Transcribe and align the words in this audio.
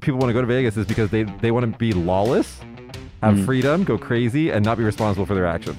people 0.00 0.18
want 0.18 0.28
to 0.30 0.32
go 0.34 0.40
to 0.40 0.46
Vegas 0.46 0.76
is 0.76 0.86
because 0.86 1.10
they 1.10 1.24
they 1.24 1.50
want 1.50 1.70
to 1.70 1.78
be 1.78 1.92
lawless, 1.92 2.58
have 3.22 3.34
Mm. 3.36 3.44
freedom, 3.44 3.84
go 3.84 3.98
crazy, 3.98 4.50
and 4.50 4.64
not 4.64 4.78
be 4.78 4.84
responsible 4.84 5.26
for 5.26 5.34
their 5.34 5.46
actions. 5.46 5.78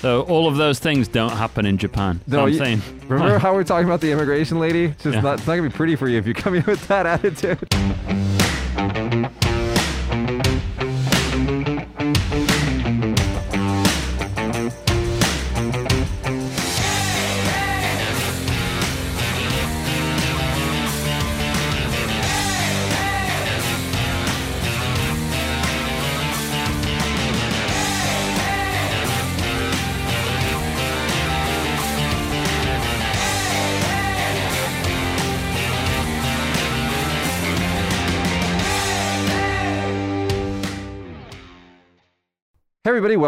So 0.00 0.22
all 0.22 0.46
of 0.46 0.56
those 0.56 0.78
things 0.78 1.08
don't 1.08 1.32
happen 1.32 1.66
in 1.66 1.76
Japan. 1.76 2.20
No, 2.28 2.42
I'm 2.42 2.48
you- 2.50 2.58
saying. 2.58 2.82
Remember 3.08 3.38
how 3.44 3.52
we're 3.54 3.64
talking 3.64 3.86
about 3.88 4.00
the 4.00 4.12
immigration 4.12 4.60
lady? 4.60 4.84
It's 4.86 5.02
just 5.02 5.14
Yeah. 5.16 5.20
not, 5.22 5.38
it's 5.38 5.46
not 5.46 5.56
gonna 5.56 5.68
be 5.68 5.74
pretty 5.74 5.96
for 5.96 6.08
you 6.08 6.18
if 6.18 6.26
you 6.26 6.34
come 6.34 6.54
in 6.54 6.64
with 6.66 6.86
that 6.88 7.06
attitude. 7.14 7.58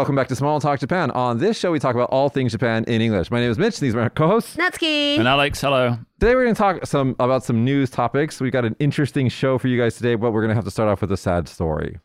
Welcome 0.01 0.15
back 0.15 0.27
to 0.27 0.35
Small 0.35 0.59
Talk 0.59 0.79
Japan. 0.79 1.11
On 1.11 1.37
this 1.37 1.59
show, 1.59 1.71
we 1.71 1.77
talk 1.77 1.93
about 1.93 2.09
all 2.09 2.27
things 2.27 2.53
Japan 2.53 2.83
in 2.85 3.01
English. 3.01 3.29
My 3.29 3.39
name 3.39 3.51
is 3.51 3.59
Mitch. 3.59 3.79
These 3.79 3.93
are 3.93 4.01
my 4.01 4.09
co-hosts. 4.09 4.55
Natsuki. 4.55 5.19
And 5.19 5.27
Alex, 5.27 5.61
hello. 5.61 5.95
Today 6.19 6.33
we're 6.33 6.45
going 6.45 6.55
to 6.55 6.59
talk 6.59 6.87
some 6.87 7.15
about 7.19 7.43
some 7.43 7.63
news 7.63 7.91
topics. 7.91 8.41
We've 8.41 8.51
got 8.51 8.65
an 8.65 8.75
interesting 8.79 9.29
show 9.29 9.59
for 9.59 9.67
you 9.67 9.79
guys 9.79 9.97
today, 9.97 10.15
but 10.15 10.31
we're 10.31 10.41
going 10.41 10.49
to 10.49 10.55
have 10.55 10.63
to 10.63 10.71
start 10.71 10.89
off 10.89 11.01
with 11.01 11.11
a 11.11 11.17
sad 11.17 11.47
story. 11.47 11.99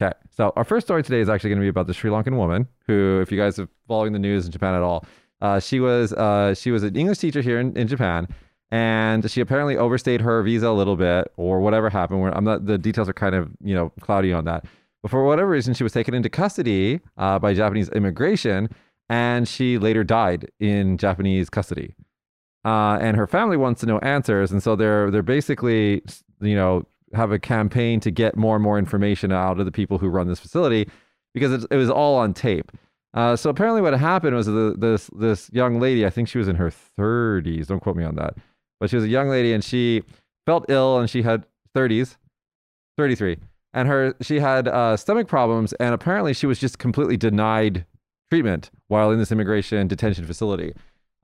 Okay, 0.00 0.12
so 0.30 0.52
our 0.54 0.62
first 0.62 0.86
story 0.86 1.02
today 1.02 1.18
is 1.18 1.28
actually 1.28 1.50
going 1.50 1.58
to 1.58 1.64
be 1.64 1.68
about 1.68 1.88
the 1.88 1.92
Sri 1.92 2.08
Lankan 2.08 2.36
woman 2.36 2.68
who, 2.86 3.18
if 3.20 3.32
you 3.32 3.38
guys 3.38 3.58
are 3.58 3.66
following 3.88 4.12
the 4.12 4.20
news 4.20 4.46
in 4.46 4.52
Japan 4.52 4.76
at 4.76 4.82
all, 4.82 5.04
uh, 5.40 5.58
she 5.58 5.80
was 5.80 6.12
uh, 6.12 6.54
she 6.54 6.70
was 6.70 6.84
an 6.84 6.94
English 6.94 7.18
teacher 7.18 7.40
here 7.40 7.58
in, 7.58 7.76
in 7.76 7.88
Japan, 7.88 8.28
and 8.70 9.28
she 9.28 9.40
apparently 9.40 9.76
overstayed 9.76 10.20
her 10.20 10.40
visa 10.44 10.68
a 10.68 10.70
little 10.70 10.94
bit 10.94 11.32
or 11.36 11.58
whatever 11.58 11.90
happened. 11.90 12.20
Where 12.20 12.32
I'm 12.32 12.44
not 12.44 12.64
the 12.64 12.78
details 12.78 13.08
are 13.08 13.12
kind 13.12 13.34
of 13.34 13.50
you 13.60 13.74
know 13.74 13.90
cloudy 14.00 14.32
on 14.32 14.44
that, 14.44 14.66
but 15.04 15.10
for 15.10 15.22
whatever 15.22 15.50
reason, 15.50 15.74
she 15.74 15.84
was 15.84 15.92
taken 15.92 16.14
into 16.14 16.30
custody 16.30 17.00
uh, 17.18 17.38
by 17.38 17.52
Japanese 17.52 17.90
immigration, 17.90 18.70
and 19.10 19.46
she 19.46 19.76
later 19.76 20.02
died 20.02 20.50
in 20.58 20.96
Japanese 20.96 21.50
custody 21.50 21.94
uh, 22.64 22.98
and 23.00 23.16
her 23.16 23.26
family 23.26 23.56
wants 23.56 23.80
to 23.80 23.86
know 23.86 23.98
answers, 23.98 24.50
and 24.50 24.62
so 24.62 24.74
they're 24.74 25.10
they're 25.10 25.22
basically 25.22 26.02
you 26.40 26.54
know 26.54 26.86
have 27.12 27.30
a 27.30 27.38
campaign 27.38 28.00
to 28.00 28.10
get 28.10 28.36
more 28.36 28.56
and 28.56 28.62
more 28.62 28.78
information 28.78 29.30
out 29.30 29.60
of 29.60 29.66
the 29.66 29.72
people 29.72 29.98
who 29.98 30.08
run 30.08 30.26
this 30.26 30.40
facility 30.40 30.88
because 31.32 31.52
it, 31.52 31.66
it 31.70 31.76
was 31.76 31.90
all 31.90 32.16
on 32.16 32.32
tape. 32.34 32.72
Uh, 33.12 33.36
so 33.36 33.50
apparently, 33.50 33.82
what 33.82 33.92
happened 33.94 34.34
was 34.34 34.46
the, 34.46 34.74
this 34.78 35.10
this 35.14 35.50
young 35.52 35.78
lady, 35.78 36.06
I 36.06 36.10
think 36.10 36.28
she 36.28 36.38
was 36.38 36.48
in 36.48 36.56
her 36.56 36.72
30s. 36.98 37.66
Don't 37.66 37.80
quote 37.80 37.96
me 37.96 38.04
on 38.04 38.16
that, 38.16 38.34
but 38.80 38.88
she 38.88 38.96
was 38.96 39.04
a 39.04 39.08
young 39.08 39.28
lady, 39.28 39.52
and 39.52 39.62
she 39.62 40.02
felt 40.46 40.64
ill, 40.68 40.98
and 40.98 41.08
she 41.08 41.22
had 41.22 41.44
30s, 41.76 42.16
33, 42.96 43.36
and 43.74 43.88
her 43.88 44.14
she 44.22 44.40
had 44.40 44.68
uh, 44.68 44.96
stomach 44.96 45.28
problems, 45.28 45.74
and 45.74 45.92
apparently 45.92 46.32
she 46.32 46.46
was 46.46 46.58
just 46.58 46.78
completely 46.78 47.16
denied 47.16 47.84
treatment 48.30 48.70
while 48.88 49.10
in 49.10 49.18
this 49.18 49.30
immigration 49.30 49.86
detention 49.86 50.24
facility 50.24 50.72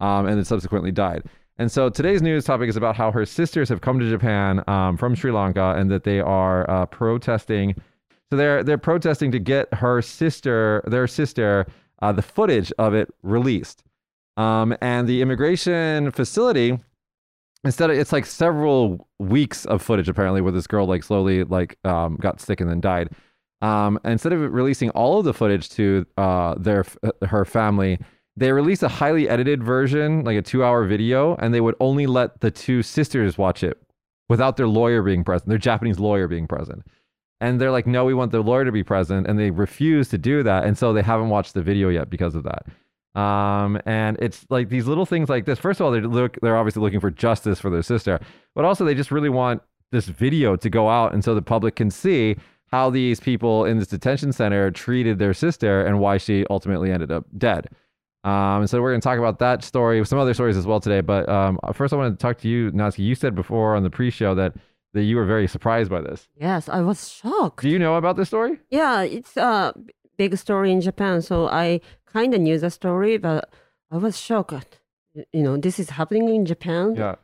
um, 0.00 0.26
and 0.26 0.36
then 0.36 0.44
subsequently 0.44 0.92
died. 0.92 1.22
And 1.58 1.70
so 1.70 1.90
today's 1.90 2.22
news 2.22 2.44
topic 2.44 2.68
is 2.68 2.76
about 2.76 2.96
how 2.96 3.12
her 3.12 3.26
sisters 3.26 3.68
have 3.68 3.80
come 3.80 3.98
to 4.00 4.08
Japan 4.08 4.64
um, 4.66 4.96
from 4.96 5.14
Sri 5.14 5.30
Lanka 5.30 5.74
and 5.76 5.90
that 5.90 6.04
they 6.04 6.20
are 6.20 6.68
uh, 6.70 6.86
protesting. 6.86 7.74
So 8.30 8.36
they're 8.36 8.64
they're 8.64 8.78
protesting 8.78 9.30
to 9.32 9.38
get 9.38 9.72
her 9.74 10.00
sister, 10.02 10.82
their 10.86 11.06
sister, 11.06 11.66
uh, 12.00 12.12
the 12.12 12.22
footage 12.22 12.72
of 12.78 12.94
it 12.94 13.12
released. 13.22 13.82
Um, 14.36 14.74
and 14.80 15.06
the 15.06 15.20
immigration 15.20 16.10
facility, 16.12 16.78
instead 17.64 17.90
of 17.90 17.98
it's 17.98 18.12
like 18.12 18.26
several 18.26 19.08
weeks 19.18 19.64
of 19.66 19.82
footage 19.82 20.08
apparently 20.08 20.40
where 20.40 20.52
this 20.52 20.66
girl 20.66 20.86
like 20.86 21.02
slowly 21.02 21.44
like 21.44 21.78
um, 21.84 22.16
got 22.16 22.40
sick 22.40 22.60
and 22.60 22.70
then 22.70 22.80
died. 22.80 23.10
Um, 23.62 24.00
instead 24.04 24.32
of 24.32 24.40
releasing 24.40 24.90
all 24.90 25.18
of 25.18 25.24
the 25.24 25.34
footage 25.34 25.68
to 25.70 26.06
uh, 26.16 26.54
their 26.58 26.84
her 27.26 27.44
family, 27.44 27.98
they 28.36 28.52
released 28.52 28.82
a 28.82 28.88
highly 28.88 29.28
edited 29.28 29.62
version, 29.62 30.24
like 30.24 30.38
a 30.38 30.42
two 30.42 30.64
hour 30.64 30.86
video, 30.86 31.36
and 31.36 31.52
they 31.52 31.60
would 31.60 31.74
only 31.80 32.06
let 32.06 32.40
the 32.40 32.50
two 32.50 32.82
sisters 32.82 33.36
watch 33.36 33.62
it 33.62 33.78
without 34.30 34.56
their 34.56 34.68
lawyer 34.68 35.02
being 35.02 35.24
present, 35.24 35.48
their 35.48 35.58
Japanese 35.58 35.98
lawyer 35.98 36.26
being 36.28 36.46
present. 36.46 36.82
And 37.42 37.60
they're 37.60 37.70
like, 37.70 37.86
no, 37.86 38.04
we 38.04 38.14
want 38.14 38.32
the 38.32 38.40
lawyer 38.40 38.64
to 38.64 38.72
be 38.72 38.84
present. 38.84 39.26
And 39.26 39.38
they 39.38 39.50
refuse 39.50 40.08
to 40.10 40.18
do 40.18 40.42
that. 40.42 40.64
And 40.64 40.76
so 40.76 40.92
they 40.92 41.02
haven't 41.02 41.30
watched 41.30 41.54
the 41.54 41.62
video 41.62 41.88
yet 41.88 42.10
because 42.10 42.34
of 42.34 42.44
that. 42.44 42.66
Um, 43.14 43.80
and 43.86 44.16
it's 44.20 44.46
like 44.50 44.68
these 44.68 44.86
little 44.86 45.06
things 45.06 45.28
like 45.28 45.44
this. 45.44 45.58
First 45.58 45.80
of 45.80 45.86
all, 45.86 45.92
they 45.92 46.00
look, 46.00 46.38
they're 46.42 46.56
obviously 46.56 46.82
looking 46.82 47.00
for 47.00 47.10
justice 47.10 47.58
for 47.58 47.70
their 47.70 47.82
sister, 47.82 48.20
but 48.54 48.64
also 48.64 48.84
they 48.84 48.94
just 48.94 49.10
really 49.10 49.28
want 49.28 49.62
this 49.92 50.06
video 50.06 50.54
to 50.56 50.70
go 50.70 50.88
out 50.88 51.12
and 51.12 51.24
so 51.24 51.34
the 51.34 51.42
public 51.42 51.74
can 51.74 51.90
see 51.90 52.36
how 52.66 52.88
these 52.88 53.18
people 53.18 53.64
in 53.64 53.78
this 53.78 53.88
detention 53.88 54.32
center 54.32 54.70
treated 54.70 55.18
their 55.18 55.34
sister 55.34 55.84
and 55.84 55.98
why 55.98 56.16
she 56.16 56.46
ultimately 56.50 56.92
ended 56.92 57.10
up 57.10 57.26
dead. 57.36 57.68
Um, 58.22 58.60
and 58.60 58.70
so 58.70 58.80
we're 58.80 58.90
going 58.90 59.00
to 59.00 59.04
talk 59.04 59.18
about 59.18 59.38
that 59.40 59.64
story, 59.64 60.04
some 60.06 60.18
other 60.18 60.34
stories 60.34 60.56
as 60.56 60.66
well 60.66 60.78
today. 60.78 61.00
But 61.00 61.28
um, 61.28 61.58
first, 61.72 61.92
I 61.92 61.96
want 61.96 62.16
to 62.16 62.22
talk 62.22 62.38
to 62.38 62.48
you, 62.48 62.70
Natsuki. 62.70 62.98
You 62.98 63.14
said 63.14 63.34
before 63.34 63.74
on 63.74 63.82
the 63.82 63.90
pre-show 63.90 64.34
that 64.34 64.54
that 64.92 65.04
you 65.04 65.16
were 65.16 65.24
very 65.24 65.46
surprised 65.46 65.88
by 65.88 66.00
this. 66.00 66.28
Yes, 66.36 66.68
I 66.68 66.80
was 66.80 67.08
shocked. 67.08 67.62
Do 67.62 67.68
you 67.68 67.78
know 67.78 67.94
about 67.94 68.16
this 68.16 68.26
story? 68.28 68.58
Yeah, 68.70 69.02
it's 69.02 69.36
a 69.36 69.72
big 70.18 70.36
story 70.36 70.72
in 70.72 70.80
Japan, 70.80 71.22
so 71.22 71.46
I 71.48 71.80
kind 72.12 72.34
of 72.34 72.40
knew 72.40 72.58
the 72.58 72.70
story, 72.70 73.18
but 73.18 73.50
I 73.90 73.96
was 73.96 74.18
shocked. 74.18 74.80
You 75.32 75.42
know, 75.42 75.56
this 75.56 75.78
is 75.78 75.90
happening 75.90 76.28
in 76.28 76.46
Japan. 76.46 76.94
Yeah. 76.94 77.16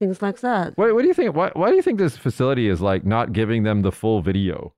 Things 0.00 0.22
like 0.22 0.40
that. 0.40 0.76
What, 0.76 0.94
what 0.94 1.02
do 1.02 1.08
you 1.08 1.14
think? 1.14 1.34
Why, 1.34 1.50
why 1.54 1.70
do 1.70 1.76
you 1.76 1.82
think 1.82 1.98
this 1.98 2.16
facility 2.16 2.68
is 2.68 2.80
like 2.80 3.04
not 3.04 3.32
giving 3.32 3.62
them 3.62 3.82
the 3.82 3.92
full 3.92 4.22
video? 4.22 4.74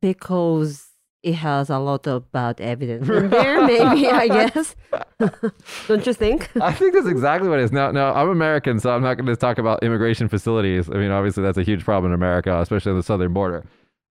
Because 0.00 0.88
it 1.22 1.34
has 1.34 1.70
a 1.70 1.78
lot 1.78 2.06
of 2.06 2.30
bad 2.32 2.60
evidence 2.60 3.08
in 3.08 3.30
there, 3.38 3.66
maybe, 3.66 4.08
I 4.08 4.28
guess. 4.28 4.76
Don't 5.88 6.06
you 6.06 6.12
think? 6.12 6.50
I 6.60 6.72
think 6.72 6.92
that's 6.92 7.06
exactly 7.06 7.48
what 7.48 7.60
it 7.60 7.62
is. 7.62 7.72
Now, 7.72 7.90
now 7.90 8.14
I'm 8.14 8.28
American, 8.28 8.78
so 8.78 8.94
I'm 8.94 9.02
not 9.02 9.14
going 9.14 9.26
to 9.26 9.36
talk 9.36 9.58
about 9.58 9.82
immigration 9.82 10.28
facilities. 10.28 10.90
I 10.90 10.94
mean, 10.94 11.10
obviously 11.10 11.42
that's 11.42 11.56
a 11.58 11.62
huge 11.62 11.84
problem 11.84 12.12
in 12.12 12.14
America, 12.14 12.60
especially 12.60 12.90
on 12.90 12.98
the 12.98 13.02
southern 13.02 13.32
border. 13.32 13.64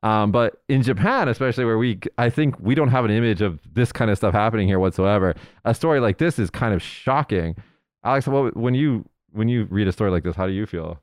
Um, 0.04 0.32
but 0.32 0.62
in 0.68 0.84
Japan, 0.84 1.30
especially 1.30 1.66
where 1.66 1.78
we, 1.78 2.00
I 2.18 2.30
think 2.30 2.60
we 2.60 2.76
don't 2.76 2.90
have 2.90 3.06
an 3.06 3.12
image 3.12 3.42
of 3.42 3.60
this 3.74 3.92
kind 3.92 4.12
of 4.12 4.18
stuff 4.18 4.34
happening 4.34 4.68
here 4.68 4.78
whatsoever. 4.80 5.34
A 5.66 5.74
story 5.74 6.00
like 6.02 6.18
this 6.18 6.38
is 6.38 6.50
kind 6.50 6.74
of 6.74 6.82
shocking. 6.82 7.56
Alex, 8.04 8.28
what, 8.28 8.56
when 8.58 8.74
you 8.76 9.06
when 9.32 9.48
you 9.48 9.64
read 9.72 9.88
a 9.88 9.92
story 9.92 10.12
like 10.12 10.24
this, 10.24 10.36
how 10.36 10.46
do 10.46 10.54
you 10.54 10.66
feel? 10.66 11.00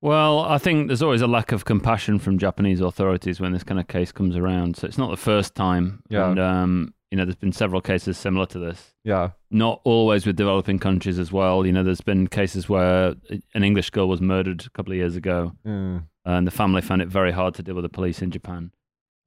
Well, 0.00 0.40
I 0.40 0.58
think 0.58 0.88
there's 0.88 1.02
always 1.02 1.22
a 1.22 1.28
lack 1.28 1.52
of 1.52 1.64
compassion 1.64 2.18
from 2.18 2.38
Japanese 2.38 2.80
authorities 2.80 3.40
when 3.40 3.52
this 3.52 3.62
kind 3.62 3.78
of 3.78 3.86
case 3.86 4.10
comes 4.10 4.36
around. 4.36 4.76
So 4.76 4.86
it's 4.88 4.98
not 4.98 5.10
the 5.10 5.16
first 5.16 5.54
time. 5.54 6.02
Yeah. 6.08 6.28
And, 6.30 6.40
um, 6.40 6.94
you 7.12 7.16
know, 7.16 7.24
there's 7.24 7.36
been 7.36 7.52
several 7.52 7.80
cases 7.80 8.18
similar 8.18 8.46
to 8.46 8.58
this. 8.58 8.94
Yeah, 9.04 9.30
Not 9.50 9.80
always 9.84 10.26
with 10.26 10.34
developing 10.36 10.78
countries 10.80 11.18
as 11.20 11.30
well. 11.30 11.64
You 11.64 11.72
know, 11.72 11.84
there's 11.84 12.00
been 12.00 12.26
cases 12.26 12.68
where 12.68 13.14
an 13.54 13.62
English 13.64 13.90
girl 13.90 14.08
was 14.08 14.20
murdered 14.20 14.64
a 14.66 14.70
couple 14.70 14.92
of 14.92 14.96
years 14.96 15.14
ago, 15.14 15.52
Mm. 15.64 16.04
And 16.24 16.46
the 16.46 16.50
family 16.50 16.80
found 16.80 17.02
it 17.02 17.08
very 17.08 17.32
hard 17.32 17.54
to 17.54 17.62
deal 17.62 17.74
with 17.74 17.84
the 17.84 17.88
police 17.88 18.22
in 18.22 18.30
Japan. 18.30 18.70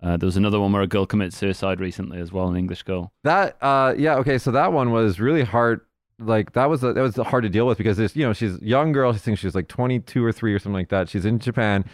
Uh, 0.04 0.18
there 0.18 0.28
was 0.28 0.38
another 0.38 0.60
one 0.60 0.72
where 0.72 0.82
a 0.82 0.88
girl 0.88 1.06
committed 1.06 1.34
suicide 1.34 1.80
recently 1.80 2.20
as 2.20 2.32
well, 2.32 2.48
an 2.48 2.56
English 2.58 2.84
girl. 2.84 3.12
that 3.24 3.58
uh, 3.62 3.94
yeah, 3.98 4.16
okay. 4.16 4.38
So 4.38 4.52
that 4.52 4.72
one 4.74 4.92
was 4.92 5.20
really 5.20 5.44
hard. 5.44 5.82
Like 6.20 6.54
that 6.54 6.70
was 6.70 6.82
that 6.82 6.96
was 6.96 7.16
hard 7.16 7.44
to 7.44 7.50
deal 7.50 7.66
with 7.68 7.78
because 7.78 7.98
this, 7.98 8.16
you 8.16 8.26
know, 8.26 8.34
she's 8.34 8.56
a 8.56 8.64
young 8.64 8.92
girl. 8.92 9.12
I 9.12 9.18
think 9.18 9.38
she's 9.38 9.56
like 9.56 9.68
22 9.68 10.24
or 10.24 10.32
three 10.32 10.54
or 10.54 10.60
something 10.60 10.74
like 10.74 10.90
that. 10.90 11.10
She's 11.10 11.26
in 11.26 11.40
Japan. 11.40 11.86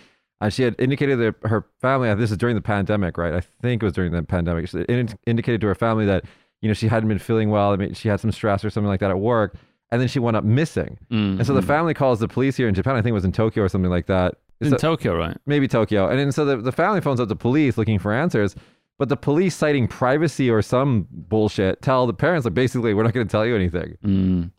And 0.42 0.52
she 0.52 0.64
had 0.64 0.76
indicated 0.80 1.20
that 1.20 1.48
her 1.48 1.68
family, 1.82 2.14
this 2.16 2.32
is 2.32 2.38
during 2.38 2.56
the 2.56 2.62
pandemic, 2.62 3.16
right? 3.18 3.34
I 3.34 3.42
think 3.62 3.84
it 3.84 3.86
was 3.86 3.94
during 3.94 4.12
the 4.12 4.24
pandemic. 4.24 4.68
She 4.70 4.80
in- 4.90 5.10
indicated 5.28 5.62
to 5.62 5.68
her 5.68 5.76
family 5.76 6.06
that, 6.08 6.26
you 6.62 6.68
know, 6.68 6.74
she 6.74 6.88
hadn't 6.88 7.10
been 7.10 7.20
feeling 7.20 7.52
well. 7.52 7.72
I 7.72 7.76
mean, 7.76 7.94
she 7.94 8.10
had 8.10 8.20
some 8.20 8.32
stress 8.32 8.66
or 8.66 8.72
something 8.72 8.88
like 8.88 9.02
that 9.02 9.12
at 9.12 9.20
work. 9.20 9.56
And 9.92 10.02
then 10.02 10.08
she 10.08 10.18
went 10.18 10.36
up 10.38 10.44
missing. 10.44 10.98
Mm, 11.12 11.38
And 11.38 11.46
so 11.46 11.54
the 11.54 11.62
mm. 11.62 11.68
family 11.68 11.94
calls 11.94 12.20
the 12.20 12.28
police 12.28 12.58
here 12.58 12.68
in 12.68 12.74
Japan. 12.74 12.96
I 12.96 13.04
think 13.04 13.12
it 13.12 13.14
was 13.14 13.26
in 13.26 13.32
Tokyo 13.32 13.64
or 13.64 13.70
something 13.70 13.92
like 13.92 14.08
that. 14.08 14.36
In 14.62 14.70
So- 14.72 14.78
Tokyo, 14.78 15.16
right? 15.16 15.38
maybe 15.46 15.68
Tokyo. 15.68 16.08
And 16.08 16.20
then 16.20 16.32
so 16.32 16.46
the, 16.46 16.58
the 16.58 16.72
family 16.72 17.02
phones 17.02 17.20
up 17.20 17.28
the 17.30 17.36
police 17.36 17.78
looking 17.78 18.00
for 18.00 18.14
answers. 18.14 18.56
But 19.00 19.10
the 19.10 19.18
police, 19.18 19.56
citing 19.56 19.88
privacy 19.88 20.48
or 20.50 20.62
some 20.62 21.08
bullshit, 21.12 21.82
tell 21.82 22.06
the 22.06 22.14
parents, 22.14 22.46
like, 22.46 22.54
basically, 22.54 22.94
we're 22.94 23.02
not 23.04 23.14
going 23.14 23.28
to 23.28 23.32
tell 23.32 23.46
you 23.48 23.56
anything. 23.56 23.98
Mm. 24.06 24.52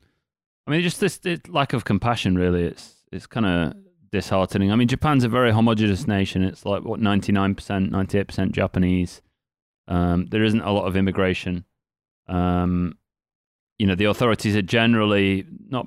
I 0.67 0.71
mean, 0.71 0.83
just 0.83 0.99
this, 0.99 1.19
this 1.19 1.39
lack 1.49 1.73
of 1.75 1.85
compassion. 1.85 2.37
Really, 2.37 2.65
it's 2.65 2.97
it's 3.13 3.27
kind 3.27 3.47
of 3.47 3.75
disheartening. 4.11 4.73
I 4.73 4.75
mean, 4.77 4.89
Japan's 4.89 5.23
a 5.23 5.29
very 5.29 5.53
homogenous 5.53 6.09
nation. 6.09 6.43
It's 6.43 6.67
like 6.67 6.83
what 6.83 6.99
ninety 6.99 7.31
nine 7.31 7.55
percent, 7.55 7.93
ninety 7.93 8.19
eight 8.19 8.27
percent 8.27 8.51
Japanese. 8.51 9.23
Um, 9.87 10.27
there 10.27 10.43
isn't 10.43 10.61
a 10.63 10.73
lot 10.73 10.87
of 10.87 10.97
immigration. 10.97 11.65
Um, 12.29 12.99
you 13.79 13.87
know, 13.87 13.95
the 13.95 14.07
authorities 14.07 14.57
are 14.57 14.63
generally 14.63 15.47
not 15.69 15.87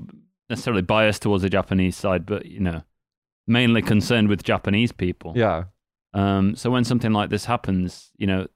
necessarily 0.50 0.82
biased 0.82 1.22
towards 1.24 1.42
the 1.44 1.50
Japanese 1.50 1.98
side, 1.98 2.26
but 2.26 2.46
you 2.46 2.60
know, 2.62 2.84
mainly 3.48 3.82
concerned 3.82 4.28
with 4.30 4.44
Japanese 4.44 4.92
people. 4.92 5.34
Yeah. 5.36 5.66
Um, 6.14 6.56
so 6.56 6.70
when 6.72 6.84
something 6.84 7.12
like 7.12 7.30
this 7.30 7.46
happens, 7.46 8.12
you 8.18 8.26
know, 8.28 8.48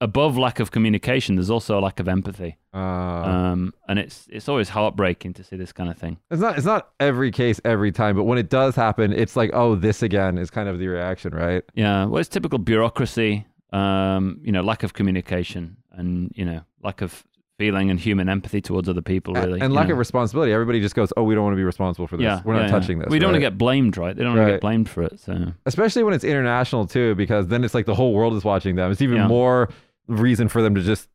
above 0.00 0.36
lack 0.38 0.58
of 0.60 0.70
communication, 0.70 1.36
there's 1.36 1.50
also 1.50 1.78
a 1.78 1.80
lack 1.80 2.00
of 2.00 2.08
empathy. 2.08 2.58
Uh, 2.72 2.78
Um, 2.78 3.72
and 3.88 3.98
it's 3.98 4.26
it's 4.30 4.48
always 4.48 4.70
heartbreaking 4.70 5.34
to 5.34 5.44
see 5.44 5.56
this 5.56 5.72
kind 5.72 5.88
of 5.90 5.96
thing. 5.96 6.18
it's 6.30 6.40
not 6.40 6.56
it's 6.56 6.66
not 6.66 6.90
every 6.98 7.30
case 7.30 7.60
every 7.64 7.92
time, 7.92 8.16
but 8.16 8.24
when 8.24 8.38
it 8.38 8.48
does 8.50 8.74
happen, 8.74 9.12
it's 9.12 9.36
like, 9.36 9.50
oh, 9.54 9.76
this 9.76 10.02
again 10.02 10.38
is 10.38 10.50
kind 10.50 10.68
of 10.68 10.78
the 10.78 10.88
reaction, 10.88 11.32
right? 11.34 11.62
Yeah, 11.74 12.06
well, 12.06 12.18
it's 12.20 12.28
typical 12.28 12.58
bureaucracy, 12.58 13.46
um, 13.72 14.40
you 14.42 14.50
know, 14.52 14.62
lack 14.62 14.82
of 14.82 14.92
communication, 14.94 15.76
and 15.92 16.32
you 16.34 16.44
know, 16.44 16.62
lack 16.82 17.00
of 17.02 17.22
feeling 17.58 17.90
and 17.90 18.00
human 18.00 18.28
empathy 18.28 18.60
towards 18.60 18.88
other 18.88 19.02
people. 19.02 19.34
Really, 19.34 19.60
and 19.60 19.72
lack 19.72 19.88
of 19.88 19.98
responsibility. 19.98 20.52
Everybody 20.52 20.80
just 20.80 20.94
goes, 20.94 21.12
oh, 21.16 21.22
we 21.22 21.34
don't 21.34 21.44
want 21.44 21.54
to 21.54 21.58
be 21.58 21.64
responsible 21.64 22.06
for 22.06 22.16
this. 22.16 22.24
Yeah, 22.24 22.40
We're 22.44 22.54
not 22.54 22.62
yeah, 22.62 22.68
touching 22.68 22.98
this. 22.98 23.08
We 23.10 23.18
don't 23.18 23.28
want 23.28 23.36
to 23.36 23.40
get 23.40 23.56
blamed, 23.58 23.96
right? 23.96 24.16
They 24.16 24.24
don't 24.24 24.36
want 24.36 24.48
to 24.48 24.52
get 24.54 24.60
blamed 24.60 24.88
for 24.88 25.02
it. 25.02 25.20
So 25.20 25.52
especially 25.66 26.02
when 26.02 26.14
it's 26.14 26.24
international 26.24 26.86
too, 26.86 27.14
because 27.14 27.48
then 27.48 27.64
it's 27.64 27.74
like 27.74 27.86
the 27.86 27.94
whole 27.94 28.12
world 28.12 28.34
is 28.34 28.44
watching 28.44 28.76
them. 28.76 28.90
It's 28.90 29.02
even 29.02 29.22
more 29.22 29.68
reason 30.08 30.48
for 30.48 30.62
them 30.62 30.74
to 30.74 30.82
just 30.82 31.08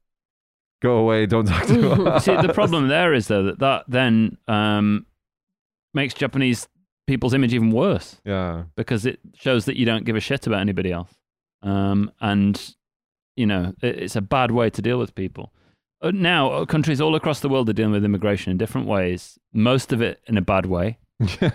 go 0.82 0.98
away. 0.98 1.26
Don't 1.26 1.46
talk 1.46 1.68
to 1.68 2.04
us. 2.06 2.26
see, 2.26 2.36
the 2.36 2.54
problem 2.54 2.88
there 2.88 3.14
is 3.14 3.28
though 3.28 3.44
that 3.44 3.60
that 3.60 3.84
then 3.88 4.38
um, 4.48 5.06
makes 5.94 6.14
Japanese 6.14 6.68
people's 7.10 7.34
image 7.34 7.54
even 7.54 7.72
worse. 7.72 8.22
Yeah. 8.24 8.64
because 8.76 9.06
it 9.06 9.20
shows 9.34 9.66
that 9.66 9.78
you 9.78 9.86
don't 9.86 10.06
give 10.06 10.16
a 10.16 10.20
shit 10.20 10.46
about 10.48 10.62
anybody 10.62 10.92
else. 10.92 11.12
Um, 11.64 12.12
and, 12.22 12.76
you 13.36 13.46
know, 13.48 13.74
it, 13.82 14.04
it's 14.04 14.16
a 14.16 14.22
bad 14.22 14.52
way 14.52 14.70
to 14.70 14.82
deal 14.82 15.00
with 15.00 15.16
people. 15.16 15.52
Uh, 16.02 16.12
now, 16.14 16.52
uh, 16.52 16.66
countries 16.66 17.02
all 17.02 17.16
across 17.16 17.42
the 17.42 17.50
world 17.50 17.70
are 17.70 17.74
dealing 17.74 17.92
with 17.92 18.06
immigration 18.06 18.52
in 18.52 18.58
different 18.58 18.88
ways, 18.88 19.38
most 19.54 19.92
of 19.92 20.02
it 20.02 20.22
in 20.28 20.38
a 20.38 20.42
bad 20.42 20.66
way. 20.66 20.98
yeah, 21.42 21.52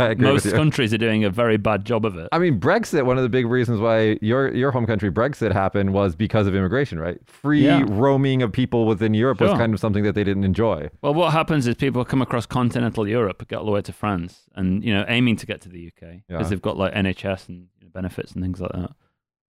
I 0.00 0.08
agree 0.12 0.24
Most 0.26 0.50
countries 0.52 0.94
are 0.94 0.98
doing 0.98 1.24
a 1.24 1.28
very 1.30 1.58
bad 1.58 1.84
job 1.84 2.06
of 2.06 2.16
it. 2.16 2.26
I 2.32 2.38
mean, 2.38 2.58
Brexit. 2.58 3.04
One 3.04 3.18
of 3.18 3.22
the 3.22 3.28
big 3.28 3.44
reasons 3.46 3.78
why 3.78 4.18
your 4.22 4.50
your 4.54 4.70
home 4.70 4.86
country 4.86 5.10
Brexit 5.10 5.52
happened 5.52 5.92
was 5.92 6.16
because 6.16 6.46
of 6.46 6.54
immigration, 6.54 6.98
right? 6.98 7.18
Free 7.26 7.66
Yeah. 7.66 7.84
roaming 7.86 8.40
of 8.40 8.50
people 8.50 8.86
within 8.86 9.12
Europe 9.12 9.42
was 9.42 9.50
kind 9.52 9.74
of 9.74 9.80
something 9.80 10.04
that 10.04 10.14
they 10.14 10.24
didn't 10.24 10.44
enjoy. 10.44 10.88
Well, 11.02 11.12
what 11.12 11.34
happens 11.34 11.66
is 11.66 11.74
people 11.74 12.02
come 12.06 12.22
across 12.22 12.46
continental 12.46 13.06
Europe, 13.06 13.46
get 13.46 13.58
all 13.58 13.66
the 13.66 13.72
way 13.72 13.82
to 13.82 13.92
France, 13.92 14.44
and 14.54 14.82
you 14.82 14.94
know, 14.94 15.04
aiming 15.06 15.36
to 15.36 15.44
get 15.44 15.60
to 15.60 15.68
the 15.68 15.88
UK 15.88 16.22
because 16.26 16.46
Yeah. 16.46 16.48
they've 16.48 16.62
got 16.62 16.78
like 16.78 16.94
NHS 16.94 17.50
and 17.50 17.66
you 17.80 17.84
know, 17.84 17.90
benefits 17.92 18.32
and 18.32 18.42
things 18.42 18.58
like 18.58 18.72
that. 18.72 18.92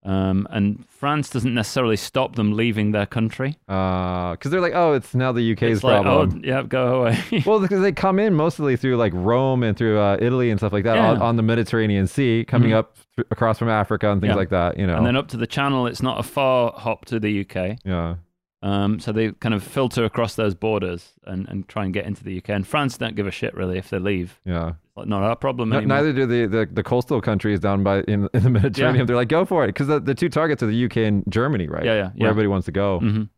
Um, 0.04 0.48
and 0.50 0.84
France 0.88 1.30
doesn't 1.30 1.54
necessarily 1.54 1.96
stop 1.96 2.34
them 2.34 2.54
leaving 2.56 2.90
their 2.90 3.06
country. 3.06 3.56
Because 3.66 4.50
they're 4.50 4.60
like, 4.60 4.74
oh, 4.74 4.94
it's 4.94 5.14
now 5.14 5.30
the 5.30 5.52
UK's 5.52 5.76
it's 5.76 5.84
like, 5.84 6.02
problem. 6.02 6.42
oh, 6.44 6.46
yeah, 6.46 6.62
go 6.64 7.02
away. 7.02 7.18
well, 7.46 7.60
because 7.60 7.82
they 7.82 7.92
come 7.92 8.18
in 8.18 8.34
mostly 8.34 8.76
through 8.76 8.96
like 8.96 9.12
Rome 9.14 9.62
and 9.62 9.76
through 9.76 10.00
uh, 10.00 10.16
Italy 10.20 10.50
and 10.50 10.58
stuff 10.58 10.72
like 10.72 10.84
that 10.84 10.96
Yeah. 10.96 11.10
on, 11.12 11.22
on 11.22 11.36
the 11.36 11.42
Mediterranean 11.44 12.06
Sea, 12.08 12.44
coming 12.48 12.70
Mhm. 12.70 12.76
up 12.78 12.96
th- 13.16 13.28
across 13.30 13.58
from 13.60 13.68
Africa 13.68 14.10
and 14.10 14.20
things 14.20 14.30
Yeah. 14.30 14.36
like 14.36 14.48
that. 14.50 14.76
You 14.76 14.86
know. 14.88 14.96
and 14.96 15.06
then 15.06 15.16
up 15.16 15.28
to 15.28 15.36
the 15.36 15.46
channel 15.46 15.86
it's 15.86 16.02
not 16.02 16.18
a 16.18 16.22
far 16.24 16.72
hop 16.76 17.04
to 17.06 17.20
the 17.20 17.40
uk 17.42 17.78
yeah. 17.84 18.16
Um, 18.62 19.00
so 19.00 19.10
they 19.12 19.32
kind 19.32 19.54
of 19.54 19.62
filter 19.62 20.04
across 20.04 20.34
those 20.36 20.54
borders 20.54 21.12
and, 21.24 21.48
and 21.48 21.66
try 21.68 21.84
and 21.84 21.92
get 21.92 22.06
into 22.06 22.22
the 22.22 22.38
uk 22.38 22.48
and 22.48 22.66
france 22.66 22.96
don't 22.96 23.16
give 23.16 23.26
a 23.26 23.30
shit 23.30 23.54
really 23.54 23.76
if 23.78 23.90
they 23.90 23.98
leave 23.98 24.38
Yeah. 24.44 24.72
it's 24.96 25.08
not 25.08 25.22
our 25.22 25.34
problem 25.36 25.72
N- 25.72 25.78
anymore. 25.78 25.96
neither 25.98 26.12
do 26.12 26.26
the, 26.26 26.46
the, 26.46 26.68
the 26.72 26.82
coastal 26.82 27.20
countries 27.20 27.58
down 27.60 27.82
by 27.82 28.00
in, 28.02 28.28
in 28.34 28.42
the 28.42 28.50
Mediterranean. 28.50 29.00
Yeah. 29.00 29.04
They're 29.06 29.16
like, 29.16 29.28
go 29.28 29.44
for 29.44 29.64
it, 29.64 29.68
because 29.68 29.88
the, 29.88 29.98
the 30.00 30.14
two 30.14 30.28
targets 30.28 30.62
are 30.62 30.66
the 30.66 30.84
UK 30.84 30.98
and 30.98 31.24
Germany, 31.28 31.66
right? 31.68 31.84
yeah 31.84 31.94
yeah 31.94 32.02
Where 32.02 32.12
yeah 32.16 32.28
everybody 32.28 32.48
wants 32.48 32.66
to 32.66 32.72
go. 32.72 33.00
Mhm. 33.00 33.28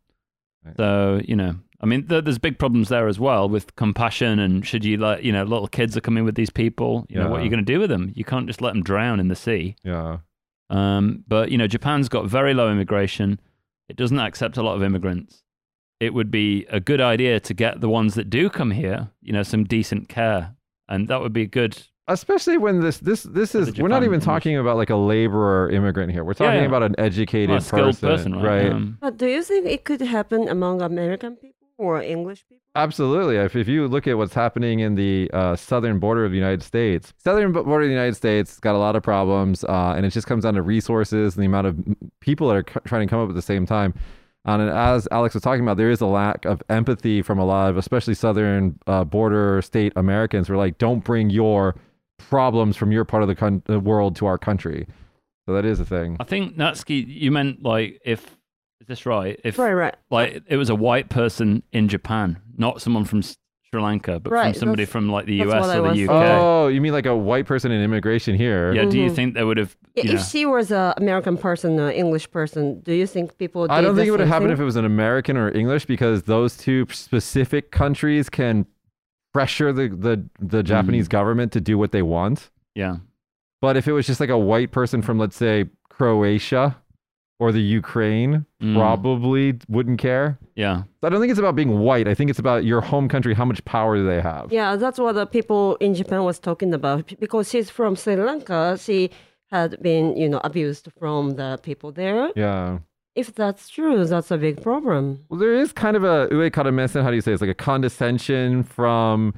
Right. 0.65 0.77
so 0.77 1.21
you 1.23 1.35
know 1.35 1.55
i 1.81 1.85
mean 1.85 2.07
th- 2.07 2.23
there's 2.23 2.39
big 2.39 2.57
problems 2.57 2.89
there 2.89 3.07
as 3.07 3.19
well 3.19 3.47
with 3.47 3.75
compassion 3.75 4.39
and 4.39 4.65
should 4.65 4.83
you 4.83 4.97
let 4.97 5.23
you 5.23 5.31
know 5.31 5.43
little 5.43 5.67
kids 5.67 5.95
are 5.95 6.01
coming 6.01 6.23
with 6.23 6.33
these 6.35 6.49
people 6.49 7.05
you 7.09 7.17
know 7.19 7.29
what 7.29 7.39
are 7.41 7.43
you 7.43 7.49
going 7.51 7.63
to 7.63 7.73
do 7.73 7.79
with 7.79 7.89
them 7.89 8.11
you 8.15 8.23
can't 8.23 8.47
just 8.47 8.61
let 8.61 8.73
them 8.73 8.81
drown 8.81 9.19
in 9.19 9.27
the 9.27 9.35
sea 9.35 9.75
Yeah. 9.83 10.17
Um, 10.71 11.23
but 11.27 11.51
you 11.51 11.57
know, 11.59 11.67
Japan's 11.67 12.09
got 12.09 12.25
very 12.25 12.53
low 12.55 12.71
immigration. 12.71 13.39
It 13.89 13.95
doesn't 13.97 14.19
accept 14.19 14.57
a 14.57 14.63
lot 14.63 14.75
of 14.75 14.83
immigrants. 14.83 15.43
It 15.99 16.13
would 16.13 16.29
be 16.29 16.65
a 16.69 16.79
good 16.79 16.99
idea 17.01 17.39
to 17.39 17.53
get 17.53 17.79
the 17.81 17.89
ones 17.89 18.15
that 18.15 18.29
do 18.29 18.49
come 18.49 18.71
here, 18.71 19.09
you 19.21 19.31
know, 19.31 19.43
some 19.43 19.63
decent 19.63 20.09
care, 20.09 20.55
and 20.89 21.07
that 21.07 21.21
would 21.21 21.33
be 21.33 21.45
good. 21.47 21.77
Especially 22.07 22.57
when 22.57 22.81
this 22.81 22.99
this 22.99 23.23
this 23.23 23.55
is 23.55 23.79
we're 23.79 23.87
not 23.87 24.03
even 24.03 24.15
image. 24.15 24.25
talking 24.25 24.57
about 24.57 24.77
like 24.77 24.89
a 24.91 24.95
laborer 24.95 25.69
immigrant 25.71 26.11
here. 26.11 26.23
We're 26.23 26.33
talking 26.35 26.61
yeah. 26.61 26.67
about 26.67 26.83
an 26.83 26.95
educated 26.99 27.49
Well, 27.49 27.57
a 27.57 27.61
skilled 27.61 27.99
person, 27.99 28.33
person, 28.33 28.35
right? 28.35 28.63
right? 28.63 28.71
Um, 28.73 28.97
But 29.01 29.17
do 29.17 29.25
you 29.27 29.41
think 29.41 29.65
it 29.65 29.85
could 29.85 30.01
happen 30.01 30.47
among 30.47 30.81
American 30.81 31.35
people 31.35 31.64
or 31.77 32.01
English 32.01 32.45
people? 32.47 32.61
Absolutely. 32.75 33.37
If, 33.37 33.55
if 33.55 33.67
you 33.67 33.87
look 33.87 34.07
at 34.07 34.17
what's 34.17 34.33
happening 34.33 34.79
in 34.79 34.95
the 34.95 35.29
uh, 35.33 35.55
southern 35.55 35.99
border 35.99 36.25
of 36.25 36.31
the 36.31 36.37
United 36.37 36.63
States, 36.63 37.13
southern 37.17 37.51
border 37.51 37.83
of 37.83 37.87
the 37.87 37.93
United 37.93 38.15
States 38.15 38.51
has 38.51 38.59
got 38.59 38.75
a 38.75 38.77
lot 38.77 38.95
of 38.95 39.03
problems, 39.03 39.63
uh, 39.63 39.93
and 39.95 40.05
it 40.05 40.09
just 40.09 40.27
comes 40.27 40.43
down 40.43 40.55
to 40.55 40.61
resources 40.61 41.35
and 41.35 41.43
the 41.43 41.47
amount 41.47 41.67
of 41.67 41.77
people 42.19 42.47
that 42.49 42.55
are 42.57 42.65
c- 42.67 42.79
trying 42.85 43.07
to 43.07 43.09
come 43.09 43.21
up 43.21 43.29
at 43.29 43.35
the 43.35 43.41
same 43.41 43.65
time. 43.65 43.93
Um, 44.45 44.61
and 44.61 44.69
as 44.69 45.07
Alex 45.11 45.33
was 45.33 45.41
talking 45.43 45.63
about, 45.63 45.77
there 45.77 45.89
is 45.89 46.01
a 46.01 46.05
lack 46.05 46.45
of 46.45 46.61
empathy 46.69 47.21
from 47.21 47.39
a 47.39 47.45
lot 47.45 47.69
of, 47.69 47.77
especially 47.77 48.13
southern 48.13 48.77
uh, 48.85 49.03
border 49.03 49.61
state 49.61 49.91
Americans. 49.95 50.47
Who 50.47 50.53
are 50.53 50.57
like, 50.57 50.77
don't 50.77 51.03
bring 51.03 51.29
your 51.29 51.75
problems 52.17 52.77
from 52.77 52.91
your 52.91 53.05
part 53.05 53.23
of 53.23 53.27
the, 53.27 53.35
con- 53.35 53.63
the 53.65 53.79
world 53.79 54.15
to 54.17 54.25
our 54.25 54.37
country. 54.37 54.87
So 55.47 55.53
that 55.53 55.65
is 55.65 55.79
a 55.79 55.85
thing. 55.85 56.17
I 56.19 56.23
think 56.23 56.57
Natsuki, 56.57 57.05
you 57.07 57.31
meant 57.31 57.63
like 57.63 57.99
if 58.05 58.37
is 58.81 58.87
this 58.87 59.05
right? 59.05 59.39
If 59.43 59.57
Right, 59.57 59.73
right. 59.73 59.95
like 60.09 60.43
it 60.47 60.57
was 60.57 60.69
a 60.69 60.75
white 60.75 61.09
person 61.09 61.63
in 61.71 61.87
Japan, 61.87 62.37
not 62.57 62.81
someone 62.81 63.05
from 63.05 63.19
S- 63.19 63.37
Sri 63.71 63.81
Lanka, 63.81 64.19
but 64.19 64.31
Right, 64.31 64.53
from 64.53 64.59
somebody 64.59 64.83
that's- 64.83 64.91
from 64.91 65.09
like 65.09 65.25
the 65.25 65.39
that's 65.39 65.51
US 65.53 65.61
what 65.61 65.69
I 65.75 65.79
or 65.79 65.93
the 65.93 66.03
UK. 66.07 66.11
Oh, 66.41 66.67
you 66.67 66.81
mean 66.81 66.93
like 66.93 67.05
a 67.05 67.15
white 67.15 67.45
person 67.45 67.71
in 67.71 67.81
immigration 67.81 68.35
here? 68.35 68.73
Yeah, 68.73 68.85
do 68.85 68.99
you 68.99 69.09
Mhm. 69.09 69.15
think 69.15 69.33
they 69.33 69.43
would 69.43 69.57
have? 69.57 69.75
I- 69.97 70.01
You 70.01 70.13
if 70.15 70.25
she 70.25 70.45
was 70.45 70.71
an 70.71 70.93
American 70.97 71.37
person, 71.37 71.79
an 71.79 71.91
English 71.91 72.29
person, 72.31 72.81
do 72.81 72.93
you 72.93 73.07
think 73.07 73.37
people? 73.37 73.61
Would 73.61 73.71
I 73.71 73.81
don't 73.81 73.95
think 73.95 74.07
it 74.07 74.11
would 74.11 74.19
have 74.19 74.29
happened 74.29 74.51
if 74.51 74.59
it 74.59 74.63
was 74.65 74.75
an 74.75 74.85
American 74.85 75.35
or 75.37 75.49
English 75.55 75.85
because 75.85 76.23
those 76.23 76.55
two 76.57 76.85
specific 76.91 77.71
countries 77.71 78.29
can 78.29 78.65
pressure 79.33 79.73
the 79.73 79.87
the, 79.89 80.23
the 80.39 80.61
Mm. 80.63 80.65
Japanese 80.65 81.07
government 81.07 81.51
to 81.53 81.61
do 81.61 81.77
what 81.77 81.91
they 81.91 82.01
want. 82.01 82.49
yeah. 82.75 82.97
But 83.61 83.77
if 83.77 83.87
it 83.87 83.93
was 83.93 84.05
just 84.05 84.19
like 84.19 84.29
a 84.29 84.37
white 84.37 84.71
person 84.71 85.01
from 85.01 85.17
let's 85.17 85.35
say 85.35 85.65
Croatia 85.89 86.77
or 87.39 87.51
the 87.51 87.61
Ukraine, 87.61 88.45
Mm. 88.63 88.75
probably 88.75 89.59
wouldn't 89.67 89.99
care. 89.99 90.37
Yeah. 90.55 90.83
I 91.03 91.09
don't 91.09 91.19
think 91.19 91.31
it's 91.31 91.39
about 91.39 91.55
being 91.55 91.79
white. 91.79 92.07
I 92.07 92.13
think 92.15 92.29
it's 92.29 92.39
about 92.39 92.63
your 92.63 92.81
home 92.81 93.07
country. 93.09 93.33
How 93.33 93.45
much 93.45 93.63
power 93.65 93.97
do 93.97 94.05
they 94.05 94.21
have? 94.21 94.51
Yeah, 94.53 94.75
that's 94.77 94.97
what 94.99 95.13
the 95.13 95.25
people 95.25 95.75
in 95.81 95.93
Japan 95.93 96.23
was 96.23 96.39
talking 96.39 96.73
about 96.73 97.13
because 97.19 97.49
she's 97.49 97.69
from 97.69 97.95
Sri 97.95 98.15
Lanka. 98.15 98.77
She 98.79 99.09
had 99.51 99.81
been, 99.81 100.15
you 100.15 100.29
know, 100.29 100.39
abused 100.43 100.87
from 100.99 101.35
the 101.35 101.59
people 101.61 101.91
there. 101.91 102.31
Yeah. 102.35 102.79
If 103.15 103.33
that's 103.35 103.69
true, 103.69 104.05
that's 104.05 104.31
a 104.31 104.37
big 104.37 104.61
problem. 104.61 105.25
Well, 105.29 105.39
there 105.39 105.53
is 105.55 105.71
kind 105.71 105.95
of 105.95 106.03
a 106.03 106.27
ue 106.31 106.49
karamesen, 106.49 107.03
how 107.03 107.09
do 107.09 107.15
you 107.15 107.21
say 107.21 107.31
it? 107.31 107.35
It's 107.35 107.41
like 107.41 107.49
a 107.49 107.53
condescension 107.53 108.63
from 108.63 109.33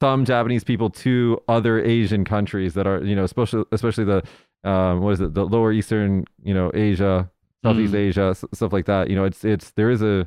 some 0.00 0.24
Japanese 0.24 0.64
people 0.64 0.90
to 0.90 1.40
other 1.48 1.78
Asian 1.84 2.24
countries 2.24 2.74
that 2.74 2.86
are, 2.86 3.04
you 3.04 3.14
know, 3.14 3.22
especially 3.24 3.64
especially 3.72 4.04
the 4.04 4.22
um, 4.68 5.00
what 5.02 5.10
is 5.14 5.20
it, 5.20 5.34
the 5.34 5.44
lower 5.44 5.72
eastern, 5.72 6.24
you 6.42 6.54
know, 6.54 6.70
Asia, 6.74 7.28
Southeast 7.64 7.92
Mm. 7.94 7.98
Asia, 7.98 8.22
s- 8.30 8.44
stuff 8.52 8.72
like 8.72 8.86
that. 8.86 9.08
You 9.10 9.16
know, 9.16 9.24
it's 9.24 9.44
it's 9.44 9.70
there 9.72 9.90
is 9.90 10.02
a 10.02 10.26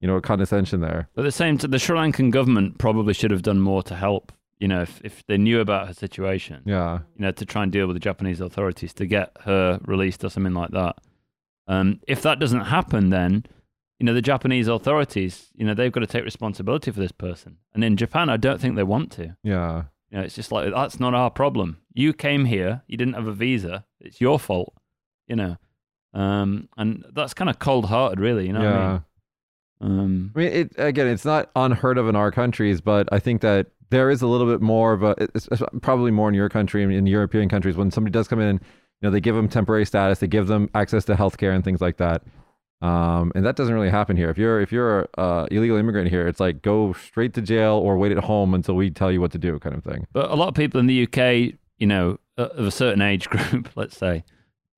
you 0.00 0.06
know 0.08 0.16
a 0.16 0.20
condescension 0.20 0.80
there. 0.80 1.08
But 1.14 1.22
at 1.22 1.24
the 1.28 1.32
same 1.32 1.58
time, 1.58 1.70
the 1.70 1.78
Sri 1.78 1.96
Lankan 1.96 2.30
government 2.30 2.78
probably 2.78 3.14
should 3.14 3.30
have 3.30 3.42
done 3.42 3.60
more 3.60 3.82
to 3.84 3.94
help. 3.94 4.32
You 4.60 4.68
know, 4.68 4.82
if, 4.82 5.00
if 5.04 5.26
they 5.26 5.36
knew 5.36 5.60
about 5.60 5.88
her 5.88 5.94
situation, 5.94 6.62
Yeah. 6.64 7.00
you 7.16 7.22
know, 7.22 7.32
to 7.32 7.44
try 7.44 7.64
and 7.64 7.72
deal 7.72 7.86
with 7.86 7.96
the 7.96 8.00
Japanese 8.00 8.40
authorities 8.40 8.94
to 8.94 9.04
get 9.06 9.36
her 9.44 9.80
released 9.84 10.22
or 10.24 10.30
something 10.30 10.54
like 10.54 10.70
that. 10.70 10.96
Um, 11.66 12.00
if 12.06 12.22
that 12.22 12.38
doesn't 12.38 12.60
happen, 12.66 13.10
then 13.10 13.44
you 13.98 14.06
know 14.06 14.14
the 14.14 14.22
Japanese 14.22 14.68
authorities, 14.68 15.50
you 15.56 15.64
know, 15.66 15.74
they've 15.74 15.90
got 15.92 16.00
to 16.00 16.06
take 16.06 16.24
responsibility 16.24 16.90
for 16.90 17.00
this 17.00 17.12
person. 17.12 17.56
And 17.74 17.82
in 17.82 17.96
Japan, 17.96 18.28
I 18.30 18.36
don't 18.36 18.60
think 18.60 18.76
they 18.76 18.82
want 18.84 19.10
to. 19.12 19.36
Yeah. 19.42 19.84
You 20.10 20.18
know, 20.18 20.24
it's 20.24 20.34
just 20.36 20.52
like 20.52 20.72
that's 20.72 21.00
not 21.00 21.14
our 21.14 21.30
problem. 21.30 21.78
You 21.92 22.12
came 22.12 22.44
here, 22.44 22.82
you 22.86 22.96
didn't 22.96 23.14
have 23.14 23.26
a 23.26 23.32
visa. 23.32 23.84
It's 24.00 24.20
your 24.20 24.38
fault. 24.38 24.74
You 25.26 25.36
know, 25.36 25.56
um, 26.14 26.68
and 26.76 27.04
that's 27.12 27.34
kind 27.34 27.50
of 27.50 27.58
cold-hearted, 27.58 28.20
really. 28.20 28.46
You 28.46 28.52
know, 28.52 28.60
what 28.60 28.68
I 28.68 28.72
yeah. 28.72 28.92
mean? 28.92 29.02
Um, 29.80 30.32
I 30.34 30.38
mean, 30.38 30.52
it 30.52 30.72
again, 30.78 31.08
it's 31.08 31.24
not 31.24 31.50
unheard 31.56 31.98
of 31.98 32.08
in 32.08 32.16
our 32.16 32.30
countries, 32.30 32.80
but 32.80 33.08
I 33.12 33.18
think 33.18 33.42
that 33.42 33.66
there 33.90 34.10
is 34.10 34.22
a 34.22 34.26
little 34.26 34.46
bit 34.46 34.62
more 34.62 34.92
of 34.92 35.02
a, 35.02 35.14
probably 35.82 36.10
more 36.10 36.28
in 36.28 36.34
your 36.34 36.48
country 36.48 36.82
and 36.82 36.92
in 36.92 37.06
European 37.06 37.48
countries 37.48 37.76
when 37.76 37.90
somebody 37.90 38.12
does 38.12 38.26
come 38.26 38.40
in, 38.40 38.54
you 38.56 38.60
know, 39.02 39.10
they 39.10 39.20
give 39.20 39.36
them 39.36 39.48
temporary 39.48 39.84
status, 39.84 40.20
they 40.20 40.26
give 40.26 40.46
them 40.46 40.70
access 40.74 41.04
to 41.04 41.14
healthcare 41.14 41.54
and 41.54 41.64
things 41.64 41.80
like 41.80 41.98
that. 41.98 42.22
Um, 42.80 43.32
and 43.34 43.44
that 43.44 43.56
doesn't 43.56 43.74
really 43.74 43.90
happen 43.90 44.16
here. 44.16 44.30
If 44.30 44.38
you're 44.38 44.60
if 44.60 44.72
you're 44.72 45.08
a 45.16 45.20
uh, 45.20 45.46
illegal 45.50 45.76
immigrant 45.76 46.10
here, 46.10 46.26
it's 46.26 46.40
like 46.40 46.62
go 46.62 46.92
straight 46.92 47.34
to 47.34 47.40
jail 47.40 47.74
or 47.74 47.96
wait 47.96 48.12
at 48.12 48.18
home 48.24 48.54
until 48.54 48.74
we 48.74 48.90
tell 48.90 49.10
you 49.10 49.20
what 49.20 49.32
to 49.32 49.38
do, 49.38 49.58
kind 49.58 49.74
of 49.74 49.84
thing. 49.84 50.06
But 50.12 50.30
a 50.30 50.34
lot 50.34 50.48
of 50.48 50.54
people 50.54 50.80
in 50.80 50.86
the 50.86 51.04
UK, 51.04 51.54
you 51.78 51.86
know, 51.86 52.18
of 52.36 52.66
a 52.66 52.70
certain 52.70 53.00
age 53.00 53.28
group, 53.30 53.70
let's 53.76 53.96
say, 53.96 54.24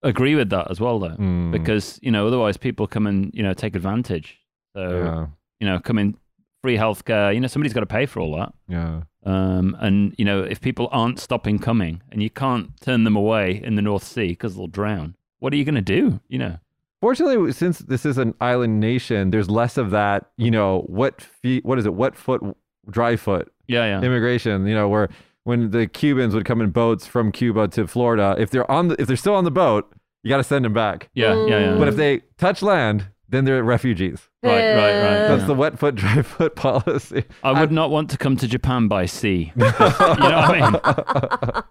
agree 0.09 0.35
with 0.35 0.51
that 0.51 0.71
as 0.71 0.81
well, 0.81 0.99
though, 0.99 1.17
Mm, 1.17 1.51
because 1.53 1.99
you 2.03 2.11
know 2.11 2.27
otherwise 2.27 2.57
people 2.57 2.87
come 2.87 3.07
and 3.07 3.31
you 3.35 3.43
know 3.43 3.55
take 3.55 3.75
advantage. 3.77 4.39
So 4.75 4.83
yeah, 5.05 5.27
you 5.61 5.67
know, 5.67 5.79
come 5.81 5.99
in 5.99 6.17
free 6.63 6.77
healthcare. 6.77 7.35
You 7.35 7.41
know, 7.41 7.47
somebody's 7.49 7.73
got 7.73 7.81
to 7.81 7.87
pay 7.87 8.07
for 8.07 8.21
all 8.21 8.37
that. 8.37 8.53
yeah. 8.69 9.03
Um, 9.25 9.77
and 9.81 10.15
you 10.19 10.25
know, 10.25 10.41
if 10.43 10.61
people 10.61 10.89
aren't 10.93 11.19
stopping 11.19 11.59
coming, 11.59 12.03
and 12.13 12.23
you 12.23 12.31
can't 12.31 12.81
turn 12.81 13.05
them 13.05 13.17
away 13.17 13.61
in 13.65 13.75
the 13.75 13.83
North 13.83 14.05
Sea 14.05 14.29
because 14.29 14.55
they'll 14.55 14.69
drown, 14.69 15.17
what 15.41 15.53
are 15.53 15.57
you 15.57 15.65
going 15.65 15.75
to 15.75 15.81
do? 15.83 16.21
You 16.29 16.39
know. 16.39 16.59
Fortunately, 17.01 17.53
since 17.53 17.81
this 17.81 18.07
is 18.07 18.17
an 18.19 18.35
island 18.41 18.81
nation, 18.81 19.31
there's 19.31 19.51
less 19.51 19.77
of 19.77 19.91
that. 19.91 20.27
You 20.39 20.51
know, 20.51 20.81
what 20.87 21.21
feet. 21.21 21.65
What 21.65 21.79
is 21.79 21.87
it? 21.87 21.95
Wet 21.95 22.17
foot, 22.17 22.41
dry 22.89 23.17
foot 23.17 23.53
Yeah, 23.67 23.85
yeah. 23.85 23.99
immigration. 24.07 24.67
You 24.67 24.75
know, 24.75 24.89
where 24.89 25.09
when 25.45 25.71
the 25.71 25.87
Cubans 25.87 26.35
would 26.35 26.45
come 26.45 26.61
in 26.61 26.71
boats 26.71 27.07
from 27.07 27.31
Cuba 27.33 27.69
to 27.69 27.87
Florida, 27.87 28.35
if 28.39 28.51
they're 28.51 28.69
on, 28.71 28.89
the, 28.89 29.01
if 29.01 29.07
they're 29.07 29.17
still 29.17 29.35
on 29.35 29.45
the 29.45 29.51
boat, 29.51 29.93
you 30.27 30.31
got 30.31 30.39
to 30.39 30.45
send 30.45 30.65
them 30.65 30.73
back. 30.73 31.09
yeah, 31.15 31.35
yeah, 31.47 31.59
yeah. 31.71 31.79
But 31.79 31.87
if 31.87 31.95
they 31.95 32.23
touch 32.37 32.61
land, 32.61 33.07
then 33.29 33.45
they're 33.45 33.63
refugees. 33.63 34.29
Right, 34.43 34.53
right, 34.75 34.75
right. 34.75 35.29
That's 35.29 35.43
Yeah. 35.43 35.47
the 35.47 35.55
wet 35.55 35.79
foot, 35.79 35.95
dry 35.95 36.23
foot 36.35 36.57
policy. 36.57 37.23
I 37.45 37.59
would 37.61 37.71
not 37.71 37.91
want 37.91 38.11
to 38.11 38.19
come 38.19 38.37
to 38.39 38.49
Japan 38.49 38.89
by 38.89 39.07
sea. 39.07 39.53
you 39.57 39.63
know 39.65 39.71
what 39.71 40.25
I 40.25 40.61
mean? 40.61 41.63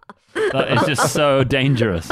That 0.51 0.71
is 0.71 0.85
just 0.85 1.13
so 1.13 1.43
dangerous. 1.43 2.09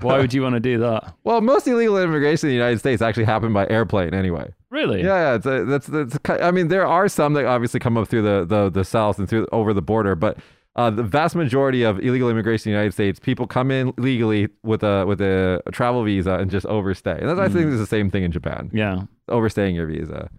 Why 0.00 0.18
would 0.18 0.32
you 0.32 0.42
want 0.42 0.54
to 0.54 0.60
do 0.60 0.78
that? 0.78 1.14
Well, 1.24 1.40
most 1.40 1.66
illegal 1.66 1.98
immigration 2.00 2.48
in 2.48 2.50
the 2.50 2.56
United 2.56 2.78
States 2.78 3.02
actually 3.02 3.24
happened 3.24 3.54
by 3.54 3.66
airplane 3.68 4.14
anyway. 4.14 4.52
Really? 4.70 5.00
Yeah, 5.02 5.06
yeah. 5.30 5.34
It's 5.34 5.46
a, 5.46 5.64
that's 5.64 5.86
that's. 5.88 6.18
I 6.28 6.50
mean, 6.50 6.68
there 6.68 6.86
are 6.86 7.08
some 7.08 7.34
that 7.34 7.46
obviously 7.46 7.80
come 7.80 7.96
up 7.96 8.08
through 8.08 8.22
the 8.22 8.44
the, 8.44 8.70
the 8.70 8.84
south 8.84 9.18
and 9.18 9.28
through 9.28 9.46
over 9.52 9.72
the 9.72 9.82
border, 9.82 10.14
but 10.14 10.38
uh, 10.76 10.90
the 10.90 11.02
vast 11.02 11.34
majority 11.36 11.82
of 11.84 11.98
illegal 12.00 12.28
immigration 12.30 12.70
in 12.70 12.74
the 12.74 12.78
United 12.78 12.92
States, 12.92 13.20
people 13.20 13.46
come 13.46 13.70
in 13.70 13.92
legally 13.96 14.48
with 14.62 14.82
a 14.82 15.04
with 15.06 15.20
a, 15.20 15.62
travel 15.72 16.02
visa 16.04 16.34
and 16.34 16.50
just 16.50 16.66
overstay. 16.66 17.18
And 17.20 17.28
that's, 17.28 17.38
I 17.40 17.48
think 17.48 17.66
is 17.72 17.78
the 17.78 17.86
same 17.86 18.10
thing 18.10 18.24
in 18.24 18.32
Japan, 18.32 18.70
Yeah. 18.72 19.02
overstaying 19.28 19.74
your 19.76 19.86
visa. 19.86 20.30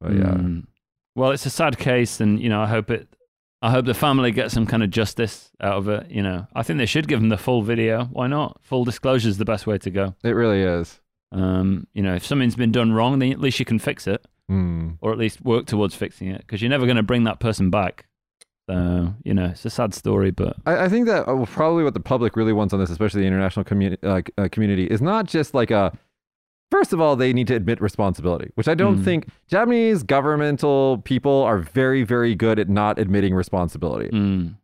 But 0.00 0.12
yeah, 0.14 0.34
Mm. 0.34 0.66
Well, 1.16 1.32
it's 1.32 1.46
a 1.46 1.50
sad 1.50 1.78
case, 1.78 2.20
and 2.20 2.40
you 2.40 2.48
know, 2.48 2.60
I 2.60 2.66
hope 2.66 2.90
it. 2.90 3.08
I 3.60 3.72
hope 3.72 3.86
the 3.86 3.94
family 3.94 4.30
gets 4.30 4.54
some 4.54 4.66
kind 4.66 4.84
of 4.84 4.90
justice 4.90 5.50
out 5.60 5.78
of 5.78 5.88
it. 5.88 6.08
You 6.10 6.22
know, 6.22 6.46
I 6.54 6.62
think 6.62 6.78
they 6.78 6.86
should 6.86 7.08
give 7.08 7.18
them 7.18 7.28
the 7.28 7.36
full 7.36 7.62
video. 7.62 8.04
Why 8.12 8.28
not? 8.28 8.60
Full 8.62 8.84
disclosure 8.84 9.28
is 9.28 9.38
the 9.38 9.44
best 9.44 9.66
way 9.66 9.78
to 9.78 9.90
go. 9.90 10.14
it 10.22 10.30
really 10.30 10.62
is. 10.62 11.00
Um, 11.32 11.86
you 11.92 12.02
know, 12.02 12.14
if 12.14 12.24
something's 12.24 12.54
been 12.56 12.70
done 12.72 12.92
wrong, 12.92 13.18
then 13.18 13.32
at 13.32 13.40
least 13.40 13.58
you 13.58 13.64
can 13.64 13.78
fix 13.80 14.06
it, 14.06 14.24
Mm. 14.50 14.96
or 15.02 15.10
at 15.12 15.18
least 15.18 15.40
work 15.44 15.66
towards 15.66 15.94
fixing 15.96 16.28
it, 16.28 16.38
because 16.38 16.62
you're 16.62 16.70
never 16.70 16.86
going 16.86 16.96
to 16.96 17.02
bring 17.02 17.24
that 17.24 17.38
person 17.40 17.68
back. 17.68 18.06
So, 18.68 19.14
you 19.24 19.32
know, 19.34 19.46
it's 19.46 19.64
a 19.64 19.70
sad 19.70 19.94
story, 19.94 20.30
but 20.30 20.56
I, 20.66 20.84
I 20.84 20.88
think 20.88 21.06
that 21.06 21.26
uh, 21.28 21.44
probably 21.46 21.84
what 21.84 21.94
the 21.94 22.00
public 22.00 22.36
really 22.36 22.52
wants 22.52 22.74
on 22.74 22.80
this, 22.80 22.90
especially 22.90 23.22
the 23.22 23.26
international 23.26 23.64
community, 23.64 24.06
uh, 24.06 24.48
community, 24.52 24.84
is 24.86 25.00
not 25.02 25.26
just 25.26 25.54
like 25.54 25.70
a. 25.70 25.92
First 26.70 26.92
of 26.92 27.00
all, 27.00 27.16
they 27.16 27.32
need 27.32 27.46
to 27.46 27.54
admit 27.54 27.80
responsibility, 27.80 28.50
which 28.54 28.68
I 28.68 28.74
don't 28.74 28.98
Mm. 28.98 29.04
think 29.04 29.28
Japanese 29.48 30.02
governmental 30.02 30.98
people 30.98 31.42
are 31.44 31.58
very, 31.60 32.02
very 32.02 32.34
good 32.34 32.58
at 32.58 32.68
not 32.68 32.98
admitting 32.98 33.34
responsibility. 33.34 34.10
mm, 34.10 34.54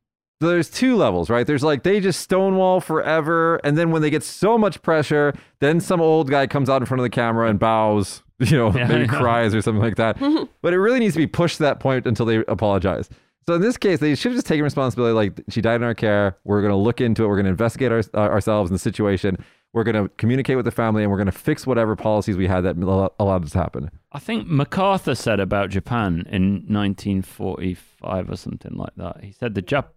So 0.42 0.48
there's 0.48 0.68
two 0.68 0.96
levels, 0.96 1.30
right? 1.30 1.46
There's 1.46 1.62
like 1.64 1.82
they 1.82 2.00
just 2.00 2.20
stonewall 2.20 2.80
forever, 2.82 3.56
and 3.64 3.78
then 3.78 3.90
when 3.90 4.02
they 4.02 4.10
get 4.10 4.22
so 4.22 4.58
much 4.58 4.82
pressure, 4.82 5.32
then 5.60 5.80
some 5.80 6.02
old 6.02 6.28
guy 6.28 6.46
comes 6.46 6.68
out 6.68 6.82
in 6.82 6.86
front 6.86 7.00
of 7.00 7.04
the 7.04 7.10
camera 7.10 7.48
and 7.48 7.58
bows, 7.58 8.22
you 8.38 8.58
know, 8.58 8.70
Yeah, 8.74 8.86
maybe 8.86 9.06
yeah. 9.10 9.18
cries 9.18 9.54
or 9.54 9.62
something 9.62 9.80
like 9.82 9.96
that. 9.96 10.18
but 10.60 10.74
it 10.74 10.78
really 10.80 10.98
needs 11.00 11.14
to 11.14 11.20
be 11.20 11.26
pushed 11.26 11.56
to 11.56 11.62
that 11.62 11.80
point 11.80 12.06
until 12.06 12.26
they 12.26 12.44
apologize. 12.48 13.08
So 13.46 13.54
in 13.54 13.60
this 13.60 13.76
case, 13.76 14.00
they 14.00 14.14
should 14.14 14.32
have 14.32 14.36
just 14.38 14.46
taken 14.46 14.64
responsibility. 14.64 15.12
Like 15.14 15.42
she 15.50 15.60
died 15.60 15.76
in 15.76 15.82
our 15.82 15.94
care. 15.94 16.38
We're 16.44 16.60
going 16.62 16.70
to 16.72 16.76
look 16.76 17.00
into 17.00 17.24
it. 17.24 17.28
We're 17.28 17.36
going 17.36 17.44
to 17.46 17.50
investigate 17.50 17.92
our, 17.92 18.02
uh, 18.14 18.28
ourselves 18.30 18.70
in 18.70 18.74
the 18.74 18.78
situation. 18.78 19.36
We're 19.74 19.84
going 19.84 20.02
to 20.04 20.08
communicate 20.16 20.54
with 20.56 20.64
the 20.66 20.70
family, 20.70 21.02
and 21.02 21.10
we're 21.10 21.18
going 21.18 21.26
to 21.26 21.32
fix 21.32 21.66
whatever 21.66 21.96
policies 21.96 22.36
we 22.36 22.46
had 22.46 22.60
that 22.62 22.76
allowed 23.18 23.42
this 23.44 23.50
to 23.52 23.58
happen. 23.58 23.90
I 24.12 24.20
think 24.20 24.46
MacArthur 24.46 25.16
said 25.16 25.40
about 25.40 25.70
Japan 25.70 26.24
in 26.30 26.64
1945 26.68 28.30
or 28.30 28.36
something 28.36 28.74
like 28.76 28.94
that. 28.96 29.22
He 29.24 29.32
said 29.32 29.54
the 29.54 29.62
Jap- 29.62 29.88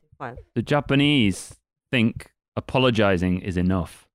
the 0.56 0.62
Japanese 0.64 1.56
think 1.92 2.32
apologizing 2.56 3.40
is 3.42 3.56
enough. 3.56 4.08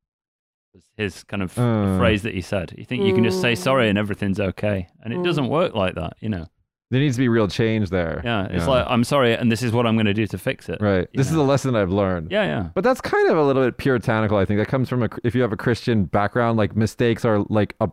Was 0.75 0.85
his 0.97 1.23
kind 1.25 1.43
of 1.43 1.57
Uh. 1.59 1.97
phrase 1.99 2.23
that 2.23 2.35
he 2.35 2.41
said. 2.41 2.75
You 2.77 2.85
think 2.85 3.05
you 3.05 3.15
can 3.15 3.23
just 3.25 3.41
say 3.41 3.53
Mm. 3.53 3.59
sorry 3.59 3.89
and 3.89 3.99
everything's 3.99 4.41
okay, 4.41 4.89
and 5.05 5.13
it 5.13 5.19
Mm. 5.21 5.25
doesn't 5.25 5.49
work 5.49 5.75
like 5.75 5.95
that. 5.95 6.15
You 6.21 6.29
know? 6.31 6.47
There 6.93 7.01
needs 7.01 7.17
to 7.17 7.21
be 7.21 7.29
real 7.29 7.49
change 7.49 7.89
there. 7.89 8.21
Yeah, 8.23 8.49
it's 8.51 8.67
like 8.67 8.85
I'm 8.87 9.03
sorry, 9.03 9.35
and 9.35 9.51
this 9.51 9.63
is 9.63 9.73
what 9.73 9.87
I'm 9.87 9.97
going 9.97 10.05
to 10.05 10.13
do 10.13 10.27
to 10.27 10.37
fix 10.37 10.69
it. 10.69 10.79
right. 10.83 11.09
This 11.15 11.31
is 11.31 11.35
a 11.35 11.43
lesson 11.43 11.75
I've 11.75 11.89
learned. 11.91 12.31
Yeah, 12.31 12.45
yeah. 12.45 12.69
But 12.75 12.85
that's 12.85 13.01
kind 13.01 13.31
of 13.31 13.39
a 13.39 13.43
little 13.43 13.65
bit 13.65 13.79
puritanical. 13.79 14.37
I 14.37 14.45
think 14.45 14.61
that 14.61 14.69
comes 14.69 14.91
from 14.91 15.03
a 15.03 15.09
if 15.25 15.35
you 15.35 15.41
have 15.41 15.53
a 15.53 15.57
Christian 15.57 16.05
background, 16.05 16.59
like 16.59 16.77
mistakes 16.77 17.25
are 17.25 17.47
like 17.49 17.75
a 17.81 17.89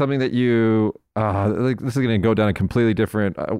something 0.00 0.18
that 0.18 0.32
you 0.32 0.92
uh 1.14 1.50
like 1.50 1.78
this 1.78 1.96
is 1.96 2.02
going 2.02 2.08
to 2.08 2.18
go 2.18 2.34
down 2.34 2.48
a 2.48 2.52
completely 2.52 2.94
different 2.94 3.38
uh, 3.38 3.54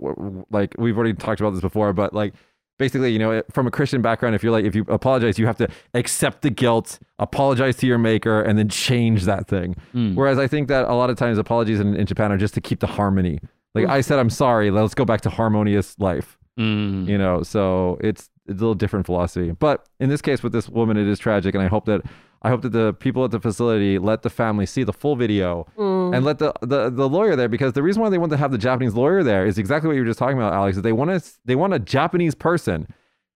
like 0.50 0.74
we've 0.78 0.96
already 0.96 1.14
talked 1.14 1.40
about 1.40 1.50
this 1.50 1.60
before, 1.60 1.92
but 1.92 2.12
like 2.12 2.34
basically, 2.76 3.12
you 3.12 3.20
know, 3.20 3.44
from 3.52 3.68
a 3.68 3.70
Christian 3.70 4.02
background, 4.02 4.34
if 4.34 4.42
you're 4.42 4.50
like 4.50 4.64
if 4.64 4.74
you 4.74 4.84
apologize, 4.88 5.38
you 5.38 5.46
have 5.46 5.58
to 5.58 5.68
accept 5.94 6.42
the 6.42 6.50
guilt, 6.50 6.98
apologize 7.20 7.76
to 7.76 7.86
your 7.86 7.98
maker, 7.98 8.42
and 8.42 8.58
then 8.58 8.68
change 8.68 9.26
that 9.26 9.46
thing. 9.46 9.76
Mm. 9.94 10.16
Whereas 10.16 10.40
I 10.40 10.48
think 10.48 10.66
that 10.68 10.88
a 10.88 10.94
lot 10.94 11.08
of 11.08 11.16
times 11.16 11.38
apologies 11.38 11.78
in, 11.78 11.94
in 11.94 12.06
Japan 12.06 12.32
are 12.32 12.38
just 12.38 12.54
to 12.54 12.60
keep 12.60 12.80
the 12.80 12.88
harmony. 12.88 13.38
Like 13.74 13.86
I 13.86 14.00
said, 14.00 14.18
I'm 14.18 14.30
sorry. 14.30 14.70
Let's 14.70 14.94
go 14.94 15.04
back 15.04 15.20
to 15.22 15.30
harmonious 15.30 15.98
life 15.98 16.36
Mm. 16.58 17.08
you 17.08 17.16
know 17.16 17.42
so 17.44 17.96
it's 18.02 18.28
it's 18.46 18.58
a 18.60 18.60
little 18.60 18.74
different 18.74 19.06
philosophy 19.06 19.52
but 19.52 19.86
in 20.00 20.10
this 20.10 20.20
case 20.20 20.42
with 20.42 20.52
this 20.52 20.68
woman 20.68 20.96
it 20.98 21.06
is 21.06 21.18
tragic 21.18 21.54
and 21.54 21.62
i 21.62 21.68
hope 21.68 21.86
that 21.86 22.02
i 22.42 22.48
hope 22.50 22.60
that 22.62 22.72
the 22.72 22.92
people 22.94 23.24
at 23.24 23.30
the 23.30 23.38
facility 23.40 23.98
let 23.98 24.22
the 24.22 24.28
family 24.28 24.66
see 24.66 24.82
the 24.82 24.92
full 24.92 25.14
video 25.16 25.64
Mm. 25.78 26.14
and 26.16 26.24
let 26.24 26.38
the, 26.38 26.52
the 26.60 26.90
the 26.90 27.08
lawyer 27.08 27.34
there 27.36 27.48
because 27.48 27.72
the 27.72 27.82
reason 27.84 28.02
why 28.02 28.10
they 28.10 28.18
want 28.18 28.30
to 28.32 28.36
have 28.36 28.50
the 28.50 28.58
japanese 28.58 28.94
lawyer 28.94 29.22
there 29.22 29.46
is 29.46 29.56
exactly 29.58 29.86
what 29.86 29.94
you 29.94 30.00
were 30.02 30.06
just 30.08 30.18
talking 30.18 30.36
about 30.36 30.52
alex 30.52 30.76
is 30.76 30.82
they 30.82 30.92
want 30.92 31.10
to 31.12 31.30
they 31.46 31.54
want 31.54 31.72
a 31.72 31.78
japanese 31.78 32.34
person 32.34 32.86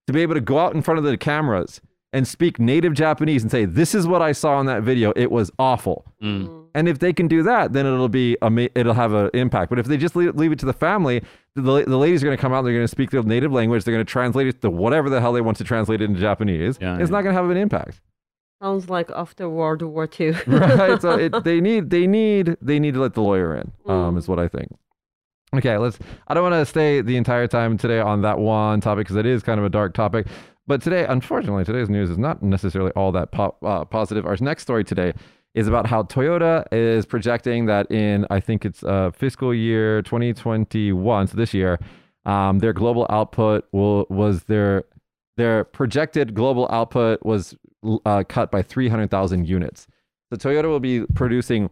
to 0.05 0.13
be 0.13 0.21
able 0.21 0.35
to 0.35 0.41
go 0.41 0.59
out 0.59 0.75
in 0.75 0.81
front 0.83 0.97
of 0.99 1.03
the 1.05 1.17
cameras 1.17 1.79
and 2.15 2.27
speak 2.27 2.59
native 2.59 2.93
japanese 2.93 3.41
and 3.43 3.51
say 3.51 3.65
this 3.65 3.93
is 3.93 4.07
what 4.07 4.21
i 4.21 4.31
saw 4.31 4.59
in 4.59 4.65
that 4.65 4.81
video 4.83 5.11
it 5.15 5.29
was 5.31 5.51
awful 5.59 6.05
Mm. 6.23 6.65
and 6.73 6.87
if 6.87 6.97
they 6.99 7.13
can 7.13 7.27
do 7.27 7.43
that, 7.43 7.73
then 7.73 7.85
it'll 7.85 8.09
be 8.09 8.35
ama- 8.41 8.69
it'll 8.73 8.95
have 8.95 9.13
an 9.13 9.29
impact. 9.35 9.69
But 9.69 9.77
if 9.77 9.85
they 9.85 9.95
just 9.97 10.15
leave, 10.15 10.33
leave 10.35 10.51
it 10.51 10.57
to 10.59 10.65
the 10.65 10.73
family, 10.73 11.21
the, 11.55 11.61
the 11.85 11.97
ladies 11.97 12.23
are 12.23 12.25
going 12.25 12.35
to 12.37 12.41
come 12.41 12.51
out. 12.51 12.63
They're 12.63 12.73
going 12.73 12.83
to 12.91 12.95
speak 12.97 13.11
their 13.11 13.21
native 13.21 13.51
language. 13.51 13.83
They're 13.83 13.93
going 13.93 14.03
to 14.05 14.11
translate 14.11 14.47
it 14.47 14.61
to 14.63 14.71
whatever 14.71 15.07
the 15.09 15.21
hell 15.21 15.33
they 15.33 15.41
want 15.41 15.57
to 15.57 15.63
translate 15.63 16.01
it 16.01 16.05
into 16.05 16.19
Japanese. 16.19 16.79
Yeah, 16.81 16.95
it's 16.97 17.09
yeah. 17.09 17.15
not 17.15 17.21
going 17.21 17.35
to 17.35 17.39
have 17.41 17.51
an 17.51 17.57
impact, 17.57 18.01
Sounds 18.59 18.89
like 18.89 19.11
after 19.15 19.47
World 19.47 19.83
War 19.83 20.09
II. 20.19 20.31
right? 20.47 20.99
so 20.99 21.11
it, 21.11 21.43
they 21.43 21.61
need 21.61 21.91
they 21.91 22.07
need 22.07 22.57
they 22.59 22.79
need 22.79 22.95
to 22.95 23.01
let 23.01 23.13
the 23.13 23.21
lawyer 23.21 23.55
in. 23.55 23.71
Um, 23.85 24.15
Mm. 24.15 24.17
is 24.17 24.27
what 24.27 24.39
I 24.39 24.47
think. 24.47 24.69
Okay, 25.55 25.77
let's. 25.77 25.99
I 26.27 26.33
don't 26.33 26.43
want 26.43 26.55
to 26.55 26.65
stay 26.65 27.01
the 27.01 27.15
entire 27.17 27.47
time 27.47 27.77
today 27.77 27.99
on 27.99 28.21
that 28.23 28.39
one 28.39 28.81
topic 28.81 29.05
because 29.05 29.15
it 29.17 29.25
is 29.27 29.43
kind 29.43 29.59
of 29.59 29.65
a 29.65 29.69
dark 29.69 29.93
topic. 29.93 30.25
But 30.67 30.81
today, 30.81 31.05
unfortunately, 31.05 31.63
today's 31.63 31.89
news 31.89 32.09
is 32.09 32.17
not 32.17 32.41
necessarily 32.41 32.91
all 32.91 33.11
that 33.11 33.31
po- 33.31 33.55
uh, 33.61 33.85
positive. 33.85 34.25
Our 34.25 34.35
next 34.41 34.63
story 34.63 34.83
today 34.83 35.13
is 35.53 35.67
about 35.67 35.87
how 35.87 36.03
Toyota 36.03 36.65
is 36.71 37.05
projecting 37.05 37.67
that 37.67 37.89
in, 37.91 38.25
I 38.29 38.39
think 38.39 38.65
it's 38.65 38.83
uh, 38.83 39.11
fiscal 39.11 39.53
year 39.53 40.01
2021, 40.01 41.27
so 41.27 41.37
this 41.37 41.53
year, 41.53 41.79
um, 42.25 42.59
their 42.59 42.73
global 42.73 43.05
output 43.09 43.65
will 43.71 44.07
was 44.09 44.45
their 44.45 44.83
their 45.37 45.63
projected 45.65 46.33
global 46.33 46.67
output 46.71 47.23
was 47.23 47.55
uh, 48.05 48.23
cut 48.27 48.51
by 48.51 48.61
300,000 48.61 49.47
units. 49.47 49.85
So 50.31 50.37
Toyota 50.37 50.65
will 50.65 50.79
be 50.79 51.05
producing 51.13 51.69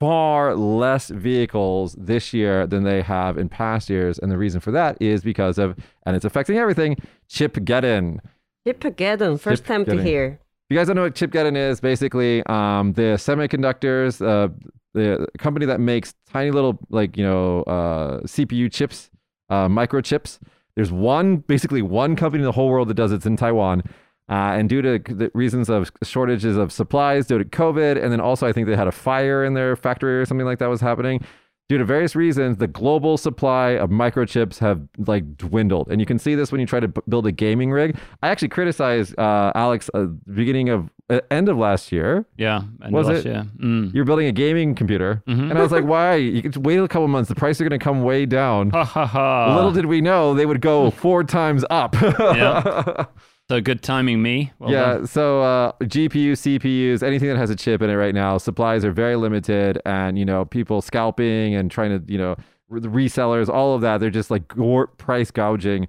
far 0.00 0.56
less 0.56 1.10
vehicles 1.10 1.94
this 1.98 2.32
year 2.32 2.66
than 2.66 2.82
they 2.82 3.02
have 3.02 3.36
in 3.36 3.48
past 3.48 3.90
years, 3.90 4.18
and 4.18 4.32
the 4.32 4.38
reason 4.38 4.60
for 4.60 4.70
that 4.72 4.96
is 5.00 5.22
because 5.22 5.58
of, 5.58 5.76
and 6.06 6.16
it's 6.16 6.24
affecting 6.24 6.56
everything, 6.56 6.96
Chipgeddon. 7.28 8.18
Chipgeddon, 8.66 9.38
first 9.38 9.66
time 9.66 9.84
to 9.84 10.02
hear. 10.02 10.40
If 10.68 10.74
you 10.74 10.76
guys 10.78 10.86
don't 10.86 10.96
know 10.96 11.02
what 11.02 11.14
Chip 11.14 11.30
Chipgeddon 11.30 11.56
is, 11.56 11.80
basically 11.80 12.42
um, 12.46 12.94
the 12.94 13.18
semiconductors, 13.18 14.24
uh, 14.24 14.48
the 14.94 15.28
company 15.38 15.66
that 15.66 15.80
makes 15.80 16.14
tiny 16.32 16.50
little 16.50 16.78
like 16.88 17.16
you 17.16 17.24
know 17.24 17.62
uh, 17.62 18.20
CPU 18.20 18.72
chips, 18.72 19.10
uh, 19.50 19.68
microchips. 19.68 20.38
There's 20.76 20.92
one, 20.92 21.38
basically 21.38 21.82
one 21.82 22.16
company 22.16 22.42
in 22.42 22.46
the 22.46 22.52
whole 22.52 22.68
world 22.68 22.88
that 22.88 22.94
does 22.94 23.12
it. 23.12 23.16
It's 23.16 23.26
in 23.26 23.36
Taiwan. 23.36 23.82
Uh, 24.30 24.54
and 24.56 24.68
due 24.68 24.80
to 24.80 24.98
the 25.12 25.30
reasons 25.34 25.68
of 25.68 25.90
shortages 26.04 26.56
of 26.56 26.70
supplies 26.72 27.26
due 27.26 27.36
to 27.38 27.44
COVID, 27.44 28.00
and 28.00 28.12
then 28.12 28.20
also 28.20 28.46
I 28.46 28.52
think 28.52 28.68
they 28.68 28.76
had 28.76 28.86
a 28.86 28.92
fire 28.92 29.44
in 29.44 29.54
their 29.54 29.74
factory 29.74 30.18
or 30.20 30.24
something 30.24 30.46
like 30.46 30.60
that 30.60 30.68
was 30.68 30.80
happening. 30.80 31.24
Due 31.68 31.78
to 31.78 31.84
various 31.84 32.16
reasons, 32.16 32.56
the 32.58 32.66
global 32.66 33.16
supply 33.16 33.70
of 33.70 33.90
microchips 33.90 34.58
have 34.58 34.80
like 34.98 35.36
dwindled, 35.36 35.88
and 35.90 36.00
you 36.00 36.06
can 36.06 36.18
see 36.18 36.34
this 36.34 36.50
when 36.50 36.60
you 36.60 36.66
try 36.66 36.80
to 36.80 36.88
b- 36.88 37.00
build 37.08 37.26
a 37.28 37.32
gaming 37.32 37.70
rig. 37.70 37.96
I 38.22 38.28
actually 38.28 38.48
criticized 38.48 39.16
uh, 39.18 39.52
Alex 39.54 39.88
uh, 39.94 40.06
beginning 40.34 40.68
of 40.68 40.90
uh, 41.10 41.20
end 41.30 41.48
of 41.48 41.56
last 41.58 41.92
year. 41.92 42.24
Yeah. 42.36 42.62
Was 42.90 43.06
last 43.08 43.18
it? 43.18 43.26
year. 43.26 43.46
Mm. 43.60 43.94
You're 43.94 44.04
building 44.04 44.26
a 44.26 44.32
gaming 44.32 44.74
computer, 44.74 45.22
Mhm. 45.28 45.50
and 45.50 45.58
I 45.58 45.62
was 45.62 45.70
like, 45.70 45.84
"Why? 45.94 46.16
You 46.16 46.42
could 46.42 46.56
wait 46.64 46.78
a 46.78 46.88
couple 46.88 47.06
months. 47.06 47.28
The 47.28 47.36
price 47.36 47.56
is 47.60 47.68
going 47.68 47.78
to 47.78 47.84
come 47.84 48.02
way 48.02 48.26
down." 48.26 48.70
Little 48.70 49.70
did 49.72 49.86
we 49.86 50.00
know 50.00 50.34
they 50.34 50.46
would 50.46 50.60
go 50.60 50.90
four 50.90 51.22
times 51.24 51.64
up. 51.70 51.94
Yeah. 52.00 53.06
So 53.50 53.60
good 53.60 53.82
timing, 53.82 54.22
me. 54.22 54.52
Well 54.60 54.70
yeah, 54.70 54.92
done. 54.94 55.06
so 55.08 55.42
uh, 55.42 55.72
GPU, 55.82 56.32
CPUs, 56.32 57.02
anything 57.02 57.26
that 57.30 57.36
has 57.36 57.50
a 57.50 57.56
chip 57.56 57.82
in 57.82 57.90
it 57.90 57.94
right 57.96 58.14
now, 58.14 58.38
supplies 58.38 58.84
are 58.84 58.92
very 58.92 59.16
limited, 59.16 59.80
and 59.84 60.16
you 60.16 60.24
know 60.24 60.44
people 60.44 60.80
scalping 60.80 61.56
and 61.56 61.68
trying 61.68 61.90
to, 61.98 62.12
you 62.12 62.16
know, 62.16 62.36
the 62.70 62.86
resellers, 62.86 63.48
all 63.48 63.74
of 63.74 63.80
that, 63.80 63.98
they're 63.98 64.08
just 64.08 64.30
like 64.30 64.46
gore- 64.46 64.86
price 64.86 65.32
gouging. 65.32 65.88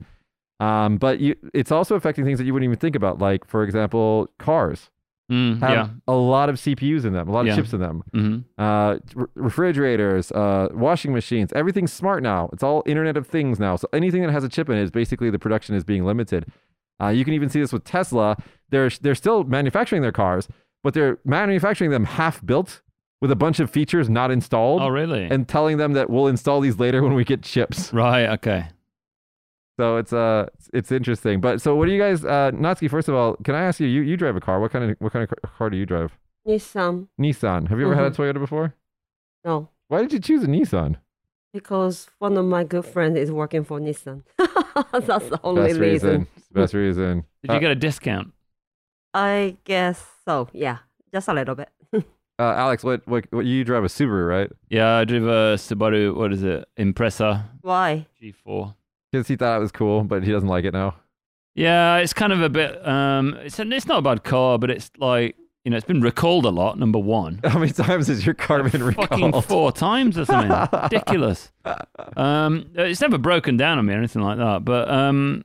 Um, 0.60 0.98
but 0.98 1.20
you, 1.20 1.36
it's 1.54 1.72
also 1.72 1.94
affecting 1.94 2.26
things 2.26 2.40
that 2.40 2.46
you 2.46 2.54
wouldn't 2.54 2.68
even 2.68 2.80
think 2.80 2.96
about, 2.96 3.20
like 3.20 3.46
for 3.46 3.64
example, 3.64 4.28
cars 4.40 4.90
Mm, 5.32 5.62
have 5.62 5.70
yeah. 5.70 5.88
a 6.10 6.14
lot 6.14 6.50
of 6.50 6.56
CPUs 6.58 7.06
in 7.06 7.14
them, 7.14 7.30
a 7.30 7.32
lot 7.32 7.46
Yeah. 7.46 7.52
of 7.54 7.58
chips 7.60 7.72
in 7.74 7.80
them. 7.80 8.04
hmm 8.12 8.38
Uh, 8.58 8.98
re- 9.16 9.28
refrigerators, 9.36 10.30
uh, 10.34 10.68
washing 10.74 11.14
machines, 11.14 11.54
everything's 11.54 11.94
smart 11.94 12.22
now. 12.22 12.50
It's 12.52 12.64
all 12.64 12.84
Internet 12.86 13.16
of 13.16 13.28
Things 13.28 13.58
now. 13.60 13.76
So 13.78 13.88
anything 13.94 14.24
that 14.24 14.32
has 14.32 14.44
a 14.44 14.50
chip 14.50 14.68
in 14.70 14.78
it 14.78 14.82
is 14.82 14.92
basically 14.92 15.30
the 15.30 15.40
production 15.40 15.74
is 15.76 15.84
being 15.86 16.04
limited. 16.04 16.48
Uh, 17.02 17.10
you 17.10 17.24
can 17.26 17.34
even 17.34 17.50
see 17.50 17.60
this 17.60 17.72
with 17.74 17.84
Tesla. 17.84 18.38
They're 18.70 18.90
they're 19.02 19.16
still 19.16 19.44
manufacturing 19.44 20.02
their 20.02 20.12
cars, 20.12 20.48
but 20.84 20.94
they're 20.94 21.20
manufacturing 21.26 21.92
them 21.92 22.06
half 22.06 22.44
built 22.46 22.82
with 23.22 23.30
a 23.32 23.36
bunch 23.36 23.60
of 23.60 23.70
features 23.70 24.10
not 24.10 24.32
installed, 24.32 24.82
Oh, 24.82 24.88
really? 24.90 25.26
and 25.26 25.48
telling 25.48 25.78
them 25.78 25.94
that 25.94 26.10
we'll 26.10 26.28
install 26.28 26.60
these 26.60 26.80
later 26.80 27.04
when 27.04 27.14
we 27.14 27.24
get 27.24 27.44
chips. 27.44 27.94
right. 27.94 28.28
Okay. 28.30 28.66
So 29.80 29.98
it's 29.98 30.14
uh 30.14 30.48
it's, 30.56 30.70
it's 30.74 30.92
interesting. 30.92 31.42
But 31.42 31.62
so 31.62 31.76
what 31.76 31.86
do 31.88 31.92
you 31.92 32.00
guys 32.00 32.24
uh 32.26 32.52
Natsuki, 32.54 32.90
first 32.90 33.08
of 33.10 33.16
all, 33.16 33.36
can 33.44 33.56
I 33.56 33.62
ask 33.64 33.80
you 33.80 33.88
you 33.88 34.02
you 34.02 34.18
drive 34.18 34.36
a 34.36 34.42
car. 34.42 34.60
What 34.60 34.72
kind 34.72 34.92
of 34.92 34.98
what 35.00 35.12
kind 35.14 35.24
of 35.24 35.30
ca- 35.30 35.48
car 35.58 35.70
do 35.70 35.78
you 35.78 35.86
drive? 35.86 36.18
Nissan. 36.48 37.08
Nissan. 37.20 37.68
Have 37.70 37.80
you 37.80 37.86
ever 37.86 37.96
had 37.96 38.06
a 38.06 38.12
Toyota 38.12 38.40
before? 38.40 38.74
No, 39.44 39.70
Why 39.88 40.02
did 40.02 40.14
you 40.14 40.20
choose 40.20 40.44
a 40.44 40.48
Nissan? 40.48 40.98
because 41.54 42.08
one 42.20 42.38
of 42.38 42.46
my 42.46 42.64
good 42.64 42.86
friends 42.86 43.18
is 43.18 43.30
working 43.32 43.64
for 43.64 43.80
Nissan. 43.80 44.24
That's 44.38 45.28
the 45.30 45.40
only 45.44 45.68
Best 45.70 45.80
reason. 45.80 46.10
reason. 46.10 46.28
It's 46.52 46.56
the 46.56 46.62
Best 46.62 46.74
reason. 46.74 47.24
Did 47.44 47.52
you 47.52 47.58
Uh, 47.58 47.60
get 47.60 47.72
a 47.72 47.76
discount? 47.76 48.34
I 49.14 49.56
guess 49.64 50.06
so. 50.26 50.50
Yeah, 50.54 50.80
just 51.14 51.28
a 51.30 51.34
little 51.34 51.56
bit. 51.56 51.70
uh, 51.94 52.02
Alex, 52.40 52.84
what, 52.84 53.08
what 53.08 53.26
what 53.32 53.46
you 53.46 53.64
drive 53.64 53.84
a 53.84 53.88
Subaru, 53.88 54.28
right? 54.28 54.52
Yeah, 54.70 54.98
I 54.98 55.06
drove 55.06 55.24
a 55.24 55.56
Subaru. 55.58 56.14
What 56.16 56.34
is 56.34 56.44
it? 56.44 56.68
Impreza 56.78 57.46
Why? 57.62 58.08
G4. 58.22 58.76
Because 59.12 59.28
he 59.28 59.36
thought 59.36 59.58
it 59.58 59.60
was 59.62 59.72
cool, 59.72 60.04
but 60.04 60.24
he 60.24 60.32
doesn't 60.32 60.48
like 60.50 60.66
it 60.66 60.74
now. 60.74 60.96
Yeah, 61.56 61.98
it's 61.98 62.14
kind 62.14 62.32
of 62.32 62.42
a 62.42 62.50
bit. 62.50 62.86
Um, 62.88 63.34
it's 63.42 63.60
a, 63.60 63.64
it's 63.70 63.86
not 63.86 64.00
a 64.00 64.02
bad 64.02 64.24
car, 64.24 64.58
but 64.58 64.70
it's 64.70 64.90
like 64.98 65.36
you 65.66 65.70
know, 65.72 65.78
it's 65.78 65.86
been 65.86 66.02
recalled 66.02 66.46
a 66.46 66.50
lot. 66.50 66.80
Number 66.80 66.98
one, 67.00 67.40
How 67.46 67.60
many 67.60 67.72
times 67.72 68.08
has 68.08 68.26
your 68.26 68.34
car 68.36 68.64
been 68.64 68.82
recalled? 68.84 69.10
fucking 69.10 69.42
four 69.44 69.72
times 69.72 70.18
or 70.18 70.26
something. 70.26 70.52
Ridiculous. 70.84 71.52
Um, 72.18 72.72
it's 72.76 73.02
never 73.02 73.18
broken 73.18 73.58
down 73.58 73.78
on 73.78 73.86
me 73.86 73.94
or 73.94 73.98
anything 73.98 74.22
like 74.24 74.38
that. 74.38 74.66
But 74.66 74.90
um, 74.90 75.44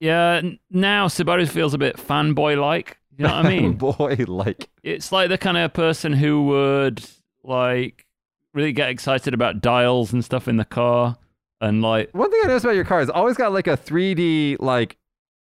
yeah, 0.00 0.40
now 0.70 1.06
Subaru 1.08 1.48
feels 1.48 1.74
a 1.74 1.78
bit 1.78 1.96
fanboy 1.96 2.60
like. 2.60 2.98
You 3.18 3.24
know 3.24 3.34
what 3.34 3.46
I 3.46 3.48
mean? 3.60 3.72
Boy, 3.74 4.16
like 4.26 4.68
it's 4.82 5.10
like 5.12 5.28
the 5.30 5.38
kind 5.38 5.56
of 5.56 5.72
person 5.72 6.12
who 6.12 6.44
would 6.46 7.02
like 7.42 8.06
really 8.52 8.72
get 8.72 8.90
excited 8.90 9.32
about 9.34 9.60
dials 9.60 10.12
and 10.12 10.24
stuff 10.24 10.48
in 10.48 10.56
the 10.58 10.64
car, 10.64 11.16
and 11.60 11.80
like 11.82 12.10
one 12.14 12.30
thing 12.30 12.40
I 12.44 12.48
noticed 12.48 12.64
about 12.66 12.74
your 12.76 12.84
car 12.84 13.00
is 13.00 13.08
always 13.10 13.36
got 13.36 13.52
like 13.52 13.66
a 13.66 13.76
3D 13.76 14.56
like 14.60 14.96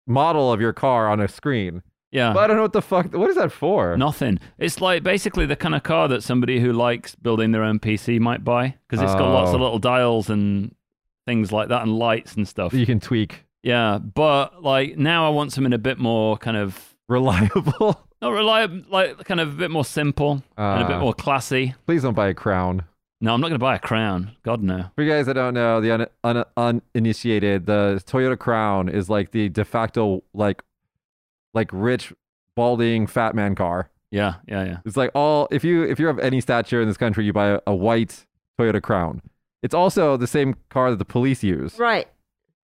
model 0.06 0.52
of 0.52 0.60
your 0.60 0.72
car 0.72 1.08
on 1.08 1.20
a 1.20 1.28
screen. 1.28 1.82
yeah. 2.10 2.32
But 2.32 2.40
I 2.40 2.46
don't 2.48 2.56
know 2.56 2.62
what 2.62 2.72
the 2.72 2.82
fuck. 2.82 3.12
What 3.14 3.28
is 3.30 3.36
that 3.36 3.52
for? 3.52 3.96
Nothing. 3.96 4.40
It's 4.58 4.80
like 4.80 5.02
basically 5.02 5.46
the 5.46 5.54
kind 5.56 5.74
of 5.74 5.82
car 5.82 6.08
that 6.08 6.22
somebody 6.22 6.60
who 6.60 6.72
likes 6.72 7.14
building 7.14 7.52
their 7.52 7.62
own 7.62 7.78
PC 7.78 8.18
might 8.20 8.42
buy 8.42 8.74
because 8.88 9.02
it's 9.02 9.14
got 9.14 9.30
lots 9.32 9.50
of 9.50 9.56
Oh. 9.60 9.64
little 9.64 9.78
dials 9.78 10.28
and 10.30 10.74
things 11.26 11.52
like 11.52 11.68
that 11.68 11.82
and 11.82 11.96
lights 11.98 12.34
and 12.34 12.48
stuff. 12.48 12.72
You 12.72 12.86
can 12.86 12.98
tweak. 13.00 13.44
Yeah, 13.62 13.98
but 13.98 14.62
like 14.62 14.96
now 14.96 15.26
I 15.26 15.30
want 15.30 15.52
something 15.52 15.72
a 15.72 15.78
bit 15.78 15.98
more 15.98 16.36
kind 16.38 16.56
of 16.56 16.94
Reliable. 17.08 18.00
not 18.22 18.32
reliable, 18.32 18.82
like 18.88 19.24
kind 19.24 19.40
of 19.40 19.48
a 19.50 19.56
bit 19.56 19.70
more 19.70 19.84
simple 19.84 20.42
and 20.56 20.82
a 20.82 20.86
bit 20.86 20.96
Uh, 20.96 21.00
more 21.00 21.12
classy. 21.14 21.74
Please 21.86 22.02
don't 22.02 22.14
buy 22.14 22.28
a 22.28 22.34
crown. 22.34 22.84
No, 23.20 23.34
I'm 23.34 23.40
not 23.40 23.48
going 23.48 23.58
to 23.58 23.62
buy 23.62 23.74
a 23.74 23.78
crown. 23.80 24.30
God 24.44 24.62
no. 24.62 24.86
For 24.96 25.02
you 25.02 25.10
guys 25.10 25.26
that 25.26 25.34
don't 25.34 25.52
know, 25.52 25.80
the 25.82 25.90
un- 25.92 26.06
un- 26.24 26.44
uninitiated, 26.94 27.66
the 27.66 28.02
Toyota 28.06 28.38
Crown 28.38 28.88
is 28.88 29.10
like 29.10 29.32
the 29.32 29.48
de 29.50 29.64
facto 29.64 30.22
like 30.32 30.62
like 31.52 31.68
rich, 31.72 32.12
balding, 32.56 33.06
fat 33.06 33.34
man 33.34 33.54
car. 33.54 33.90
Yeah, 34.10 34.36
yeah, 34.48 34.64
yeah. 34.64 34.76
It's 34.86 34.96
like 34.96 35.10
all 35.14 35.48
if 35.50 35.64
you 35.64 35.82
if 35.82 35.98
you're 35.98 36.10
of 36.10 36.18
any 36.18 36.40
stature 36.40 36.80
in 36.80 36.88
this 36.88 36.96
country, 36.96 37.24
you 37.26 37.32
buy 37.32 37.48
a, 37.48 37.60
a 37.66 37.74
white 37.74 38.24
Toyota 38.58 38.80
Crown. 38.80 39.20
It's 39.62 39.74
also 39.74 40.16
the 40.16 40.26
same 40.26 40.54
car 40.70 40.90
that 40.90 40.96
the 40.98 41.04
police 41.04 41.42
use. 41.44 41.78
Right. 41.78 42.08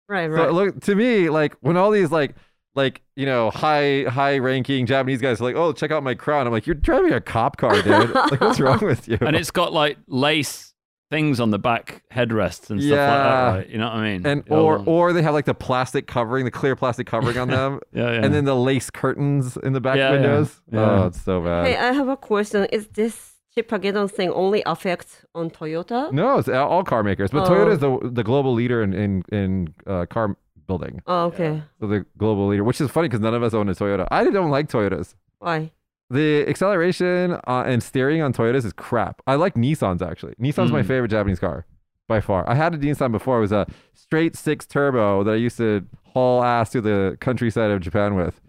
Right. 0.08 0.30
So 0.30 0.36
Right. 0.36 0.52
look 0.52 0.80
to 0.82 0.94
me 0.94 1.28
like 1.30 1.54
when 1.60 1.76
all 1.76 1.90
these 1.90 2.10
like 2.10 2.34
like 2.74 3.02
you 3.16 3.26
know 3.26 3.50
high 3.50 4.04
high 4.08 4.38
ranking 4.38 4.86
Japanese 4.86 5.20
guys 5.20 5.40
are 5.40 5.44
like, 5.44 5.56
oh 5.56 5.72
check 5.72 5.90
out 5.90 6.02
my 6.02 6.14
Crown. 6.14 6.46
I'm 6.46 6.52
like, 6.52 6.66
you're 6.66 6.74
driving 6.74 7.12
a 7.12 7.20
cop 7.20 7.56
car, 7.56 7.80
dude. 7.82 8.10
like 8.14 8.40
what's 8.40 8.60
wrong 8.60 8.80
with 8.84 9.08
you? 9.08 9.18
And 9.20 9.36
it's 9.36 9.50
got 9.50 9.72
like 9.72 9.98
lace 10.06 10.68
things 11.10 11.40
on 11.40 11.50
the 11.50 11.58
back 11.58 12.02
headrests 12.10 12.70
and 12.70 12.80
stuff 12.82 12.90
like 12.90 12.98
that, 12.98 13.56
right? 13.58 13.68
You 13.68 13.76
know 13.76 13.84
what 13.84 13.96
I 13.96 14.02
mean? 14.12 14.26
and 14.26 14.42
Yeah, 14.46 14.54
or 14.56 14.78
well, 14.78 14.88
or 14.88 15.12
they 15.12 15.20
have 15.22 15.34
like 15.34 15.44
the 15.44 15.52
plastic 15.54 16.06
covering, 16.06 16.46
the 16.46 16.50
clear 16.50 16.74
plastic 16.74 17.06
covering 17.06 17.36
on 17.36 17.48
them. 17.58 17.80
yeah, 17.92 18.12
yeah. 18.12 18.24
and 18.24 18.32
then 18.32 18.46
the 18.46 18.56
lace 18.56 18.88
curtains 18.88 19.58
in 19.58 19.74
the 19.74 19.80
back 19.82 19.96
Yeah, 19.98 20.06
yeah. 20.08 20.12
windows. 20.12 20.62
Yeah. 20.72 20.80
Oh, 21.02 21.06
it's 21.08 21.20
so 21.20 21.42
bad. 21.42 21.66
Hey, 21.66 21.74
bad. 21.74 21.90
I 21.90 21.92
have 21.92 22.08
a 22.08 22.16
question. 22.16 22.64
Is 22.72 22.88
this 22.88 23.31
Chipageddon 23.56 24.10
thing 24.10 24.30
only 24.30 24.62
affects 24.64 25.24
on 25.34 25.50
Toyota? 25.50 26.10
No, 26.12 26.38
it's 26.38 26.48
all 26.48 26.68
all 26.68 26.84
car 26.84 27.02
makers, 27.02 27.30
but 27.30 27.46
Oh. 27.46 27.50
Toyota 27.50 27.72
is 27.72 27.78
the 27.80 27.98
the 28.10 28.24
global 28.24 28.54
leader 28.54 28.82
in 28.82 28.92
in, 28.94 29.22
in 29.30 29.74
uh, 29.86 30.06
car 30.06 30.36
building. 30.66 31.02
Oh, 31.06 31.24
okay. 31.26 31.62
So 31.80 31.86
the 31.86 32.06
global 32.16 32.46
leader, 32.48 32.64
which 32.64 32.80
is 32.80 32.90
funny 32.90 33.08
because 33.08 33.20
none 33.20 33.34
of 33.34 33.42
us 33.42 33.52
own 33.52 33.68
a 33.68 33.72
Toyota. 33.74 34.06
I 34.10 34.24
don't 34.24 34.50
like 34.50 34.68
Toyotas. 34.68 35.14
Why? 35.38 35.70
The 36.08 36.46
acceleration 36.48 37.32
uh, 37.46 37.64
and 37.66 37.82
steering 37.82 38.22
on 38.22 38.32
Toyotas 38.32 38.64
is 38.64 38.72
crap. 38.72 39.20
I 39.26 39.34
like 39.34 39.54
Nissans 39.54 40.00
actually. 40.02 40.34
Nissan's 40.40 40.70
my 40.72 40.82
Mm. 40.82 40.86
favorite 40.86 41.08
Japanese 41.10 41.38
car 41.38 41.66
by 42.08 42.20
far. 42.20 42.48
I 42.48 42.54
had 42.54 42.74
a 42.74 42.78
Nissan 42.78 43.12
before. 43.12 43.38
It 43.38 43.42
was 43.42 43.52
a 43.52 43.66
straight 43.94 44.36
six 44.36 44.66
turbo 44.66 45.24
that 45.24 45.32
I 45.32 45.36
used 45.36 45.56
to 45.58 45.84
haul 46.14 46.42
ass 46.44 46.70
to 46.70 46.80
the 46.80 47.16
countryside 47.20 47.70
of 47.70 47.80
Japan 47.80 48.14
with. 48.14 48.40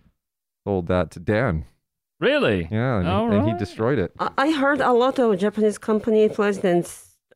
Sold 0.66 0.88
that 0.88 1.12
to 1.12 1.20
Dan. 1.20 1.66
Really? 2.29 2.59
Yeah, 2.71 2.97
and, 2.97 3.05
he- 3.07 3.13
All 3.13 3.31
and 3.33 3.41
he 3.49 3.53
destroyed 3.65 3.99
it. 4.05 4.09
I 4.19 4.27
I 4.45 4.47
heard 4.62 4.79
a 4.81 4.93
lot 5.03 5.15
of 5.23 5.27
Japanese 5.45 5.77
company 5.89 6.23
presidents 6.39 6.89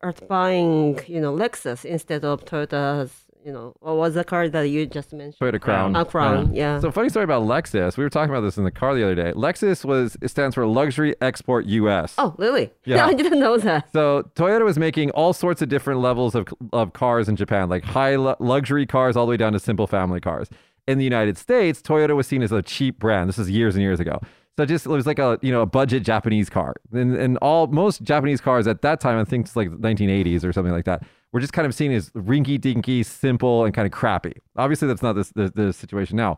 are 0.06 0.14
buying, 0.36 1.00
you 1.08 1.20
know, 1.24 1.34
Lexus 1.44 1.80
instead 1.96 2.24
of 2.32 2.36
Toyota's, 2.46 3.12
you 3.46 3.52
know, 3.56 3.74
what 3.86 3.96
was 4.04 4.14
the 4.20 4.24
car 4.24 4.44
that 4.56 4.66
you 4.74 4.86
just 4.86 5.10
mentioned? 5.14 5.40
Toyota 5.42 5.60
Crown. 5.68 5.96
A 5.96 6.04
Crown, 6.06 6.54
yeah. 6.54 6.80
So 6.80 6.92
funny 6.92 7.10
story 7.10 7.24
about 7.32 7.44
Lexus. 7.54 7.98
We 7.98 8.04
were 8.06 8.10
talking 8.18 8.30
about 8.36 8.42
this 8.48 8.58
in 8.60 8.64
the 8.70 8.76
car 8.82 8.94
the 8.94 9.04
other 9.08 9.16
day. 9.24 9.32
Lexus 9.46 9.84
was 9.86 10.18
it 10.22 10.28
stands 10.36 10.54
for 10.56 10.66
Luxury 10.68 11.16
Export 11.22 11.66
US. 11.80 12.14
oh, 12.18 12.36
really? 12.38 12.66
Yeah. 12.86 13.06
I 13.12 13.14
didn't 13.14 13.40
know 13.40 13.58
that. 13.58 13.92
So 13.94 14.04
Toyota 14.36 14.66
was 14.72 14.78
making 14.78 15.10
all 15.12 15.34
sorts 15.34 15.62
of 15.64 15.70
different 15.70 16.00
levels 16.10 16.36
of 16.36 16.44
of 16.74 16.94
cars 16.94 17.26
in 17.30 17.36
Japan, 17.36 17.70
like 17.70 17.84
high 17.84 18.16
lu- 18.18 18.36
luxury 18.54 18.86
cars 18.86 19.16
all 19.18 19.26
the 19.26 19.32
way 19.32 19.38
down 19.44 19.54
to 19.54 19.60
simple 19.60 19.88
family 19.88 20.20
cars. 20.20 20.48
In 20.88 20.98
the 20.98 21.04
United 21.14 21.38
States, 21.38 21.82
Toyota 21.82 22.16
was 22.16 22.28
seen 22.28 22.42
as 22.44 22.52
a 22.52 22.62
cheap 22.62 23.00
brand. 23.00 23.28
This 23.30 23.40
is 23.40 23.50
years 23.50 23.74
and 23.76 23.82
years 23.82 24.00
ago. 24.00 24.20
So 24.58 24.66
just 24.66 24.88
it 24.88 24.90
was 24.90 25.06
like 25.06 25.20
a 25.20 25.38
you 25.42 25.52
know 25.52 25.62
a 25.62 25.66
budget 25.68 26.04
Japanese 26.04 26.50
car, 26.50 26.76
and 26.92 27.16
and 27.16 27.38
all 27.38 27.68
most 27.68 28.02
Japanese 28.02 28.42
cars 28.42 28.68
at 28.68 28.82
that 28.82 29.00
time, 29.00 29.20
I 29.20 29.24
think 29.24 29.46
it's 29.46 29.56
like 29.56 29.70
1980s 29.70 30.44
or 30.44 30.52
something 30.52 30.74
like 30.74 30.86
that, 30.86 31.04
were 31.32 31.40
just 31.40 31.54
kind 31.54 31.68
of 31.68 31.76
seen 31.76 31.92
as 31.92 32.10
rinky 32.12 32.60
dinky, 32.60 33.04
simple, 33.04 33.66
and 33.66 33.74
kind 33.74 33.86
of 33.86 33.92
crappy. 33.92 34.34
Obviously, 34.56 34.88
that's 34.88 35.04
not 35.04 35.14
the 35.14 35.52
the 35.54 35.72
situation 35.72 36.18
now. 36.18 36.38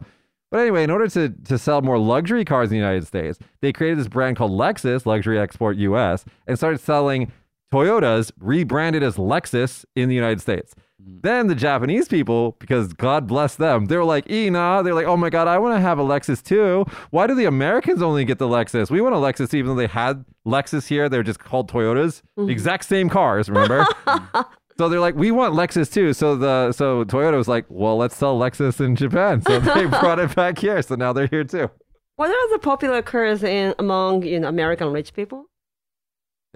But 0.51 0.61
anyway, 0.61 0.83
in 0.83 0.89
order 0.89 1.07
to, 1.09 1.29
to 1.29 1.57
sell 1.59 1.81
more 1.81 1.99
luxury 1.99 2.43
cars 2.43 2.69
in 2.69 2.71
the 2.71 2.77
United 2.77 3.05
States, 3.05 3.37
they 3.61 3.71
created 3.71 3.99
this 3.99 4.07
brand 4.07 4.35
called 4.35 4.51
Lexus, 4.51 5.05
Luxury 5.05 5.39
Export 5.39 5.77
US, 5.77 6.25
and 6.47 6.57
started 6.57 6.79
selling 6.79 7.31
Toyotas 7.71 8.31
rebranded 8.39 9.03
as 9.03 9.17
Lexus 9.17 9.85
in 9.95 10.09
the 10.09 10.15
United 10.15 10.41
States. 10.41 10.73
Mm-hmm. 11.01 11.19
Then 11.21 11.47
the 11.47 11.55
Japanese 11.55 12.07
people, 12.07 12.57
because 12.59 12.93
God 12.93 13.27
bless 13.27 13.55
them, 13.55 13.85
they 13.85 13.97
were 13.97 14.03
like, 14.03 14.29
nah. 14.29 14.81
They're 14.81 14.93
like, 14.93 15.05
oh 15.05 15.17
my 15.17 15.29
God, 15.29 15.47
I 15.47 15.57
want 15.57 15.75
to 15.75 15.81
have 15.81 15.99
a 15.99 16.03
Lexus 16.03 16.43
too. 16.43 16.85
Why 17.11 17.27
do 17.27 17.35
the 17.35 17.45
Americans 17.45 18.01
only 18.01 18.25
get 18.25 18.39
the 18.39 18.47
Lexus? 18.47 18.89
We 18.89 19.01
want 19.01 19.15
a 19.15 19.17
Lexus 19.17 19.53
even 19.53 19.71
though 19.71 19.81
they 19.81 19.87
had 19.87 20.25
Lexus 20.45 20.87
here. 20.87 21.09
They're 21.09 21.23
just 21.23 21.39
called 21.39 21.71
Toyotas. 21.71 22.21
Mm-hmm. 22.37 22.49
Exact 22.49 22.85
same 22.85 23.09
cars, 23.09 23.49
remember? 23.49 23.85
So 24.79 24.87
they're 24.87 25.01
like, 25.01 25.15
we 25.15 25.29
want 25.29 25.55
Lexus 25.55 25.91
too. 25.91 26.13
So 26.13 26.37
the 26.37 26.71
so 26.71 27.03
Toyota 27.03 27.35
was 27.35 27.49
like, 27.49 27.65
well, 27.67 27.97
let's 27.97 28.15
sell 28.15 28.39
Lexus 28.39 28.79
in 28.79 28.95
Japan. 28.95 29.41
So 29.41 29.59
they 29.75 29.87
brought 29.87 30.19
it 30.19 30.33
back 30.37 30.57
here. 30.57 30.81
So 30.81 30.95
now 30.95 31.11
they're 31.11 31.27
here 31.27 31.43
too. 31.43 31.69
What 32.15 32.29
are 32.29 32.51
the 32.53 32.59
popular 32.59 33.01
cars 33.01 33.43
in 33.43 33.75
among 33.77 34.23
you 34.23 34.39
know 34.39 34.47
American 34.47 34.93
rich 34.93 35.13
people? 35.13 35.47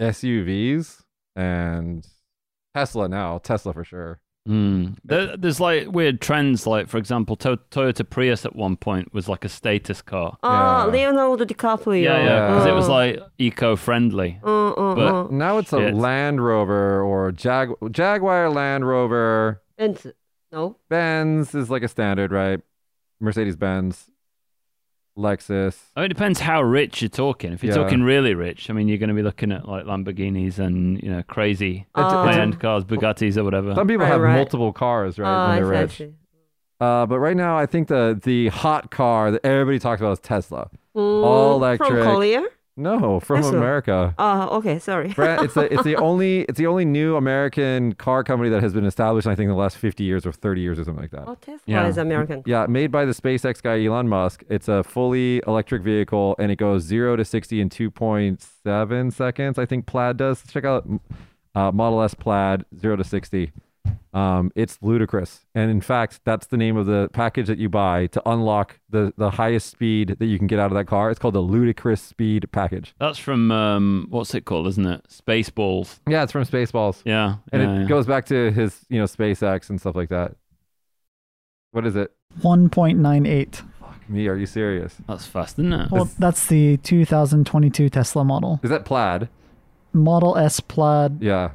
SUVs 0.00 1.02
and 1.36 2.06
Tesla 2.74 3.10
now. 3.10 3.36
Tesla 3.36 3.74
for 3.74 3.84
sure. 3.84 4.20
Mm. 4.48 4.96
There, 5.04 5.36
there's 5.38 5.58
like 5.58 5.90
weird 5.90 6.20
trends, 6.20 6.66
like 6.66 6.88
for 6.88 6.98
example, 6.98 7.34
to- 7.36 7.58
Toyota 7.70 8.08
Prius 8.08 8.44
at 8.44 8.54
one 8.54 8.76
point 8.76 9.14
was 9.14 9.26
like 9.28 9.44
a 9.44 9.48
status 9.48 10.02
car. 10.02 10.36
Ah, 10.42 10.84
Yeah. 10.84 10.92
Leonardo 10.92 11.44
DiCaprio. 11.46 12.02
Yeah, 12.02 12.22
yeah, 12.22 12.48
because 12.48 12.66
it 12.66 12.72
was 12.74 12.88
Uh, 12.88 12.92
like 12.92 13.20
eco-friendly. 13.38 14.40
uh, 14.44 14.70
uh, 14.72 14.94
but- 14.94 15.14
uh. 15.14 15.28
Now 15.30 15.58
it's 15.58 15.72
a 15.72 15.78
Shit. 15.78 15.94
Land 15.94 16.44
Rover 16.44 17.00
or 17.02 17.32
Jag 17.32 17.70
Jaguar 17.90 18.50
Land 18.50 18.86
Rover. 18.86 19.62
And 19.78 20.12
no, 20.52 20.76
Benz 20.90 21.54
is 21.54 21.70
like 21.70 21.82
a 21.82 21.88
standard, 21.88 22.30
right? 22.30 22.60
Mercedes 23.20 23.56
Benz, 23.56 24.10
Lexus. 25.16 25.76
I 25.96 26.00
mean, 26.00 26.06
it 26.06 26.14
depends 26.14 26.40
how 26.40 26.60
rich 26.62 27.00
you're 27.02 27.08
talking. 27.08 27.52
If 27.52 27.62
you're 27.62 27.74
Yeah. 27.76 27.82
talking 27.82 28.02
really 28.02 28.34
rich, 28.34 28.68
I 28.68 28.72
mean, 28.72 28.88
you're 28.88 28.98
going 28.98 29.08
to 29.10 29.14
be 29.14 29.22
looking 29.22 29.52
at 29.52 29.68
like 29.68 29.84
Lamborghinis 29.84 30.58
and 30.58 31.00
you 31.02 31.10
know 31.10 31.22
crazy 31.22 31.86
Ah. 31.94 32.24
high-end 32.24 32.58
cars, 32.60 32.84
Bugattis 32.84 33.36
or 33.36 33.44
whatever. 33.44 33.74
Some 33.74 33.86
people 33.86 34.04
Right, 34.04 34.12
have 34.12 34.20
right. 34.20 34.34
multiple 34.36 34.72
cars, 34.72 35.18
right? 35.18 35.48
When 35.48 35.56
they're 35.68 35.88
see, 35.88 36.04
rich. 36.04 36.12
Uh, 36.80 37.06
but 37.06 37.18
right 37.20 37.36
now, 37.36 37.56
I 37.56 37.66
think 37.66 37.86
the 37.88 38.18
the 38.22 38.48
hot 38.48 38.90
car 38.90 39.30
that 39.30 39.44
everybody 39.46 39.78
talks 39.78 40.00
about 40.00 40.12
is 40.12 40.18
Tesla. 40.20 40.68
Mm, 40.96 41.24
All 41.24 41.56
electric. 41.56 41.88
From 41.88 42.02
Korea? 42.16 42.44
No, 42.76 43.20
from 43.20 43.42
Tesla. 43.42 43.56
America. 43.56 44.14
Uh, 44.18 44.48
okay, 44.52 44.80
sorry. 44.80 45.12
Brad, 45.12 45.44
it's 45.44 45.54
the 45.54 45.72
it's 45.72 45.84
the 45.84 45.94
only 46.08 46.40
it's 46.42 46.58
the 46.58 46.66
only 46.66 46.84
new 46.84 47.14
American 47.16 47.92
car 47.94 48.24
company 48.24 48.50
that 48.50 48.62
has 48.62 48.72
been 48.72 48.84
established. 48.84 49.28
I 49.28 49.36
think 49.36 49.44
in 49.44 49.50
the 49.50 49.56
last 49.60 49.76
fifty 49.76 50.02
years 50.02 50.26
or 50.26 50.32
thirty 50.32 50.60
years 50.60 50.78
or 50.80 50.84
something 50.84 51.02
like 51.02 51.12
that. 51.12 51.24
oh, 51.28 51.36
Tesla 51.36 51.60
Yeah. 51.66 51.86
is 51.86 51.98
American. 51.98 52.42
Yeah, 52.46 52.66
made 52.66 52.90
by 52.90 53.04
the 53.04 53.12
SpaceX 53.12 53.62
guy 53.62 53.84
Elon 53.84 54.08
Musk. 54.08 54.42
It's 54.48 54.66
a 54.66 54.82
fully 54.82 55.40
electric 55.46 55.82
vehicle, 55.82 56.34
and 56.40 56.50
it 56.50 56.56
goes 56.56 56.82
zero 56.82 57.14
to 57.14 57.24
sixty 57.24 57.60
in 57.60 57.68
two 57.68 57.90
point 57.92 58.42
seven 58.64 59.12
seconds. 59.12 59.56
I 59.56 59.66
think 59.66 59.86
Plaid 59.86 60.16
does. 60.16 60.42
Check 60.50 60.64
out 60.64 60.84
uh, 61.54 61.70
Model 61.70 62.02
S 62.02 62.14
Plaid 62.14 62.64
zero 62.80 62.96
to 62.96 63.04
sixty. 63.04 63.52
Um, 64.12 64.52
it's 64.54 64.78
ludicrous, 64.80 65.44
and 65.56 65.70
in 65.70 65.80
fact, 65.80 66.20
that's 66.24 66.46
the 66.46 66.56
name 66.56 66.76
of 66.76 66.86
the 66.86 67.10
package 67.12 67.48
that 67.48 67.58
you 67.58 67.68
buy 67.68 68.06
to 68.08 68.22
unlock 68.26 68.78
the 68.88 69.12
the 69.16 69.30
highest 69.30 69.70
speed 69.70 70.16
that 70.20 70.26
you 70.26 70.38
can 70.38 70.46
get 70.46 70.60
out 70.60 70.70
of 70.70 70.76
that 70.76 70.86
car. 70.86 71.10
It's 71.10 71.18
called 71.18 71.34
the 71.34 71.40
Ludicrous 71.40 72.00
Speed 72.00 72.48
package. 72.52 72.94
That's 73.00 73.18
from 73.18 73.50
um, 73.50 74.06
what's 74.10 74.32
it 74.34 74.44
called, 74.44 74.68
isn't 74.68 74.86
it? 74.86 75.04
Spaceballs. 75.08 75.98
Yeah, 76.08 76.22
it's 76.22 76.30
from 76.30 76.44
Spaceballs. 76.44 77.02
Yeah, 77.04 77.36
and 77.52 77.60
yeah, 77.60 77.74
it 77.74 77.80
yeah. 77.80 77.88
goes 77.88 78.06
back 78.06 78.26
to 78.26 78.52
his 78.52 78.86
you 78.88 79.00
know 79.00 79.06
SpaceX 79.06 79.68
and 79.68 79.80
stuff 79.80 79.96
like 79.96 80.10
that. 80.10 80.36
What 81.72 81.84
is 81.84 81.96
it? 81.96 82.12
1.98. 82.40 83.62
Fuck 83.80 84.08
me, 84.08 84.28
are 84.28 84.36
you 84.36 84.46
serious? 84.46 84.94
That's 85.08 85.26
fast, 85.26 85.58
isn't 85.58 85.72
it? 85.72 85.90
Well, 85.90 86.08
that's 86.20 86.46
the 86.46 86.76
2022 86.78 87.88
Tesla 87.88 88.24
model. 88.24 88.60
Is 88.62 88.70
that 88.70 88.84
plaid? 88.84 89.28
Model 89.92 90.36
S 90.36 90.60
Plaid 90.60 91.22
Yeah, 91.22 91.52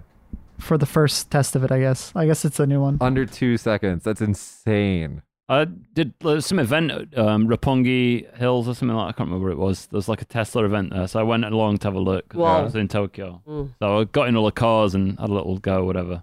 for 0.60 0.78
the 0.78 0.86
first 0.86 1.32
test 1.32 1.56
of 1.56 1.63
it, 1.63 1.72
I 1.72 1.80
guess. 1.80 2.12
I 2.15 2.26
guess 2.26 2.45
it's 2.45 2.60
a 2.60 2.67
new 2.67 2.82
one. 2.82 2.98
under 3.02 3.26
two 3.26 3.58
seconds. 3.58 4.04
That's 4.04 4.22
insane. 4.22 5.22
I 5.52 5.65
did 5.65 6.13
there's 6.19 6.45
some 6.45 6.60
event 6.60 6.91
at 6.91 7.17
um, 7.17 7.48
Roppongi 7.48 8.36
Hills 8.38 8.67
or 8.67 8.76
something 8.76 8.95
like 8.95 9.08
I 9.15 9.17
can't 9.17 9.30
remember 9.30 9.48
what 9.48 9.54
it 9.54 9.58
was. 9.58 9.88
There 9.88 9.98
was 9.98 10.08
like 10.08 10.22
a 10.22 10.26
Tesla 10.26 10.63
event 10.65 10.91
there, 10.93 11.08
so 11.08 11.19
I 11.19 11.24
went 11.24 11.43
along 11.43 11.80
to 11.80 11.88
have 11.88 11.95
a 11.95 12.00
look. 12.00 12.30
'cause 12.30 12.38
I 12.39 12.43
Wow. 12.43 12.63
was 12.65 12.76
in 12.76 12.88
Tokyo, 12.88 13.41
Mm. 13.48 13.69
so 13.80 14.00
I 14.00 14.04
got 14.04 14.28
in 14.28 14.36
all 14.36 14.45
the 14.45 14.52
cars 14.52 14.93
and 14.93 15.19
had 15.19 15.30
a 15.30 15.34
little 15.34 15.58
go, 15.58 15.86
whatever. 15.86 16.22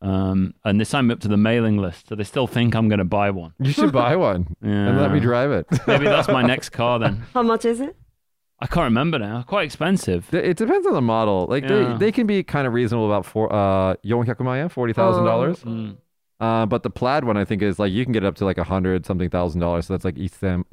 Um, 0.00 0.54
and 0.64 0.80
they 0.80 0.84
signed 0.84 1.08
me 1.08 1.12
up 1.12 1.20
to 1.20 1.28
the 1.28 1.36
mailing 1.36 1.76
list, 1.78 2.08
so 2.08 2.14
they 2.14 2.24
still 2.24 2.46
think 2.46 2.74
I'm 2.74 2.88
going 2.88 2.98
to 3.00 3.04
buy 3.04 3.30
one. 3.30 3.52
You 3.60 3.72
should 3.72 3.92
buy 3.92 4.14
one 4.16 4.56
Yeah. 4.62 4.70
and 4.88 5.00
let 5.00 5.12
me 5.12 5.18
drive 5.20 5.50
it. 5.50 5.66
Maybe 5.88 6.04
that's 6.06 6.28
my 6.28 6.42
next 6.46 6.68
car 6.70 6.98
then. 7.00 7.24
How 7.34 7.42
much 7.42 7.64
is 7.64 7.80
it? 7.80 7.96
I 8.60 8.66
can't 8.66 8.84
remember 8.84 9.18
now. 9.18 9.42
Quite 9.42 9.64
expensive. 9.64 10.32
it 10.34 10.56
depends 10.56 10.86
on 10.86 10.92
the 10.92 11.00
model. 11.00 11.46
Like 11.48 11.62
Yeah. 11.64 11.92
they, 11.92 12.06
they 12.06 12.12
can 12.12 12.26
be 12.26 12.42
kind 12.42 12.66
of 12.66 12.72
reasonable 12.72 13.06
about 13.06 13.24
four 13.24 13.52
uh 13.52 13.94
forty 14.68 14.92
Oh. 14.92 14.94
thousand 14.94 15.24
dollars. 15.24 15.60
Mm. 15.60 15.96
Uh, 16.40 16.66
but 16.66 16.82
the 16.82 16.90
plaid 16.90 17.24
one 17.24 17.36
I 17.36 17.44
think 17.44 17.62
is 17.62 17.78
like 17.78 17.92
you 17.92 18.04
can 18.04 18.12
get 18.12 18.22
it 18.24 18.26
up 18.26 18.36
to 18.36 18.44
like 18.44 18.58
a 18.58 18.64
hundred 18.64 19.06
something 19.06 19.30
thousand 19.30 19.60
dollars. 19.60 19.86
So 19.86 19.94
that's 19.94 20.04
like 20.04 20.18
East 20.18 20.38
Sam. 20.40 20.64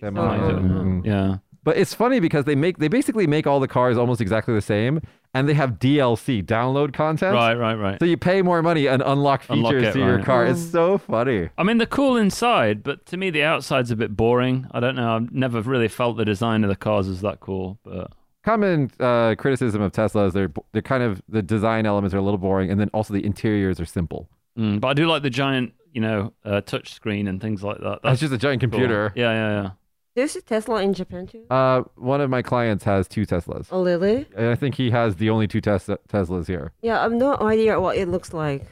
Sam 0.00 0.16
Oh, 0.18 0.24
Yeah. 0.24 0.40
mm. 0.52 1.04
Yeah. 1.06 1.36
But 1.62 1.78
it's 1.78 1.94
funny 1.94 2.20
because 2.20 2.44
they 2.44 2.54
make 2.54 2.78
they 2.78 2.88
basically 2.88 3.26
make 3.26 3.46
all 3.46 3.58
the 3.60 3.68
cars 3.68 3.96
almost 3.96 4.20
exactly 4.20 4.52
the 4.54 4.60
same, 4.62 5.00
and 5.34 5.48
they 5.48 5.54
have 5.54 5.78
DLC 5.78 6.42
download 6.44 6.92
content. 6.94 7.34
Right, 7.34 7.54
right, 7.54 7.74
right. 7.74 7.98
So 7.98 8.06
you 8.06 8.16
pay 8.16 8.40
more 8.42 8.62
money 8.62 8.86
and 8.86 9.02
unlock 9.04 9.42
features 9.42 9.56
Unlock 9.58 9.74
it, 9.74 9.92
to 9.92 9.98
your 9.98 10.16
right. 10.16 10.24
car. 10.24 10.46
It's 10.46 10.60
Mm. 10.64 10.72
so 10.72 10.98
funny. 10.98 11.50
I 11.58 11.62
mean, 11.64 11.78
they're 11.78 11.86
cool 11.86 12.16
inside, 12.16 12.82
but 12.82 13.04
to 13.06 13.16
me, 13.16 13.30
the 13.30 13.42
outside's 13.42 13.90
a 13.90 13.96
bit 13.96 14.16
boring. 14.16 14.66
I 14.70 14.80
don't 14.80 14.94
know. 14.96 15.16
I've 15.16 15.32
never 15.32 15.60
really 15.60 15.88
felt 15.88 16.16
the 16.16 16.24
design 16.24 16.62
of 16.64 16.70
the 16.70 16.76
cars 16.76 17.08
is 17.08 17.20
that 17.22 17.40
cool. 17.40 17.78
But 17.84 18.12
Common 18.44 18.90
uh, 19.00 19.34
criticism 19.38 19.80
of 19.80 19.92
Tesla 19.92 20.26
is 20.26 20.34
they're 20.34 20.52
they're 20.72 20.82
kind 20.82 21.02
of 21.02 21.22
the 21.28 21.40
design 21.42 21.86
elements 21.86 22.14
are 22.14 22.18
a 22.18 22.22
little 22.22 22.38
boring, 22.38 22.70
and 22.70 22.78
then 22.78 22.90
also 22.92 23.14
the 23.14 23.24
interiors 23.24 23.80
are 23.80 23.86
simple. 23.86 24.28
mm, 24.58 24.78
but 24.80 24.88
I 24.88 24.92
do 24.94 25.06
like 25.06 25.22
the 25.22 25.30
giant, 25.30 25.72
you 25.94 26.00
know, 26.02 26.32
uh, 26.44 26.60
touch 26.60 26.92
screen 26.92 27.26
and 27.26 27.40
things 27.40 27.62
like 27.64 27.78
that. 27.78 28.00
That's 28.02 28.20
just 28.20 28.34
a 28.34 28.38
giant 28.38 28.60
cool. 28.60 28.68
computer. 28.70 29.12
Yeah, 29.16 29.32
yeah, 29.32 29.62
yeah. 29.62 29.70
Do 30.16 30.22
a 30.22 30.28
Tesla 30.28 30.80
in 30.82 30.94
Japan 30.94 31.26
too? 31.26 31.44
Uh, 31.50 31.82
one 31.96 32.20
of 32.20 32.30
my 32.30 32.40
clients 32.42 32.84
has 32.84 33.08
two 33.08 33.26
Teslas, 33.26 33.66
Oh, 33.72 33.84
really? 33.84 34.26
and 34.36 34.46
I 34.48 34.54
think 34.54 34.76
he 34.76 34.90
has 34.90 35.16
the 35.16 35.28
only 35.30 35.48
two 35.48 35.60
tes- 35.60 35.88
Teslas 36.08 36.46
here. 36.46 36.72
Yeah, 36.82 37.00
I 37.00 37.02
have 37.02 37.12
no 37.12 37.36
idea 37.40 37.80
what 37.80 37.96
it 37.96 38.08
looks 38.08 38.32
like. 38.32 38.62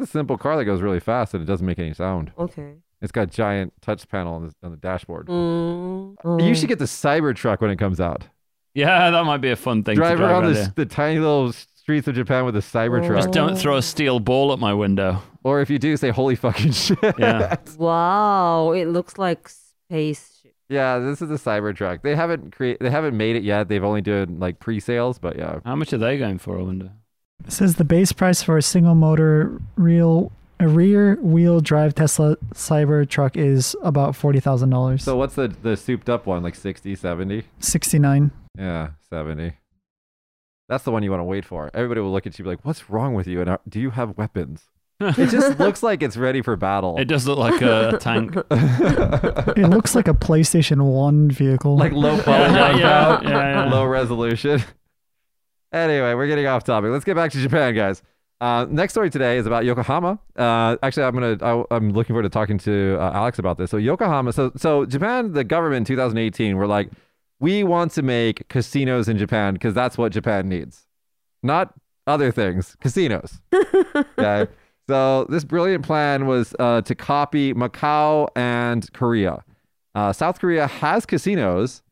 It's 0.00 0.10
a 0.10 0.12
simple 0.12 0.36
car 0.36 0.56
that 0.56 0.64
goes 0.64 0.80
really 0.82 1.00
fast 1.00 1.34
and 1.34 1.42
it 1.42 1.46
doesn't 1.46 1.66
make 1.66 1.78
any 1.78 1.92
sound. 1.94 2.32
Okay. 2.38 2.74
It's 3.00 3.12
got 3.12 3.30
giant 3.30 3.72
touch 3.80 4.08
panel 4.08 4.34
on 4.34 4.46
the, 4.48 4.54
on 4.66 4.70
the 4.72 4.76
dashboard. 4.76 5.26
Mm. 5.28 6.16
You 6.24 6.50
Oh. 6.50 6.54
should 6.54 6.68
get 6.68 6.80
the 6.80 6.84
Cybertruck 6.86 7.60
when 7.60 7.70
it 7.70 7.76
comes 7.78 8.00
out. 8.00 8.24
Yeah, 8.74 9.10
that 9.12 9.24
might 9.24 9.40
be 9.40 9.50
a 9.50 9.56
fun 9.56 9.84
thing 9.84 9.94
Drive 9.94 10.12
to 10.12 10.16
drive 10.16 10.30
around 10.30 10.44
around 10.46 10.54
the, 10.54 10.72
the 10.74 10.86
tiny 10.86 11.20
little 11.20 11.52
streets 11.52 12.08
of 12.08 12.16
Japan 12.16 12.44
with 12.44 12.56
a 12.56 12.60
Cybertruck. 12.60 13.16
Just 13.16 13.30
don't 13.30 13.56
throw 13.56 13.76
a 13.76 13.82
steel 13.82 14.18
ball 14.18 14.52
at 14.52 14.58
my 14.58 14.74
window. 14.74 15.22
Or 15.44 15.60
if 15.60 15.70
you 15.70 15.78
do, 15.78 15.96
say 15.96 16.10
holy 16.10 16.34
fucking 16.34 16.72
shit. 16.72 16.98
Yeah. 17.18 17.54
Wow, 17.76 18.72
it 18.72 18.86
looks 18.86 19.16
like 19.16 19.48
spaceship. 19.48 20.34
Yeah, 20.68 20.98
this 20.98 21.22
is 21.22 21.30
a 21.30 21.34
Cybertruck. 21.34 22.02
They 22.02 22.14
haven't 22.14 22.54
create 22.54 22.78
they 22.80 22.90
haven't 22.90 23.16
made 23.16 23.36
it 23.36 23.42
yet. 23.42 23.68
They've 23.68 23.84
only 23.84 24.02
done 24.02 24.38
like 24.38 24.58
pre-sales, 24.58 25.18
but 25.18 25.36
yeah. 25.36 25.60
How 25.64 25.76
much 25.76 25.92
are 25.92 25.98
they 25.98 26.18
going 26.18 26.38
for, 26.38 26.58
I 26.58 26.62
wonder? 26.62 26.92
It 27.46 27.52
says 27.52 27.76
the 27.76 27.84
base 27.84 28.12
price 28.12 28.42
for 28.42 28.58
a 28.58 28.62
single 28.62 28.94
motor 28.94 29.60
real 29.76 30.32
a 30.60 30.66
rear 30.66 31.16
wheel 31.22 31.60
drive 31.60 31.94
Tesla 31.94 32.36
Cybertruck 32.52 33.36
is 33.36 33.76
about 33.82 34.16
forty 34.16 34.40
thousand 34.40 34.70
dollars. 34.70 35.04
So 35.04 35.16
what's 35.16 35.36
the 35.36 35.48
the 35.48 35.76
souped 35.76 36.10
up 36.10 36.26
one? 36.26 36.42
Like 36.42 36.54
60, 36.54 36.94
70? 36.94 37.44
Sixty 37.60 37.98
nine. 37.98 38.32
Yeah, 38.58 38.90
70. 39.08 39.52
That's 40.68 40.84
the 40.84 40.90
one 40.90 41.02
you 41.02 41.10
want 41.10 41.20
to 41.20 41.24
wait 41.24 41.44
for. 41.44 41.70
Everybody 41.72 42.00
will 42.00 42.12
look 42.12 42.26
at 42.26 42.38
you 42.38 42.42
and 42.42 42.46
be 42.46 42.56
like, 42.56 42.64
"What's 42.64 42.90
wrong 42.90 43.14
with 43.14 43.26
you? 43.26 43.40
And 43.40 43.48
are, 43.48 43.60
do 43.66 43.80
you 43.80 43.90
have 43.90 44.18
weapons?" 44.18 44.68
It 45.00 45.30
just 45.30 45.58
looks 45.60 45.82
like 45.82 46.02
it's 46.02 46.16
ready 46.16 46.42
for 46.42 46.56
battle. 46.56 46.96
It 46.98 47.04
does 47.06 47.26
look 47.26 47.38
like 47.38 47.62
a, 47.62 47.90
a 47.90 47.98
tank. 47.98 48.34
It 48.50 49.68
looks 49.70 49.94
like 49.94 50.08
a 50.08 50.14
PlayStation 50.14 50.80
One 50.92 51.30
vehicle. 51.30 51.76
like 51.76 51.92
low 51.92 52.16
Yeah, 52.16 52.22
polygon 52.22 52.78
yeah, 52.78 53.20
yeah, 53.22 53.30
yeah. 53.64 53.70
low 53.70 53.84
resolution. 53.84 54.62
Anyway, 55.70 56.14
we're 56.14 56.26
getting 56.26 56.46
off 56.46 56.64
topic. 56.64 56.90
Let's 56.90 57.04
get 57.04 57.14
back 57.14 57.30
to 57.32 57.38
Japan, 57.38 57.74
guys. 57.74 58.02
Uh, 58.40 58.64
next 58.70 58.94
story 58.94 59.10
today 59.10 59.36
is 59.36 59.44
about 59.46 59.66
Yokohama. 59.66 60.18
Uh, 60.34 60.76
actually, 60.82 61.02
I'm 61.02 61.12
gonna. 61.12 61.36
I, 61.42 61.62
I'm 61.76 61.90
looking 61.92 62.14
forward 62.14 62.22
to 62.22 62.30
talking 62.30 62.56
to 62.60 62.96
uh, 62.98 63.12
Alex 63.12 63.38
about 63.38 63.58
this. 63.58 63.70
So 63.70 63.76
Yokohama. 63.76 64.32
So 64.32 64.50
so 64.56 64.86
Japan, 64.86 65.32
the 65.32 65.44
government 65.44 65.80
in 65.90 65.94
2018 65.96 66.56
were 66.56 66.66
like, 66.66 66.90
we 67.38 67.64
want 67.64 67.92
to 67.92 68.02
make 68.02 68.48
casinos 68.48 69.10
in 69.10 69.18
Japan 69.18 69.52
because 69.54 69.74
that's 69.74 69.98
what 69.98 70.10
Japan 70.12 70.48
needs, 70.48 70.86
not 71.42 71.74
other 72.06 72.32
things. 72.32 72.74
Casinos. 72.80 73.42
okay. 73.94 74.46
So 74.88 75.26
this 75.28 75.44
brilliant 75.44 75.84
plan 75.84 76.26
was 76.26 76.54
uh, 76.58 76.80
to 76.82 76.94
copy 76.94 77.52
Macau 77.52 78.28
and 78.34 78.90
Korea. 78.94 79.44
Uh, 79.94 80.12
South 80.12 80.40
Korea 80.40 80.66
has 80.66 81.04
casinos, 81.04 81.82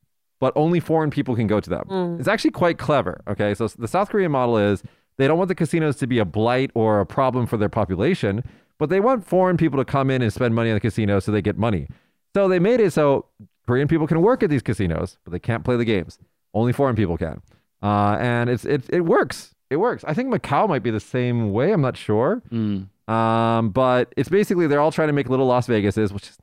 but 0.41 0.53
only 0.57 0.81
foreign 0.81 1.11
people 1.11 1.37
can 1.37 1.47
go 1.47 1.61
to 1.61 1.69
them. 1.69 1.85
Mm. 1.89 2.19
It's 2.19 2.29
actually 2.29 2.53
quite 2.53 2.79
clever. 2.79 3.21
Okay, 3.29 3.55
so 3.55 3.69
the 3.69 3.89
South 3.89 4.09
Korean 4.09 4.33
model 4.33 4.57
is 4.57 4.83
they 5.19 5.29
don't 5.29 5.37
want 5.37 5.49
the 5.49 5.55
casinos 5.55 5.97
to 5.97 6.07
be 6.07 6.19
a 6.19 6.25
blight 6.25 6.71
or 6.75 7.01
a 7.01 7.07
problem 7.07 7.47
for 7.47 7.59
their 7.59 7.69
population, 7.69 8.43
but 8.79 8.89
they 8.89 9.01
want 9.01 9.27
foreign 9.27 9.57
people 9.59 9.79
to 9.79 9.85
come 9.85 10.11
in 10.11 10.23
and 10.23 10.33
spend 10.33 10.55
money 10.55 10.71
on 10.71 10.75
the 10.75 10.81
casino 10.81 11.21
so 11.21 11.33
they 11.33 11.43
get 11.43 11.59
money. 11.59 11.89
So 12.35 12.49
they 12.49 12.59
made 12.59 12.81
it 12.81 12.93
so 12.93 13.27
Korean 13.67 13.89
people 13.89 14.07
can 14.07 14.23
work 14.23 14.43
at 14.43 14.49
these 14.51 14.63
casinos, 14.63 15.19
but 15.25 15.33
they 15.33 15.39
can't 15.39 15.65
play 15.65 15.77
the 15.77 15.85
games. 15.85 16.19
Only 16.55 16.73
foreign 16.73 16.97
people 16.97 17.19
can, 17.19 17.43
uh, 17.83 18.17
and 18.19 18.49
it's 18.49 18.65
it 18.65 18.85
it 18.89 19.03
works. 19.03 19.55
It 19.71 19.77
works. 19.77 20.05
I 20.07 20.15
think 20.15 20.33
Macau 20.33 20.69
might 20.69 20.83
be 20.83 20.91
the 20.91 21.01
same 21.01 21.53
way. 21.53 21.73
I'm 21.73 21.81
not 21.81 21.97
sure. 21.97 22.43
Mm. 22.53 22.89
Um, 23.09 23.71
but 23.71 24.13
it's 24.17 24.29
basically 24.29 24.67
they're 24.67 24.81
all 24.81 24.93
trying 24.93 25.09
to 25.09 25.13
make 25.13 25.29
little 25.29 25.47
Las 25.47 25.67
Vegases, 25.67 26.13
which 26.13 26.29
is 26.29 26.39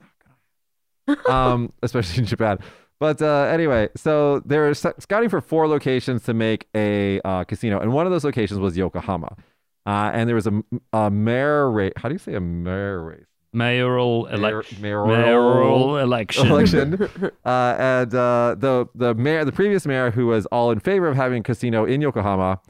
not 1.07 1.17
good. 1.23 1.29
um, 1.31 1.71
especially 1.83 2.19
in 2.19 2.25
Japan. 2.25 2.59
But 2.99 3.21
uh, 3.21 3.43
anyway, 3.51 3.89
so 3.95 4.39
they're 4.45 4.73
scouting 4.73 5.29
for 5.29 5.41
four 5.41 5.67
locations 5.67 6.23
to 6.23 6.33
make 6.33 6.67
a 6.73 7.19
uh, 7.25 7.43
casino, 7.43 7.79
and 7.79 7.91
one 7.91 8.05
of 8.05 8.11
those 8.11 8.23
locations 8.23 8.59
was 8.59 8.77
Yokohama. 8.77 9.35
Uh, 9.85 10.11
and 10.13 10.29
there 10.29 10.35
was 10.35 10.47
a, 10.47 10.63
a 10.93 11.11
mayor 11.11 11.69
race. 11.69 11.91
How 11.97 12.07
do 12.07 12.15
you 12.15 12.19
say 12.19 12.35
a 12.35 12.39
mayor 12.39 13.03
race? 13.03 13.25
Mayoral 13.51 14.23
Mayor- 14.23 14.33
election. 14.35 14.81
mayoral- 14.81 15.07
Mayoral 15.07 15.97
election. 15.97 16.47
election. 16.47 16.93
uh, 17.45 17.75
and 17.77 18.15
uh, 18.15 18.55
the 18.57 18.87
the 18.95 19.13
mayor, 19.15 19.43
the 19.43 19.51
previous 19.51 19.85
mayor, 19.85 20.09
who 20.11 20.27
was 20.27 20.45
all 20.47 20.71
in 20.71 20.79
favor 20.79 21.07
of 21.07 21.15
having 21.17 21.41
a 21.41 21.43
casino 21.43 21.83
in 21.85 21.99
Yokohama, 22.01 22.61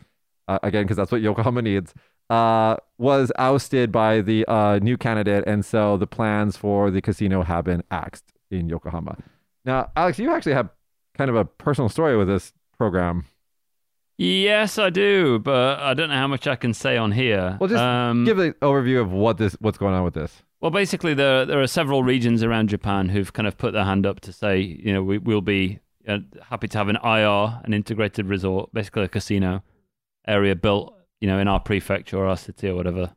uh, 0.47 0.59
again 0.63 0.83
because 0.83 0.97
that's 0.97 1.11
what 1.11 1.21
Yokohama 1.21 1.61
needs, 1.61 1.93
uh, 2.29 2.77
was 2.97 3.31
ousted 3.37 3.91
by 3.91 4.21
the 4.21 4.45
uh, 4.47 4.79
new 4.79 4.97
candidate, 4.97 5.43
and 5.47 5.65
so 5.65 5.97
the 5.97 6.07
plans 6.07 6.57
for 6.57 6.91
the 6.91 7.01
casino 7.01 7.43
have 7.43 7.65
been 7.65 7.83
axed 7.91 8.25
in 8.49 8.69
Yokohama. 8.69 9.17
Now, 9.65 9.91
Alex, 9.95 10.19
you 10.19 10.31
actually 10.31 10.53
have 10.53 10.69
kind 11.17 11.29
of 11.29 11.35
a 11.35 11.45
personal 11.45 11.89
story 11.89 12.17
with 12.17 12.27
this 12.27 12.53
program. 12.77 13.25
Yes, 14.17 14.77
I 14.77 14.89
do, 14.89 15.39
but 15.39 15.79
I 15.79 15.93
don't 15.93 16.09
know 16.09 16.15
how 16.15 16.27
much 16.27 16.47
I 16.47 16.55
can 16.55 16.73
say 16.73 16.97
on 16.97 17.11
here. 17.11 17.57
Well, 17.59 17.67
just 17.67 17.81
um, 17.81 18.25
Give 18.25 18.39
an 18.39 18.53
overview 18.61 19.01
of 19.01 19.11
what 19.11 19.37
this 19.37 19.53
what's 19.59 19.77
going 19.77 19.93
on 19.93 20.03
with 20.03 20.13
this. 20.13 20.43
Well, 20.61 20.71
basically, 20.71 21.13
there 21.13 21.45
there 21.45 21.61
are 21.61 21.67
several 21.67 22.03
regions 22.03 22.43
around 22.43 22.69
Japan 22.69 23.09
who've 23.09 23.33
kind 23.33 23.47
of 23.47 23.57
put 23.57 23.73
their 23.73 23.83
hand 23.83 24.05
up 24.05 24.19
to 24.21 24.31
say, 24.31 24.59
you 24.59 24.93
know, 24.93 25.01
we, 25.03 25.17
we'll 25.17 25.41
be 25.41 25.79
uh, 26.07 26.19
happy 26.43 26.67
to 26.67 26.77
have 26.77 26.89
an 26.89 26.97
IR, 27.03 27.59
an 27.63 27.73
integrated 27.73 28.27
resort, 28.27 28.71
basically 28.73 29.03
a 29.03 29.07
casino 29.07 29.63
area 30.27 30.55
built, 30.55 30.93
you 31.21 31.27
know, 31.27 31.39
in 31.39 31.47
our 31.47 31.59
prefecture 31.59 32.17
or 32.17 32.27
our 32.27 32.37
city 32.37 32.67
or 32.69 32.75
whatever. 32.75 33.13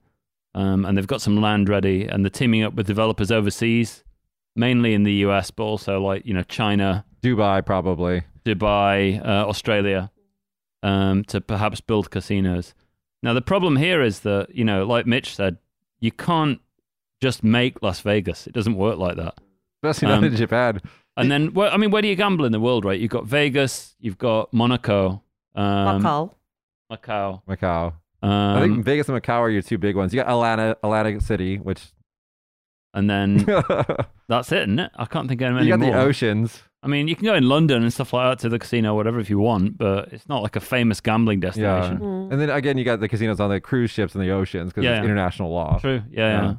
um, 0.54 0.84
and 0.86 0.96
they've 0.96 1.06
got 1.06 1.20
some 1.20 1.40
land 1.40 1.68
ready, 1.68 2.06
and 2.06 2.24
they're 2.24 2.30
teaming 2.30 2.62
up 2.62 2.74
with 2.74 2.86
developers 2.86 3.30
overseas, 3.30 4.02
mainly 4.54 4.94
in 4.94 5.02
the 5.02 5.12
US, 5.26 5.50
but 5.50 5.64
also 5.64 6.00
like 6.00 6.24
you 6.24 6.32
know 6.34 6.42
China, 6.44 7.04
Dubai, 7.22 7.64
probably. 7.64 8.22
Dubai, 8.44 9.20
uh, 9.24 9.46
Australia, 9.48 10.10
um, 10.82 11.24
to 11.24 11.40
perhaps 11.40 11.80
build 11.80 12.10
casinos. 12.10 12.74
Now 13.22 13.32
the 13.34 13.42
problem 13.42 13.76
here 13.76 14.00
is 14.02 14.20
that 14.20 14.54
you 14.54 14.64
know, 14.64 14.86
like 14.86 15.04
Mitch 15.06 15.34
said, 15.34 15.58
you 16.00 16.12
can't 16.12 16.60
just 17.20 17.42
make 17.42 17.82
Las 17.82 18.00
Vegas. 18.00 18.46
It 18.46 18.52
doesn't 18.54 18.76
work 18.76 18.98
like 18.98 19.16
that. 19.16 19.34
Especially 19.82 20.08
not 20.08 20.18
Um, 20.18 20.24
in 20.24 20.36
Japan. 20.36 20.80
And 21.18 21.30
then, 21.30 21.54
well, 21.54 21.70
I 21.72 21.76
mean, 21.78 21.90
where 21.90 22.02
do 22.02 22.08
you 22.08 22.14
gamble 22.14 22.44
in 22.44 22.52
the 22.52 22.60
world, 22.60 22.84
right? 22.84 23.00
You've 23.00 23.10
got 23.10 23.24
Vegas, 23.24 23.96
you've 23.98 24.18
got 24.18 24.52
Monaco, 24.52 25.22
um, 25.54 26.02
Macau. 26.02 26.34
Macau. 26.90 27.42
Macau. 27.48 27.92
I 28.22 28.60
think 28.60 28.72
Um, 28.78 28.82
Vegas 28.82 29.08
and 29.08 29.20
Macau 29.22 29.40
are 29.40 29.50
your 29.50 29.62
two 29.62 29.78
big 29.78 29.94
ones. 29.96 30.12
You 30.14 30.20
got 30.22 30.28
Atlanta, 30.30 30.76
Atlantic 30.82 31.20
City, 31.20 31.56
which 31.58 31.82
and 32.94 33.10
then 33.10 33.44
that's 34.28 34.50
it, 34.52 34.62
isn't 34.62 34.78
it? 34.78 34.90
I 34.96 35.04
can't 35.04 35.28
think 35.28 35.40
of 35.42 35.52
got 35.52 35.60
any 35.60 35.70
the 35.70 35.76
more. 35.78 35.96
oceans. 35.98 36.62
I 36.82 36.88
mean, 36.88 37.08
you 37.08 37.16
can 37.16 37.24
go 37.24 37.34
in 37.34 37.48
London 37.48 37.82
and 37.82 37.92
stuff 37.92 38.12
like 38.12 38.30
that 38.30 38.42
to 38.42 38.48
the 38.48 38.58
casino, 38.58 38.94
whatever, 38.94 39.18
if 39.18 39.28
you 39.28 39.38
want, 39.38 39.76
but 39.76 40.12
it's 40.12 40.28
not 40.28 40.42
like 40.42 40.54
a 40.56 40.60
famous 40.60 41.00
gambling 41.00 41.40
destination. 41.40 41.98
Mm. 41.98 42.32
And 42.32 42.40
then 42.40 42.48
again, 42.50 42.78
you 42.78 42.84
got 42.84 43.00
the 43.00 43.08
casinos 43.08 43.40
on 43.40 43.50
the 43.50 43.60
cruise 43.60 43.90
ships 43.90 44.14
and 44.14 44.22
the 44.22 44.30
oceans 44.30 44.70
because 44.70 44.84
Yeah. 44.84 44.96
it's 44.98 45.04
international 45.04 45.50
law. 45.50 45.78
True. 45.78 46.02
Yeah, 46.10 46.42
Yeah. 46.42 46.54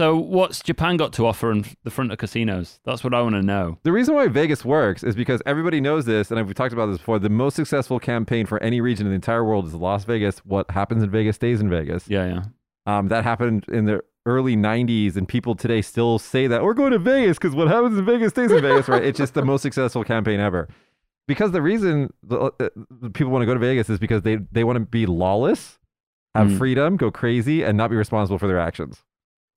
So, 0.00 0.16
what's 0.16 0.62
Japan 0.62 0.96
got 0.96 1.12
to 1.12 1.26
offer 1.26 1.52
in 1.52 1.66
the 1.84 1.90
front 1.90 2.10
of 2.10 2.16
casinos? 2.16 2.80
That's 2.86 3.04
what 3.04 3.12
I 3.12 3.20
want 3.20 3.34
to 3.34 3.42
know. 3.42 3.76
The 3.82 3.92
reason 3.92 4.14
why 4.14 4.28
Vegas 4.28 4.64
works 4.64 5.04
is 5.04 5.14
because 5.14 5.42
everybody 5.44 5.78
knows 5.78 6.06
this, 6.06 6.30
and 6.30 6.46
we've 6.46 6.54
talked 6.54 6.72
about 6.72 6.86
this 6.86 6.96
before. 6.96 7.18
The 7.18 7.28
most 7.28 7.54
successful 7.54 8.00
campaign 8.00 8.46
for 8.46 8.58
any 8.62 8.80
region 8.80 9.04
in 9.06 9.10
the 9.12 9.14
entire 9.16 9.44
world 9.44 9.66
is 9.66 9.74
Las 9.74 10.04
Vegas. 10.04 10.38
What 10.38 10.70
happens 10.70 11.02
in 11.02 11.10
Vegas 11.10 11.36
stays 11.36 11.60
in 11.60 11.68
Vegas. 11.68 12.08
Yeah, 12.08 12.24
yeah. 12.24 12.42
Um, 12.86 13.08
that 13.08 13.24
happened 13.24 13.66
in 13.68 13.84
the 13.84 14.02
early 14.24 14.56
90s, 14.56 15.16
and 15.16 15.28
people 15.28 15.54
today 15.54 15.82
still 15.82 16.18
say 16.18 16.46
that 16.46 16.62
we're 16.62 16.72
going 16.72 16.92
to 16.92 16.98
Vegas 16.98 17.36
because 17.36 17.54
what 17.54 17.68
happens 17.68 17.98
in 17.98 18.06
Vegas 18.06 18.30
stays 18.30 18.50
in 18.50 18.62
Vegas, 18.62 18.88
right? 18.88 19.04
It's 19.04 19.18
just 19.18 19.34
the 19.34 19.44
most 19.44 19.60
successful 19.60 20.02
campaign 20.02 20.40
ever. 20.40 20.66
Because 21.28 21.52
the 21.52 21.60
reason 21.60 22.10
the, 22.22 22.38
uh, 22.40 22.68
the 23.02 23.10
people 23.10 23.32
want 23.32 23.42
to 23.42 23.46
go 23.46 23.52
to 23.52 23.60
Vegas 23.60 23.90
is 23.90 23.98
because 23.98 24.22
they, 24.22 24.36
they 24.50 24.64
want 24.64 24.76
to 24.76 24.80
be 24.86 25.04
lawless, 25.04 25.78
have 26.34 26.46
Mm. 26.48 26.56
freedom, 26.56 26.96
go 26.96 27.10
crazy, 27.10 27.62
and 27.62 27.76
not 27.76 27.90
be 27.90 27.96
responsible 27.96 28.38
for 28.38 28.46
their 28.46 28.58
actions. 28.58 29.04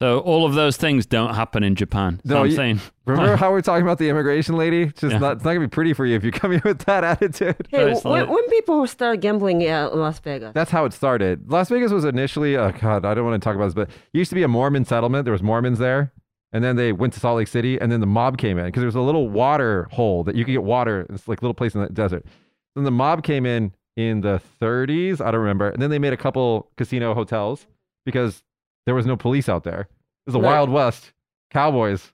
So, 0.01 0.19
all 0.19 0.45
of 0.45 0.53
those 0.53 0.75
things 0.75 1.05
don't 1.05 1.33
happen 1.33 1.63
in 1.63 1.75
Japan. 1.75 2.19
So 2.25 2.33
No, 2.33 2.41
I'm 2.41 2.47
you- 2.49 2.55
saying, 2.55 2.81
Remember 3.05 3.35
how 3.37 3.51
we're 3.51 3.61
talking 3.61 3.83
about 3.83 3.99
the 3.99 4.09
immigration 4.09 4.57
lady? 4.57 4.83
It's 4.83 4.99
just 5.01 5.13
Yeah. 5.13 5.19
not, 5.19 5.35
it's 5.37 5.45
not 5.45 5.51
going 5.51 5.61
to 5.61 5.67
be 5.67 5.71
pretty 5.71 5.93
for 5.93 6.05
you 6.05 6.15
if 6.15 6.23
you 6.25 6.31
come 6.31 6.51
here 6.55 6.61
with 6.65 6.79
that 6.85 7.03
attitude. 7.03 7.67
Hey, 7.69 7.91
it's 7.91 8.03
when, 8.03 8.21
like- 8.21 8.29
when 8.29 8.49
people 8.49 8.85
start 8.87 9.21
gambling 9.21 9.63
at 9.63 9.91
uh, 9.91 9.95
Las 9.95 10.19
Vegas, 10.19 10.51
That's 10.53 10.71
how 10.71 10.83
it 10.85 10.93
started. 10.93 11.49
Las 11.49 11.69
Vegas 11.69 11.91
was 11.91 12.03
initially, 12.05 12.57
oh 12.57 12.71
God, 12.81 13.05
I 13.05 13.13
don't 13.13 13.23
want 13.25 13.41
to 13.41 13.45
talk 13.45 13.55
about 13.55 13.65
this, 13.65 13.73
but 13.75 13.89
it 13.89 13.95
used 14.17 14.29
to 14.29 14.35
be 14.35 14.43
a 14.43 14.47
Mormon 14.47 14.83
settlement. 14.83 15.23
There 15.25 15.31
was 15.31 15.43
Mormons 15.43 15.79
there. 15.79 16.11
And 16.51 16.63
then 16.63 16.75
they 16.75 16.91
went 16.91 17.13
to 17.13 17.19
Salt 17.19 17.37
Lake 17.37 17.47
City 17.47 17.79
and 17.81 17.91
then 17.91 17.99
the 17.99 18.05
mob 18.05 18.37
came 18.37 18.59
in 18.59 18.65
because 18.65 18.81
there 18.81 18.85
was 18.87 18.95
a 18.95 19.01
little 19.01 19.27
water 19.29 19.87
hole 19.91 20.23
that 20.25 20.35
you 20.35 20.45
could 20.45 20.51
get 20.51 20.63
water. 20.63 21.07
It's 21.09 21.27
like 21.27 21.41
a 21.41 21.45
little 21.45 21.55
place 21.55 21.73
in 21.75 21.81
the 21.81 21.89
desert. 21.89 22.25
Then 22.75 22.83
the 22.83 22.91
mob 22.91 23.23
came 23.23 23.45
in 23.47 23.73
in 23.95 24.21
the 24.21 24.39
30s. 24.61 25.19
I 25.19 25.31
don't 25.31 25.39
remember. 25.41 25.69
And 25.69 25.81
then 25.81 25.89
they 25.89 25.97
made 25.97 26.13
a 26.13 26.17
couple 26.17 26.69
casino 26.77 27.13
hotels 27.15 27.65
because 28.05 28.43
there 28.85 28.95
was 28.95 29.05
no 29.05 29.15
police 29.17 29.47
out 29.49 29.63
there. 29.63 29.81
It 29.81 29.87
was 30.27 30.33
the 30.33 30.39
Right. 30.41 30.53
Wild 30.53 30.69
West, 30.69 31.11
cowboys. 31.51 32.11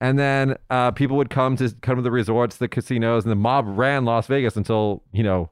And 0.00 0.18
then 0.18 0.56
uh, 0.68 0.90
people 0.90 1.16
would 1.16 1.30
come 1.30 1.56
to 1.56 1.74
come 1.80 1.96
to 1.96 2.02
the 2.02 2.10
resorts, 2.10 2.56
the 2.58 2.68
casinos, 2.68 3.24
and 3.24 3.30
the 3.32 3.36
mob 3.36 3.64
ran 3.66 4.04
Las 4.04 4.26
Vegas 4.26 4.56
until, 4.56 5.02
you 5.12 5.22
know, 5.22 5.50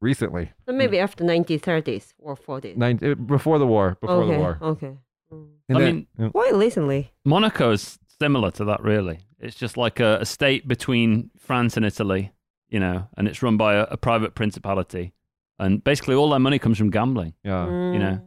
recently. 0.00 0.52
so 0.66 0.72
maybe 0.72 0.98
after 0.98 1.24
1930s 1.24 2.12
or 2.18 2.36
40s. 2.36 2.76
Nine, 2.76 2.98
uh, 3.02 3.14
before 3.14 3.58
the 3.58 3.66
war. 3.66 3.96
Before 4.00 4.22
okay, 4.22 4.32
the 4.34 4.38
war. 4.38 4.58
okay. 4.62 4.96
Mm. 5.32 5.46
And 5.68 5.78
I 5.78 5.80
then- 5.80 5.94
mean, 5.94 6.06
yeah. 6.18 6.28
Why 6.28 6.50
recently? 6.54 7.12
Monaco's 7.26 7.98
similar 8.20 8.50
to 8.52 8.64
that, 8.66 8.82
really. 8.82 9.20
It's 9.40 9.56
just 9.56 9.76
like 9.76 9.98
a, 10.00 10.18
a 10.20 10.26
state 10.26 10.68
between 10.68 11.30
France 11.38 11.76
and 11.76 11.84
Italy, 11.84 12.30
you 12.68 12.78
know, 12.78 13.08
and 13.16 13.26
it's 13.26 13.42
run 13.42 13.56
by 13.56 13.74
a, 13.74 13.82
a 13.90 13.96
private 13.96 14.34
principality. 14.36 15.12
And 15.58 15.82
basically, 15.82 16.14
all 16.14 16.30
their 16.30 16.38
money 16.40 16.58
comes 16.60 16.78
from 16.78 16.90
gambling. 16.90 17.34
yeah. 17.44 17.66
you 17.66 17.98
know, 17.98 18.20
Mm. 18.20 18.22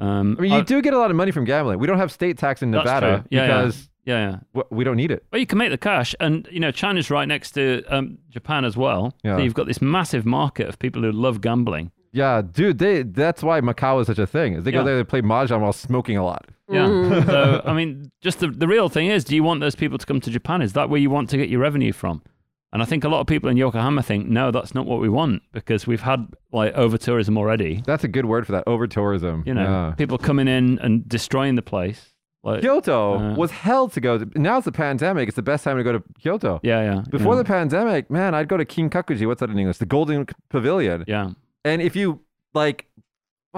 Um, 0.00 0.36
I 0.38 0.42
mean, 0.42 0.52
you 0.52 0.58
I- 0.58 0.62
do 0.62 0.80
get 0.82 0.94
a 0.94 0.98
lot 0.98 1.10
of 1.10 1.16
money 1.16 1.30
from 1.32 1.44
gambling. 1.44 1.78
We 1.78 1.86
don't 1.86 1.98
have 1.98 2.12
state 2.12 2.38
tax 2.38 2.62
in 2.62 2.70
Nevada. 2.70 3.24
Yeah, 3.30 3.40
yeah. 3.40 3.46
because 3.62 3.88
yeah, 4.04 4.30
yeah. 4.30 4.36
w- 4.54 4.68
we 4.70 4.84
don't 4.84 4.96
need 4.96 5.10
it. 5.10 5.24
Well, 5.32 5.40
you 5.40 5.46
can 5.46 5.58
make 5.58 5.70
the 5.70 5.78
cash, 5.78 6.14
and 6.20 6.48
you 6.50 6.60
know 6.60 6.70
China's 6.70 7.10
right 7.10 7.26
next 7.26 7.52
to 7.52 7.82
um, 7.88 8.18
Japan 8.30 8.64
as 8.64 8.76
well. 8.76 9.14
Yeah. 9.24 9.36
So 9.36 9.42
you've 9.42 9.54
got 9.54 9.66
this 9.66 9.82
massive 9.82 10.24
market 10.24 10.68
of 10.68 10.78
people 10.78 11.02
who 11.02 11.10
love 11.12 11.40
gambling. 11.40 11.90
Yeah, 12.12 12.40
dude, 12.42 12.78
they 12.78 13.02
that's 13.02 13.42
why 13.42 13.60
Macau 13.60 14.00
is 14.00 14.06
such 14.06 14.18
a 14.18 14.26
thing. 14.26 14.54
Is 14.54 14.64
they 14.64 14.70
go 14.70 14.78
Yeah. 14.78 14.84
there 14.84 14.96
they 14.96 15.04
play 15.04 15.20
mahjong 15.20 15.60
while 15.60 15.72
smoking 15.72 16.16
a 16.16 16.24
lot. 16.24 16.46
Yeah. 16.70 16.86
Mhm. 16.86 17.26
so 17.34 17.62
I 17.64 17.72
mean, 17.74 18.10
just 18.22 18.40
the 18.40 18.48
the 18.48 18.66
real 18.68 18.88
thing 18.88 19.08
is, 19.08 19.24
do 19.24 19.34
you 19.34 19.42
want 19.42 19.60
those 19.60 19.74
people 19.74 19.98
to 19.98 20.06
come 20.06 20.20
to 20.20 20.30
Japan? 20.30 20.62
Is 20.62 20.72
that 20.74 20.88
where 20.88 21.00
you 21.00 21.10
want 21.10 21.28
to 21.30 21.36
get 21.36 21.48
your 21.48 21.60
revenue 21.60 21.92
from? 21.92 22.22
And 22.72 22.82
I 22.82 22.84
think 22.84 23.02
a 23.04 23.08
lot 23.08 23.20
of 23.20 23.26
people 23.26 23.48
in 23.48 23.56
Yokohama 23.56 24.02
think, 24.02 24.28
no, 24.28 24.50
that's 24.50 24.74
not 24.74 24.84
what 24.84 25.00
we 25.00 25.08
want 25.08 25.42
because 25.52 25.86
we've 25.86 26.02
had 26.02 26.26
like 26.52 26.74
over 26.74 26.98
tourism 26.98 27.38
already. 27.38 27.82
That's 27.86 28.04
a 28.04 28.08
good 28.08 28.26
word 28.26 28.44
for 28.46 28.52
that. 28.52 28.64
Over 28.66 28.86
tourism. 28.86 29.42
You 29.46 29.54
know, 29.54 29.62
Yeah. 29.62 29.94
people 29.96 30.18
coming 30.18 30.48
in 30.48 30.78
and 30.80 31.08
destroying 31.08 31.54
the 31.54 31.62
place. 31.62 32.12
Like, 32.44 32.60
Kyoto 32.60 33.14
Uh, 33.18 33.34
was 33.34 33.50
hell 33.50 33.88
to 33.88 34.00
go. 34.00 34.18
To. 34.18 34.30
Now 34.40 34.58
it's 34.58 34.64
the 34.66 34.72
pandemic. 34.72 35.28
It's 35.28 35.36
the 35.36 35.42
best 35.42 35.64
time 35.64 35.76
to 35.78 35.82
go 35.82 35.92
to 35.92 36.02
Kyoto. 36.20 36.60
yeah, 36.62 36.82
yeah. 36.82 37.02
Before 37.10 37.34
yeah. 37.34 37.38
the 37.42 37.44
pandemic, 37.44 38.10
man, 38.10 38.34
I'd 38.34 38.48
go 38.48 38.56
to 38.58 38.64
Kinkakuji. 38.64 39.26
What's 39.26 39.40
that 39.40 39.50
in 39.50 39.58
English? 39.58 39.78
The 39.78 39.86
Golden 39.86 40.26
Pavilion. 40.50 41.04
yeah, 41.08 41.30
And 41.64 41.80
if 41.82 41.96
you 41.96 42.20
like 42.54 42.86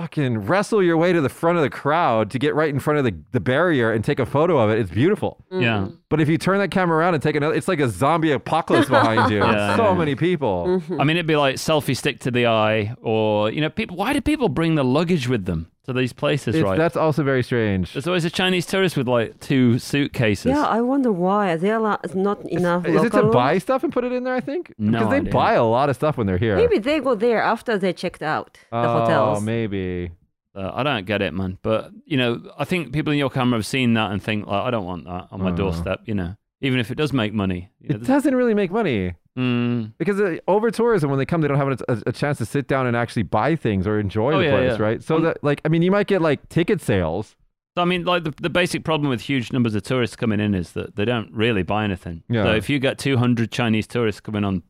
fucking 0.01 0.39
wrestle 0.39 0.83
your 0.83 0.97
way 0.97 1.13
to 1.13 1.21
the 1.21 1.29
front 1.29 1.59
of 1.59 1.63
the 1.63 1.71
crowd 1.71 2.31
to 2.31 2.39
get 2.39 2.55
right 2.55 2.71
in 2.71 2.81
front 2.81 2.99
of 2.99 3.05
the, 3.05 3.15
the 3.33 3.41
barrier 3.41 3.93
and 3.93 4.03
take 4.05 4.19
a 4.19 4.27
photo 4.27 4.59
of 4.59 4.71
it, 4.71 4.79
it's 4.79 4.91
beautiful. 4.91 5.45
yeah. 5.53 5.89
But 6.09 6.21
if 6.21 6.29
you 6.29 6.39
turn 6.39 6.59
that 6.59 6.71
camera 6.71 6.97
around 6.99 7.15
and 7.15 7.23
take 7.23 7.37
another, 7.37 7.55
it's 7.55 7.69
like 7.69 7.81
a 7.81 7.89
zombie 7.89 8.33
apocalypse 8.33 8.89
behind 8.89 9.31
you. 9.31 9.41
Yeah, 9.51 9.77
so 9.77 9.85
yeah. 9.93 9.95
many 9.95 10.15
people. 10.15 10.81
Mhm. 10.81 11.01
I 11.01 11.05
mean, 11.05 11.17
it'd 11.17 11.27
be 11.27 11.37
like 11.37 11.57
selfie 11.57 11.97
stick 11.97 12.21
to 12.21 12.31
the 12.31 12.47
eye, 12.47 12.95
or 13.01 13.51
you 13.51 13.61
know, 13.61 13.71
people. 13.71 13.97
Why 13.97 14.13
do 14.13 14.21
people 14.21 14.49
bring 14.49 14.75
the 14.75 14.85
luggage 14.85 15.29
with 15.29 15.45
them 15.45 15.71
to 15.95 15.99
these 16.01 16.13
places? 16.13 16.55
It's- 16.55 16.65
right? 16.65 16.79
That's 16.79 16.97
also 16.97 17.23
very 17.23 17.43
strange. 17.43 17.93
There's 17.93 18.07
always 18.07 18.25
a 18.25 18.31
Chinese 18.31 18.67
tourist 18.67 18.97
with 18.97 19.09
like 19.09 19.39
two 19.41 19.79
suitcases. 19.79 20.47
Yeah, 20.47 20.65
I 20.65 20.81
wonder 20.81 21.13
why 21.13 21.57
there 21.57 21.77
are 21.85 21.99
not 22.15 22.45
enough. 22.47 22.87
Is 22.87 23.03
it 23.03 23.11
to 23.11 23.17
local 23.17 23.33
buy 23.33 23.59
stuff 23.59 23.85
and 23.85 23.93
put 23.93 24.05
it 24.05 24.13
in 24.13 24.25
there? 24.25 24.35
I 24.35 24.41
think 24.41 24.73
No 24.79 24.99
because 24.99 25.11
they 25.11 25.17
idea. 25.19 25.33
buy 25.33 25.53
a 25.55 25.65
lot 25.65 25.89
of 25.91 25.97
stuff 25.97 26.17
when 26.17 26.27
they're 26.27 26.39
here. 26.39 26.57
Maybe 26.57 26.79
they 26.79 27.01
go 27.01 27.15
there 27.15 27.43
after 27.43 27.77
they 27.79 27.93
checked 27.93 28.23
out 28.23 28.59
the 28.71 28.77
hotels. 28.77 28.97
oh, 28.97 29.01
hotels. 29.05 29.43
maybe. 29.45 30.11
Uh, 30.55 30.71
I 30.75 30.83
don't 30.83 31.07
get 31.07 31.23
it, 31.23 31.33
man. 31.33 31.59
But 31.63 31.91
you 32.05 32.17
know, 32.17 32.43
I 32.59 32.65
think 32.65 32.93
people 32.93 33.13
in 33.13 33.19
Yokohama 33.19 33.57
have 33.57 33.67
seen 33.67 33.95
that 33.95 34.11
and 34.13 34.23
think, 34.23 34.47
like, 34.47 34.63
I 34.67 34.71
don't 34.71 34.85
want 34.85 35.05
that 35.05 35.29
on 35.31 35.41
my 35.43 35.51
Uh. 35.51 35.55
doorstep. 35.55 36.01
You 36.07 36.15
know, 36.15 36.35
even 36.61 36.81
if 36.81 36.91
it 36.91 36.97
does 36.97 37.13
make 37.13 37.33
money. 37.33 37.71
You 37.81 37.91
know, 37.91 37.97
It 37.97 38.05
doesn't 38.05 38.35
really 38.35 38.55
make 38.55 38.71
money 38.73 39.15
mm, 39.41 39.93
because 39.99 40.21
uh, 40.21 40.37
over 40.47 40.71
tourism, 40.71 41.11
when 41.11 41.19
they 41.19 41.27
come, 41.27 41.41
they 41.41 41.49
don't 41.49 41.57
have 41.57 41.81
a, 41.89 42.03
a, 42.07 42.13
chance 42.13 42.39
to 42.39 42.47
sit 42.47 42.69
down 42.69 42.87
and 42.87 42.97
actually 42.97 43.23
buy 43.23 43.57
things 43.57 43.87
or 43.87 43.99
enjoy 43.99 44.35
Oh, 44.35 44.39
the 44.39 44.45
yeah, 44.45 44.51
place, 44.51 44.79
yeah. 44.79 44.83
right? 44.85 45.03
So 45.03 45.17
Um, 45.17 45.23
that, 45.25 45.43
like, 45.43 45.61
I 45.65 45.69
mean, 45.69 45.83
you 45.83 45.91
might 45.91 46.07
get 46.07 46.21
like 46.23 46.49
ticket 46.49 46.81
sales. 46.81 47.37
So 47.77 47.83
I 47.83 47.85
mean, 47.85 48.05
like 48.05 48.25
the, 48.25 48.35
the 48.41 48.51
basic 48.51 48.85
problem 48.85 49.09
with 49.11 49.23
huge 49.23 49.53
numbers 49.53 49.75
of 49.75 49.83
tourists 49.83 50.17
coming 50.17 50.41
in 50.41 50.55
is 50.55 50.73
that 50.73 50.97
they 50.97 51.05
don't 51.05 51.33
really 51.33 51.63
buy 51.63 51.85
anything. 51.85 52.23
Yeah. 52.29 52.45
So 52.45 52.55
if 52.55 52.69
you 52.69 52.79
get 52.79 52.99
200 52.99 53.51
Chinese 53.53 53.87
tourists 53.87 54.21
coming 54.21 54.45
on, 54.45 54.63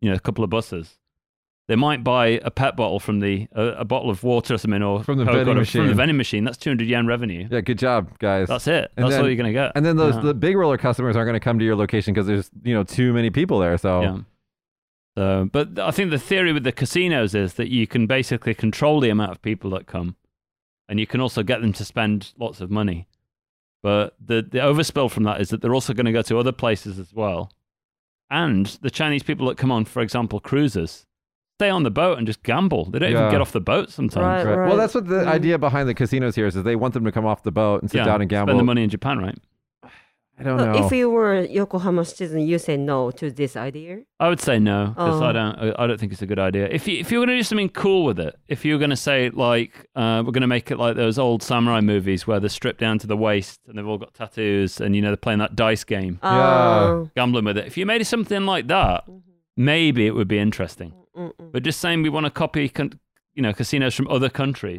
you 0.00 0.08
know, 0.08 0.16
a 0.16 0.20
couple 0.20 0.44
of 0.44 0.50
buses, 0.50 0.98
they 1.66 1.76
might 1.76 2.04
buy 2.04 2.38
a 2.44 2.50
pet 2.50 2.76
bottle 2.76 3.00
from 3.00 3.20
the 3.20 3.48
a, 3.52 3.62
a 3.68 3.84
bottle 3.84 4.10
of 4.10 4.22
water 4.22 4.54
or 4.54 4.58
something, 4.58 4.82
or 4.82 5.02
From 5.02 5.16
the 5.18 5.24
oh, 5.24 5.26
Coke 5.26 5.34
vending 5.36 5.48
or 5.52 5.64
From 5.64 5.80
machine. 5.80 5.86
the 5.86 5.94
vending 5.94 6.16
machine. 6.16 6.44
That's 6.44 6.58
200 6.58 6.86
yen 6.86 7.06
revenue. 7.06 7.48
Yeah, 7.50 7.60
good 7.62 7.78
job, 7.78 8.18
guys. 8.18 8.48
That's 8.48 8.66
it. 8.66 8.92
And 8.96 9.04
That's 9.04 9.14
then- 9.14 9.22
all 9.22 9.28
you're 9.28 9.36
gonna 9.36 9.52
get. 9.52 9.72
and 9.74 9.84
then 9.84 9.96
those 9.96 10.14
Yeah. 10.16 10.20
the 10.22 10.34
big 10.34 10.56
roller 10.56 10.76
customers 10.78 11.16
aren't 11.16 11.26
going 11.26 11.40
to 11.40 11.40
come 11.40 11.58
to 11.58 11.64
your 11.64 11.76
location 11.76 12.12
because 12.12 12.26
there's 12.26 12.50
you 12.62 12.74
know 12.74 12.84
too 12.84 13.12
many 13.12 13.30
people 13.30 13.58
there. 13.58 13.78
So 13.78 14.02
Yeah. 14.02 14.18
So, 15.16 15.48
but 15.52 15.78
I 15.78 15.92
think 15.92 16.10
the 16.10 16.18
theory 16.18 16.52
with 16.52 16.64
the 16.64 16.72
casinos 16.72 17.36
is 17.36 17.54
that 17.54 17.68
you 17.68 17.86
can 17.86 18.08
basically 18.08 18.52
control 18.52 18.98
the 18.98 19.10
amount 19.10 19.30
of 19.30 19.40
people 19.42 19.70
that 19.70 19.86
come, 19.86 20.16
and 20.88 20.98
you 20.98 21.06
can 21.06 21.20
also 21.20 21.44
get 21.44 21.60
them 21.60 21.72
to 21.74 21.84
spend 21.84 22.32
lots 22.36 22.60
of 22.60 22.68
money. 22.70 23.06
But 23.80 24.16
the 24.18 24.42
the 24.42 24.58
overspill 24.58 25.10
from 25.10 25.22
that 25.22 25.40
is 25.40 25.50
that 25.50 25.62
they're 25.62 25.74
also 25.74 25.92
going 25.94 26.06
to 26.06 26.12
go 26.12 26.22
to 26.22 26.38
other 26.38 26.50
places 26.52 26.98
as 26.98 27.14
well, 27.14 27.52
and 28.28 28.66
the 28.82 28.90
Chinese 28.90 29.22
people 29.22 29.46
that 29.46 29.56
come 29.56 29.70
on, 29.70 29.84
for 29.84 30.02
example, 30.02 30.40
cruises, 30.40 31.06
stay 31.58 31.70
on 31.70 31.82
the 31.84 31.90
boat 31.90 32.18
and 32.18 32.26
just 32.26 32.42
gamble. 32.42 32.86
They 32.90 32.98
don't 32.98 33.12
Yeah. 33.12 33.18
even 33.20 33.30
get 33.30 33.40
off 33.40 33.52
the 33.52 33.60
boat 33.60 33.90
sometimes. 33.90 34.44
Right. 34.44 34.56
Right. 34.56 34.68
Well, 34.68 34.76
that's 34.76 34.94
what 34.94 35.06
the 35.06 35.22
Mm. 35.24 35.28
idea 35.28 35.58
behind 35.58 35.88
the 35.88 35.94
casinos 35.94 36.34
here 36.34 36.46
is, 36.46 36.56
is 36.56 36.64
they 36.64 36.76
want 36.76 36.94
them 36.94 37.04
to 37.04 37.12
come 37.12 37.24
off 37.26 37.42
the 37.44 37.52
boat 37.52 37.80
and 37.82 37.90
sit 37.90 37.98
Yeah, 37.98 38.04
down 38.06 38.20
and 38.20 38.28
gamble. 38.28 38.50
Spend 38.52 38.58
the 38.60 38.64
money 38.64 38.82
in 38.82 38.90
Japan, 38.90 39.18
right? 39.18 39.38
I 40.36 40.42
don't 40.42 40.58
So 40.58 40.72
know. 40.72 40.84
if 40.86 40.90
you 40.90 41.08
were 41.10 41.32
a 41.36 41.46
Yokohama 41.46 42.04
citizen, 42.04 42.40
you 42.40 42.58
say 42.58 42.76
no 42.76 43.12
to 43.12 43.30
this 43.30 43.54
idea. 43.56 44.00
I 44.18 44.28
would 44.28 44.40
say 44.40 44.58
no 44.58 44.88
because 44.88 45.20
Oh. 45.22 45.24
I 45.24 45.30
don't. 45.32 45.54
I- 45.54 45.74
I 45.84 45.86
don't 45.86 46.00
think 46.00 46.10
it's 46.10 46.22
a 46.22 46.26
good 46.26 46.40
idea. 46.40 46.66
If 46.72 46.88
you 46.88 46.98
if 46.98 47.12
you're 47.12 47.20
going 47.20 47.28
to 47.28 47.36
do 47.36 47.44
something 47.44 47.68
cool 47.68 48.04
with 48.04 48.18
it, 48.18 48.34
if 48.48 48.64
you're 48.64 48.78
going 48.78 48.90
to 48.90 48.96
say 48.96 49.30
like 49.30 49.86
uh, 49.94 50.24
we're 50.26 50.32
going 50.32 50.40
to 50.40 50.48
make 50.48 50.72
it 50.72 50.78
like 50.78 50.96
those 50.96 51.20
old 51.20 51.40
samurai 51.44 51.80
movies 51.80 52.26
where 52.26 52.40
they're 52.40 52.48
stripped 52.48 52.80
down 52.80 52.98
to 52.98 53.06
the 53.06 53.16
waist 53.16 53.60
and 53.68 53.78
they've 53.78 53.86
all 53.86 53.98
got 53.98 54.12
tattoos 54.12 54.80
and 54.80 54.96
you 54.96 55.02
know 55.02 55.10
they're 55.10 55.16
playing 55.16 55.38
that 55.38 55.54
dice 55.54 55.84
game, 55.84 56.18
Yeah. 56.20 56.30
Uh, 56.30 57.04
gambling 57.14 57.44
with 57.44 57.56
it. 57.58 57.66
If 57.68 57.76
you 57.78 57.86
made 57.86 58.00
it 58.00 58.06
something 58.06 58.44
like 58.44 58.66
that, 58.66 59.04
maybe 59.56 60.04
it 60.08 60.16
would 60.16 60.26
be 60.26 60.40
interesting. 60.40 60.92
Mm, 61.54 61.58
mm. 61.58 61.62
But 61.62 61.62
just 61.62 61.80
saying 61.80 62.02
we 62.02 62.08
want 62.10 62.26
to 62.26 62.30
copy 62.30 62.68
con- 62.68 62.98
you 63.34 63.42
know 63.42 63.52
casinos 63.52 63.94
from 63.94 64.08
other 64.08 64.28
countries 64.28 64.78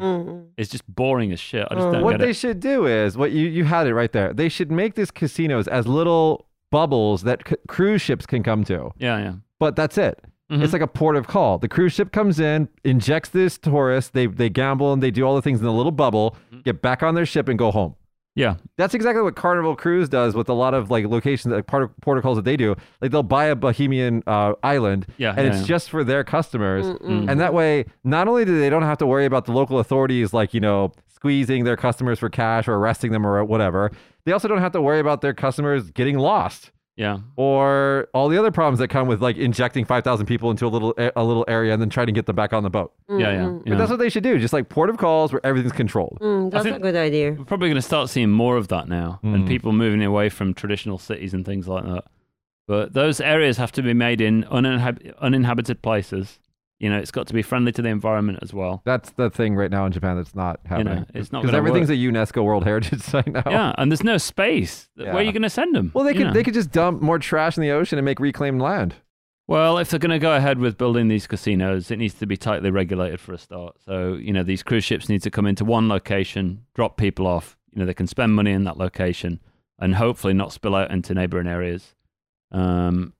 is 0.56 0.68
just 0.70 0.84
boring 0.94 1.32
as 1.32 1.40
shit. 1.40 1.66
I 1.70 1.74
just 1.74 1.86
Mm. 1.86 1.92
don't 1.92 2.04
what 2.04 2.12
get 2.12 2.20
they 2.20 2.30
it. 2.30 2.36
should 2.36 2.60
do 2.60 2.86
is 2.86 3.16
what 3.16 3.32
you 3.32 3.46
you 3.48 3.64
had 3.64 3.86
it 3.86 3.94
right 3.94 4.12
there. 4.12 4.32
They 4.32 4.48
should 4.48 4.70
make 4.70 4.94
these 4.94 5.10
casinos 5.10 5.68
as 5.68 5.86
little 5.86 6.46
bubbles 6.70 7.22
that 7.22 7.42
c- 7.48 7.56
cruise 7.68 8.02
ships 8.02 8.26
can 8.26 8.42
come 8.42 8.64
to. 8.64 8.92
Yeah, 8.98 9.18
yeah. 9.18 9.34
But 9.58 9.76
that's 9.76 9.98
it. 9.98 10.16
Mhm. 10.50 10.62
It's 10.62 10.72
like 10.72 10.82
a 10.82 10.86
port 10.86 11.16
of 11.16 11.26
call. 11.26 11.58
The 11.58 11.68
cruise 11.68 11.92
ship 11.92 12.12
comes 12.12 12.38
in, 12.40 12.68
injects 12.84 13.30
this 13.30 13.58
tourist, 13.58 14.12
they 14.14 14.26
they 14.26 14.48
gamble 14.48 14.92
and 14.92 15.02
they 15.02 15.10
do 15.10 15.24
all 15.26 15.34
the 15.34 15.42
things 15.42 15.60
in 15.60 15.66
a 15.66 15.72
little 15.80 15.92
bubble, 15.92 16.36
Mm-hmm. 16.52 16.60
get 16.62 16.80
back 16.82 17.02
on 17.02 17.14
their 17.14 17.26
ship 17.26 17.48
and 17.48 17.58
go 17.58 17.70
home. 17.70 17.94
Yeah, 18.36 18.56
That's 18.76 18.92
exactly 18.92 19.22
what 19.22 19.34
Carnival 19.34 19.74
Cruise 19.74 20.10
does 20.10 20.34
with 20.34 20.50
a 20.50 20.52
lot 20.52 20.74
of 20.74 20.90
like 20.90 21.06
locations, 21.06 21.54
like 21.54 21.66
part 21.66 21.82
of 21.82 21.90
port 22.02 22.18
of 22.18 22.22
calls 22.22 22.36
that 22.36 22.44
they 22.44 22.56
do. 22.56 22.76
Like 23.00 23.10
they'll 23.10 23.22
buy 23.22 23.46
a 23.46 23.56
Bahamian 23.56 24.22
uh, 24.26 24.54
island, 24.62 25.06
Yeah, 25.16 25.30
and 25.30 25.46
yeah, 25.46 25.52
it's 25.52 25.60
yeah. 25.62 25.66
just 25.66 25.88
for 25.88 26.04
their 26.04 26.22
customers. 26.22 26.84
Mm-mm. 26.84 27.30
And 27.30 27.40
that 27.40 27.54
way, 27.54 27.86
not 28.04 28.28
only 28.28 28.44
do 28.44 28.60
they 28.60 28.68
don't 28.68 28.82
have 28.82 28.98
to 28.98 29.06
worry 29.06 29.24
about 29.24 29.46
the 29.46 29.52
local 29.52 29.78
authorities, 29.78 30.34
like 30.34 30.52
you 30.52 30.60
know, 30.60 30.92
squeezing 31.08 31.64
their 31.64 31.78
customers 31.78 32.18
for 32.18 32.28
cash 32.28 32.68
or 32.68 32.74
arresting 32.74 33.10
them 33.10 33.26
or 33.26 33.42
whatever, 33.42 33.90
they 34.26 34.32
also 34.32 34.48
don't 34.48 34.60
have 34.60 34.72
to 34.72 34.82
worry 34.82 35.00
about 35.00 35.22
their 35.22 35.32
customers 35.32 35.90
getting 35.90 36.18
lost 36.18 36.72
yeah. 36.96 37.18
or 37.36 38.08
all 38.14 38.28
the 38.28 38.38
other 38.38 38.50
problems 38.50 38.78
that 38.80 38.88
come 38.88 39.06
with 39.06 39.22
like 39.22 39.36
injecting 39.36 39.84
five 39.84 40.02
thousand 40.04 40.26
people 40.26 40.50
into 40.50 40.66
a 40.66 40.68
little 40.68 40.94
a 41.16 41.22
little 41.22 41.44
area 41.46 41.72
and 41.72 41.80
then 41.80 41.90
trying 41.90 42.06
to 42.06 42.12
get 42.12 42.26
them 42.26 42.36
back 42.36 42.52
on 42.52 42.62
the 42.62 42.70
boat. 42.70 42.92
Yeah, 43.08 43.16
yeah. 43.18 43.36
Mm-mm. 43.44 43.68
But 43.68 43.78
that's 43.78 43.90
what 43.90 43.98
they 43.98 44.08
should 44.08 44.22
do, 44.24 44.38
just 44.38 44.52
like 44.52 44.68
port 44.68 44.90
of 44.90 44.96
calls 44.96 45.32
where 45.32 45.44
everything's 45.44 45.72
controlled. 45.72 46.18
Mm, 46.20 46.50
that's 46.50 46.66
a 46.66 46.78
good 46.78 46.96
idea. 46.96 47.32
We're 47.32 47.44
probably 47.44 47.68
going 47.68 47.76
to 47.76 47.82
start 47.82 48.08
seeing 48.10 48.30
more 48.30 48.56
of 48.56 48.68
that 48.68 48.88
now, 48.88 49.20
and 49.22 49.44
Mm. 49.44 49.48
people 49.48 49.72
moving 49.72 50.02
away 50.02 50.28
from 50.28 50.54
traditional 50.54 50.98
cities 50.98 51.32
and 51.34 51.44
things 51.44 51.68
like 51.68 51.84
that. 51.84 52.04
But 52.68 52.94
those 52.94 53.20
areas 53.20 53.58
have 53.58 53.70
to 53.72 53.82
be 53.82 53.94
made 53.94 54.20
in 54.20 54.42
uninhab- 54.44 55.16
uninhabited 55.20 55.82
places. 55.82 56.40
You 56.78 56.90
know, 56.90 56.98
it's 56.98 57.10
got 57.10 57.26
to 57.28 57.34
be 57.34 57.40
friendly 57.40 57.72
to 57.72 57.80
the 57.80 57.88
environment 57.88 58.40
as 58.42 58.52
well. 58.52 58.82
That's 58.84 59.10
the 59.10 59.30
thing 59.30 59.56
right 59.56 59.70
now 59.70 59.86
in 59.86 59.92
Japan 59.92 60.16
that's 60.16 60.34
not 60.34 60.60
happening. 60.66 61.06
it's 61.14 61.32
not 61.32 61.42
because 61.42 61.54
everything's 61.54 61.88
work. 61.88 61.96
a 61.96 61.98
UNESCO 61.98 62.44
World 62.44 62.64
Heritage 62.64 63.00
Site 63.02 63.28
now. 63.28 63.42
Yeah, 63.46 63.72
and 63.78 63.90
there's 63.90 64.04
no 64.04 64.18
space. 64.18 64.88
Where 64.96 65.14
are 65.16 65.22
you 65.22 65.32
going 65.32 65.42
to 65.42 65.50
send 65.50 65.74
them? 65.74 65.90
Well, 65.94 66.04
they 66.04 66.12
could 66.12 66.26
know? 66.26 66.32
they 66.34 66.42
could 66.42 66.52
just 66.54 66.72
dump 66.72 67.00
more 67.00 67.18
trash 67.18 67.56
in 67.56 67.62
the 67.62 67.70
ocean 67.70 67.98
and 67.98 68.04
make 68.04 68.20
reclaimed 68.20 68.60
land. 68.60 68.94
Well, 69.48 69.78
if 69.78 69.90
they're 69.90 70.00
going 70.00 70.10
to 70.10 70.18
go 70.18 70.34
ahead 70.34 70.58
with 70.58 70.76
building 70.76 71.08
these 71.08 71.26
casinos, 71.26 71.90
it 71.90 71.98
needs 71.98 72.14
to 72.14 72.26
be 72.26 72.36
tightly 72.36 72.70
regulated 72.70 73.20
for 73.20 73.32
a 73.32 73.38
start. 73.38 73.76
So, 73.84 74.14
you 74.14 74.32
know, 74.32 74.42
these 74.42 74.62
cruise 74.64 74.84
ships 74.84 75.08
need 75.08 75.22
to 75.22 75.30
come 75.30 75.46
into 75.46 75.64
one 75.64 75.88
location, 75.88 76.64
drop 76.74 76.96
people 76.96 77.26
off. 77.28 77.56
You 77.72 77.78
know, 77.80 77.86
they 77.86 77.94
can 77.94 78.08
spend 78.08 78.34
money 78.34 78.50
in 78.50 78.64
that 78.64 78.76
location 78.76 79.40
and 79.78 79.94
hopefully 79.94 80.34
not 80.34 80.52
spill 80.52 80.74
out 80.74 80.90
into 80.90 81.14
neighboring 81.14 81.46
areas. 81.46 81.94
Um, 82.50 83.12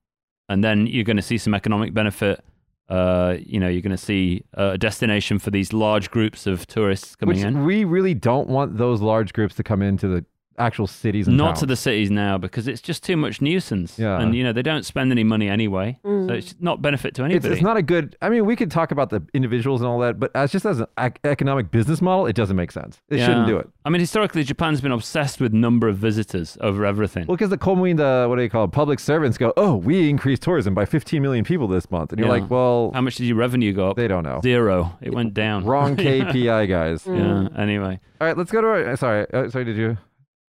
and 0.48 0.64
then 0.64 0.86
you're 0.86 1.04
going 1.04 1.16
to 1.16 1.22
see 1.22 1.38
some 1.38 1.54
economic 1.54 1.94
benefit. 1.94 2.44
Uh, 2.88 3.36
you 3.40 3.58
know, 3.58 3.68
you're 3.68 3.82
going 3.82 3.90
to 3.90 3.96
see 3.96 4.44
a 4.54 4.78
destination 4.78 5.38
for 5.38 5.50
these 5.50 5.72
large 5.72 6.10
groups 6.10 6.46
of 6.46 6.66
tourists 6.66 7.16
coming 7.16 7.36
Which 7.36 7.44
in. 7.44 7.64
we 7.64 7.84
really 7.84 8.14
don't 8.14 8.48
want 8.48 8.78
those 8.78 9.00
large 9.00 9.32
groups 9.32 9.56
to 9.56 9.64
come 9.64 9.82
into 9.82 10.06
the 10.06 10.24
actual 10.58 10.86
cities 10.86 11.26
and 11.28 11.36
Not 11.36 11.46
towns. 11.48 11.60
to 11.60 11.66
the 11.66 11.76
cities 11.76 12.10
now 12.10 12.38
because 12.38 12.66
it's 12.68 12.80
just 12.80 13.02
too 13.04 13.16
much 13.16 13.40
nuisance. 13.40 13.98
Yeah. 13.98 14.20
And, 14.20 14.34
you 14.34 14.42
know, 14.44 14.52
they 14.52 14.62
don't 14.62 14.84
spend 14.84 15.10
any 15.12 15.24
money 15.24 15.48
anyway. 15.48 15.98
So 16.02 16.08
Mm. 16.08 16.30
it's 16.30 16.54
not 16.60 16.82
benefit 16.82 17.14
to 17.16 17.24
anybody. 17.24 17.52
it's 17.54 17.62
not 17.62 17.76
a 17.76 17.82
good. 17.82 18.16
I 18.22 18.28
mean, 18.28 18.44
we 18.46 18.56
could 18.56 18.70
talk 18.70 18.90
about 18.90 19.10
the 19.10 19.22
individuals 19.34 19.80
and 19.80 19.88
all 19.88 19.98
that, 20.00 20.18
but 20.20 20.30
as 20.34 20.52
just 20.52 20.64
as 20.66 20.80
an 20.80 20.86
ec- 20.98 21.20
economic 21.24 21.70
business 21.70 22.00
model, 22.02 22.26
it 22.26 22.34
doesn't 22.36 22.56
make 22.56 22.72
sense. 22.72 23.00
It 23.08 23.18
shouldn't 23.18 23.46
do 23.46 23.56
it. 23.58 23.68
I 23.84 23.90
mean, 23.90 24.00
historically, 24.00 24.42
Japan's 24.44 24.80
been 24.80 24.92
obsessed 24.92 25.40
with 25.40 25.52
number 25.52 25.88
of 25.88 25.96
visitors 25.96 26.58
over 26.60 26.84
everything. 26.84 27.26
Well, 27.26 27.36
because 27.36 27.50
the 27.50 27.58
Komuin, 27.58 27.96
the 27.96 28.26
what 28.28 28.36
do 28.36 28.42
you 28.42 28.50
call 28.50 28.64
it, 28.64 28.72
public 28.72 28.98
servants 28.98 29.38
go, 29.38 29.52
oh, 29.56 29.76
we 29.76 30.08
increased 30.10 30.42
tourism 30.42 30.74
by 30.74 30.84
15 30.84 31.22
million 31.22 31.44
people 31.44 31.68
this 31.68 31.90
month, 31.90 32.12
and 32.12 32.18
you're 32.18 32.28
Yeah. 32.28 32.40
like, 32.40 32.50
well, 32.50 32.90
How 32.94 33.00
much 33.00 33.16
did 33.16 33.26
your 33.26 33.36
revenue 33.36 33.72
go 33.72 33.90
up? 33.90 33.96
they 33.96 34.08
don't 34.08 34.24
know. 34.24 34.40
Zero. 34.42 34.96
It 35.00 35.14
went 35.14 35.34
down. 35.34 35.64
Wrong 35.64 35.96
KPI, 35.96 36.68
guys. 36.68 37.04
Mm. 37.04 37.50
Yeah. 37.54 37.60
Anyway. 37.62 38.00
All 38.20 38.26
right, 38.26 38.36
let's 38.36 38.50
go 38.50 38.60
to 38.60 38.66
our. 38.66 38.96
Sorry, 38.96 39.26
uh, 39.32 39.48
sorry. 39.50 39.64
Did 39.66 39.76
you? 39.76 39.98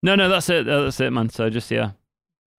No, 0.01 0.15
no, 0.15 0.29
that's 0.29 0.49
it. 0.49 0.65
That's 0.65 0.99
it, 0.99 1.11
man. 1.11 1.29
So 1.29 1.49
just 1.49 1.69
yeah, 1.71 1.91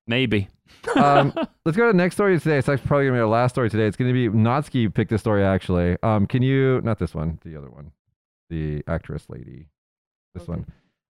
maybe. 0.06 0.48
Um, 0.96 1.32
let's 1.64 1.76
go 1.76 1.86
to 1.86 1.92
the 1.92 1.96
next 1.96 2.14
story 2.16 2.38
today. 2.38 2.58
It's 2.58 2.68
actually 2.68 2.86
probably 2.86 3.06
gonna 3.06 3.16
be 3.16 3.20
our 3.20 3.26
last 3.28 3.52
story 3.54 3.70
today. 3.70 3.86
It's 3.86 3.96
gonna 3.96 4.12
be 4.12 4.28
Natsuki 4.28 4.92
picked 4.92 5.10
this 5.10 5.20
story 5.20 5.42
actually. 5.44 5.96
Um, 6.02 6.26
can 6.26 6.42
you 6.42 6.80
not 6.82 6.98
this 6.98 7.14
one, 7.14 7.38
the 7.44 7.56
other 7.56 7.70
one, 7.70 7.92
the 8.50 8.82
actress 8.86 9.26
lady, 9.28 9.68
this 10.34 10.42
Okay. 10.44 10.52
one. 10.52 10.66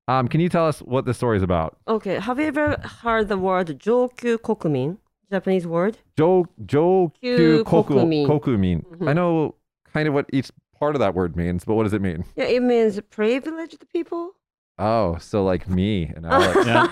Um, 0.08 0.26
can 0.28 0.40
you 0.40 0.48
tell 0.48 0.66
us 0.66 0.80
what 0.80 1.04
the 1.04 1.14
story 1.14 1.36
is 1.36 1.42
about? 1.42 1.78
Okay, 1.86 2.18
have 2.18 2.38
you 2.40 2.46
ever 2.46 2.76
heard 3.02 3.28
the 3.28 3.38
word 3.38 3.68
Jokyu 3.78 4.38
Kokumin? 4.38 4.98
Japanese 5.30 5.66
word? 5.66 5.98
Jo 6.16 6.46
Jo 6.66 7.12
Kyu 7.20 7.62
Koku 7.64 7.94
kokumin. 7.94 8.26
Kokumin. 8.26 8.84
Mhm. 8.86 9.08
I 9.08 9.12
know 9.12 9.54
kind 9.92 10.08
of 10.08 10.14
what 10.14 10.26
each 10.32 10.50
part 10.76 10.96
of 10.96 11.00
that 11.00 11.14
word 11.14 11.36
means, 11.36 11.64
but 11.64 11.74
what 11.74 11.84
does 11.84 11.92
it 11.92 12.02
mean? 12.02 12.24
Yeah, 12.34 12.46
it 12.46 12.62
means 12.62 13.00
privileged 13.10 13.84
people. 13.92 14.32
Oh, 14.78 15.18
so 15.18 15.44
like 15.44 15.68
me 15.68 16.10
and 16.16 16.24
Alex. 16.24 16.66
Yeah. 16.66 16.86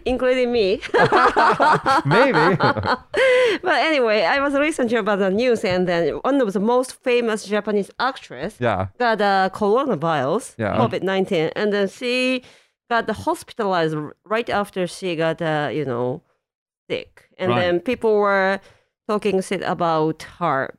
Including 0.04 0.52
me. 0.52 0.80
Maybe. 2.04 2.56
but 3.62 3.76
anyway, 3.88 4.24
I 4.24 4.40
was 4.40 4.52
researching 4.54 4.98
about 4.98 5.20
the 5.20 5.30
news, 5.30 5.64
and 5.64 5.88
then 5.88 6.14
one 6.22 6.38
of 6.40 6.52
the 6.52 6.60
most 6.60 7.02
famous 7.02 7.44
Japanese 7.46 7.90
actress 7.98 8.56
yeah. 8.60 8.88
got 8.98 9.20
uh, 9.22 9.48
coronavirus, 9.54 10.54
Yeah. 10.58 10.76
COVID 10.76 11.02
nineteen, 11.02 11.50
and 11.56 11.72
then 11.72 11.88
she 11.88 12.42
got 12.90 13.08
hospitalized 13.08 13.94
r- 13.96 14.14
right 14.24 14.50
after 14.50 14.86
she 14.86 15.16
got, 15.16 15.40
uh, 15.40 15.70
you 15.72 15.84
know, 15.86 16.22
sick, 16.90 17.28
and 17.38 17.50
Right. 17.52 17.60
then 17.60 17.80
people 17.80 18.16
were 18.16 18.60
talking 19.08 19.40
shit 19.40 19.62
about 19.62 20.24
her, 20.40 20.74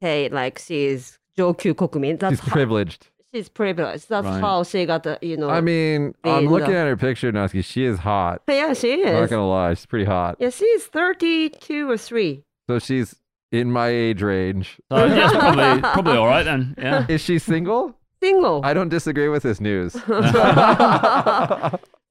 Hey, 0.00 0.30
like 0.30 0.58
she's 0.58 1.18
Jokyu 1.36 1.74
Kokumin. 1.74 2.18
That's 2.18 2.40
She's 2.40 2.48
privileged. 2.48 3.09
She's 3.32 3.48
privileged. 3.48 4.08
That's 4.08 4.26
Right. 4.26 4.40
how 4.40 4.62
she 4.64 4.86
got, 4.86 5.02
the, 5.04 5.18
you 5.22 5.36
know. 5.36 5.48
I 5.50 5.60
mean, 5.60 6.14
I'm 6.24 6.40
being 6.40 6.50
looking 6.50 6.70
the- 6.72 6.76
at 6.78 6.86
her 6.86 6.96
picture, 6.96 7.30
Natsuki. 7.32 7.64
She 7.64 7.84
is 7.84 7.98
hot. 8.00 8.42
yeah, 8.48 8.72
she 8.74 8.94
I'm 9.04 9.12
not 9.14 9.22
is. 9.24 9.30
gonna 9.30 9.48
lie, 9.48 9.74
she's 9.74 9.86
pretty 9.86 10.04
hot. 10.06 10.36
Yeah, 10.38 10.50
she's 10.50 10.84
thirty-two 10.86 11.90
or 11.90 11.96
three. 11.96 12.44
So 12.68 12.78
she's 12.78 13.16
in 13.52 13.70
my 13.72 13.88
age 13.88 14.22
range. 14.22 14.78
So 14.92 15.04
yeah, 15.06 15.24
it's 15.24 15.36
probably 15.36 15.80
probably 15.82 16.16
all 16.16 16.26
right 16.26 16.44
then. 16.44 16.74
Yeah. 16.78 17.06
Is 17.08 17.20
she 17.20 17.38
single? 17.40 17.96
Single. 18.22 18.60
I 18.64 18.74
don't 18.74 18.90
disagree 18.90 19.28
with 19.28 19.42
this 19.42 19.60
news. 19.60 19.96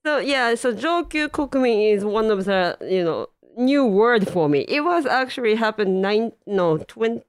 So 0.05 0.17
yeah, 0.17 0.55
so 0.55 0.73
Jokyu 0.73 1.27
Kokumin 1.27 1.93
is 1.93 2.05
one 2.05 2.31
of 2.31 2.45
the 2.45 2.77
you 2.81 3.03
know 3.03 3.27
new 3.57 3.85
word 3.85 4.27
for 4.29 4.47
me. 4.47 4.61
It 4.69 4.81
was 4.81 5.05
actually 5.05 5.55
happened 5.55 6.01
nine 6.01 6.31
no 6.47 6.77
20, 6.77 7.21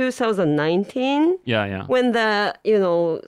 2019 0.00 1.38
Yeah, 1.44 1.64
yeah. 1.66 1.84
when 1.86 2.12
the 2.12 2.54
you 2.64 2.78
know 2.78 3.20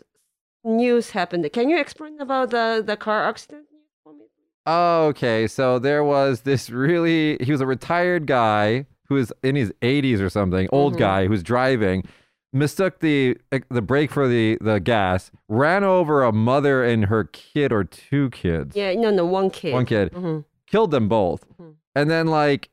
news 0.65 1.11
happened. 1.11 1.49
Can 1.53 1.69
you 1.69 1.79
explain 1.79 2.21
about 2.21 2.51
the 2.51 2.83
the 2.85 2.97
car 2.97 3.25
accident 3.29 3.67
for 4.03 4.13
me? 4.15 4.25
okay, 4.67 5.47
so 5.47 5.79
there 5.79 6.05
was 6.05 6.43
this 6.43 6.71
really 6.71 7.37
he 7.41 7.51
was 7.53 7.61
a 7.61 7.67
retired 7.67 8.27
guy 8.27 8.87
who 9.09 9.17
was 9.17 9.33
in 9.43 9.57
his 9.57 9.73
80s 9.83 10.21
or 10.21 10.31
something, 10.31 10.69
old 10.73 10.95
Mhm. 10.95 10.99
guy 10.99 11.25
who 11.25 11.31
was 11.31 11.43
driving, 11.43 12.05
mistook 12.53 13.01
the 13.01 13.37
the 13.71 13.83
brake 13.83 14.11
for 14.11 14.27
the 14.29 14.57
the 14.61 14.79
gas, 14.81 15.31
ran 15.49 15.85
over 15.85 16.23
a 16.23 16.33
mother 16.33 16.83
and 16.85 17.07
her 17.07 17.25
kid 17.25 17.73
or 17.73 17.85
two 17.85 18.31
kids. 18.31 18.77
Yeah, 18.77 18.95
no, 18.95 19.11
no, 19.11 19.25
one 19.27 19.51
kid. 19.51 19.73
One 19.75 19.87
kid. 19.87 20.13
Mhm. 20.13 20.45
killed 20.67 20.91
them 20.91 21.07
both. 21.09 21.45
Mhm. 21.61 21.75
And 21.95 22.09
then 22.11 22.27
like 22.29 22.71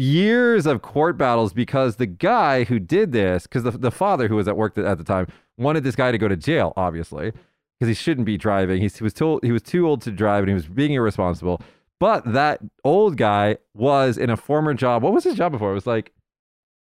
years 0.00 0.66
of 0.66 0.82
court 0.82 1.16
battles 1.16 1.52
because 1.52 1.96
the 1.96 2.06
guy 2.06 2.64
who 2.64 2.78
did 2.78 3.12
this, 3.12 3.44
because 3.44 3.62
the, 3.64 3.70
the 3.72 3.90
father 3.90 4.28
who 4.28 4.36
was 4.36 4.48
at 4.48 4.56
work 4.56 4.74
th- 4.74 4.86
at 4.86 4.98
the 4.98 5.04
time 5.04 5.26
wanted 5.56 5.84
this 5.84 5.96
guy 5.96 6.10
to 6.12 6.18
go 6.18 6.28
to 6.28 6.36
jail, 6.36 6.72
obviously, 6.76 7.32
because 7.78 7.88
he 7.88 7.94
shouldn't 7.94 8.26
be 8.26 8.36
driving. 8.36 8.80
He, 8.80 8.88
he 8.88 9.02
was 9.04 9.12
told 9.12 9.42
he 9.44 9.52
was 9.52 9.62
too 9.62 9.86
old 9.86 10.02
to 10.02 10.10
drive 10.10 10.44
and 10.44 10.48
he 10.48 10.54
was 10.54 10.66
being 10.66 10.92
irresponsible. 10.92 11.60
But 12.00 12.32
that 12.32 12.60
old 12.84 13.16
guy 13.16 13.56
was 13.74 14.18
in 14.18 14.30
a 14.30 14.36
former 14.36 14.72
job. 14.74 15.02
What 15.02 15.12
was 15.12 15.24
his 15.24 15.34
job 15.34 15.50
before? 15.52 15.72
It 15.72 15.74
was 15.74 15.86
like 15.86 16.12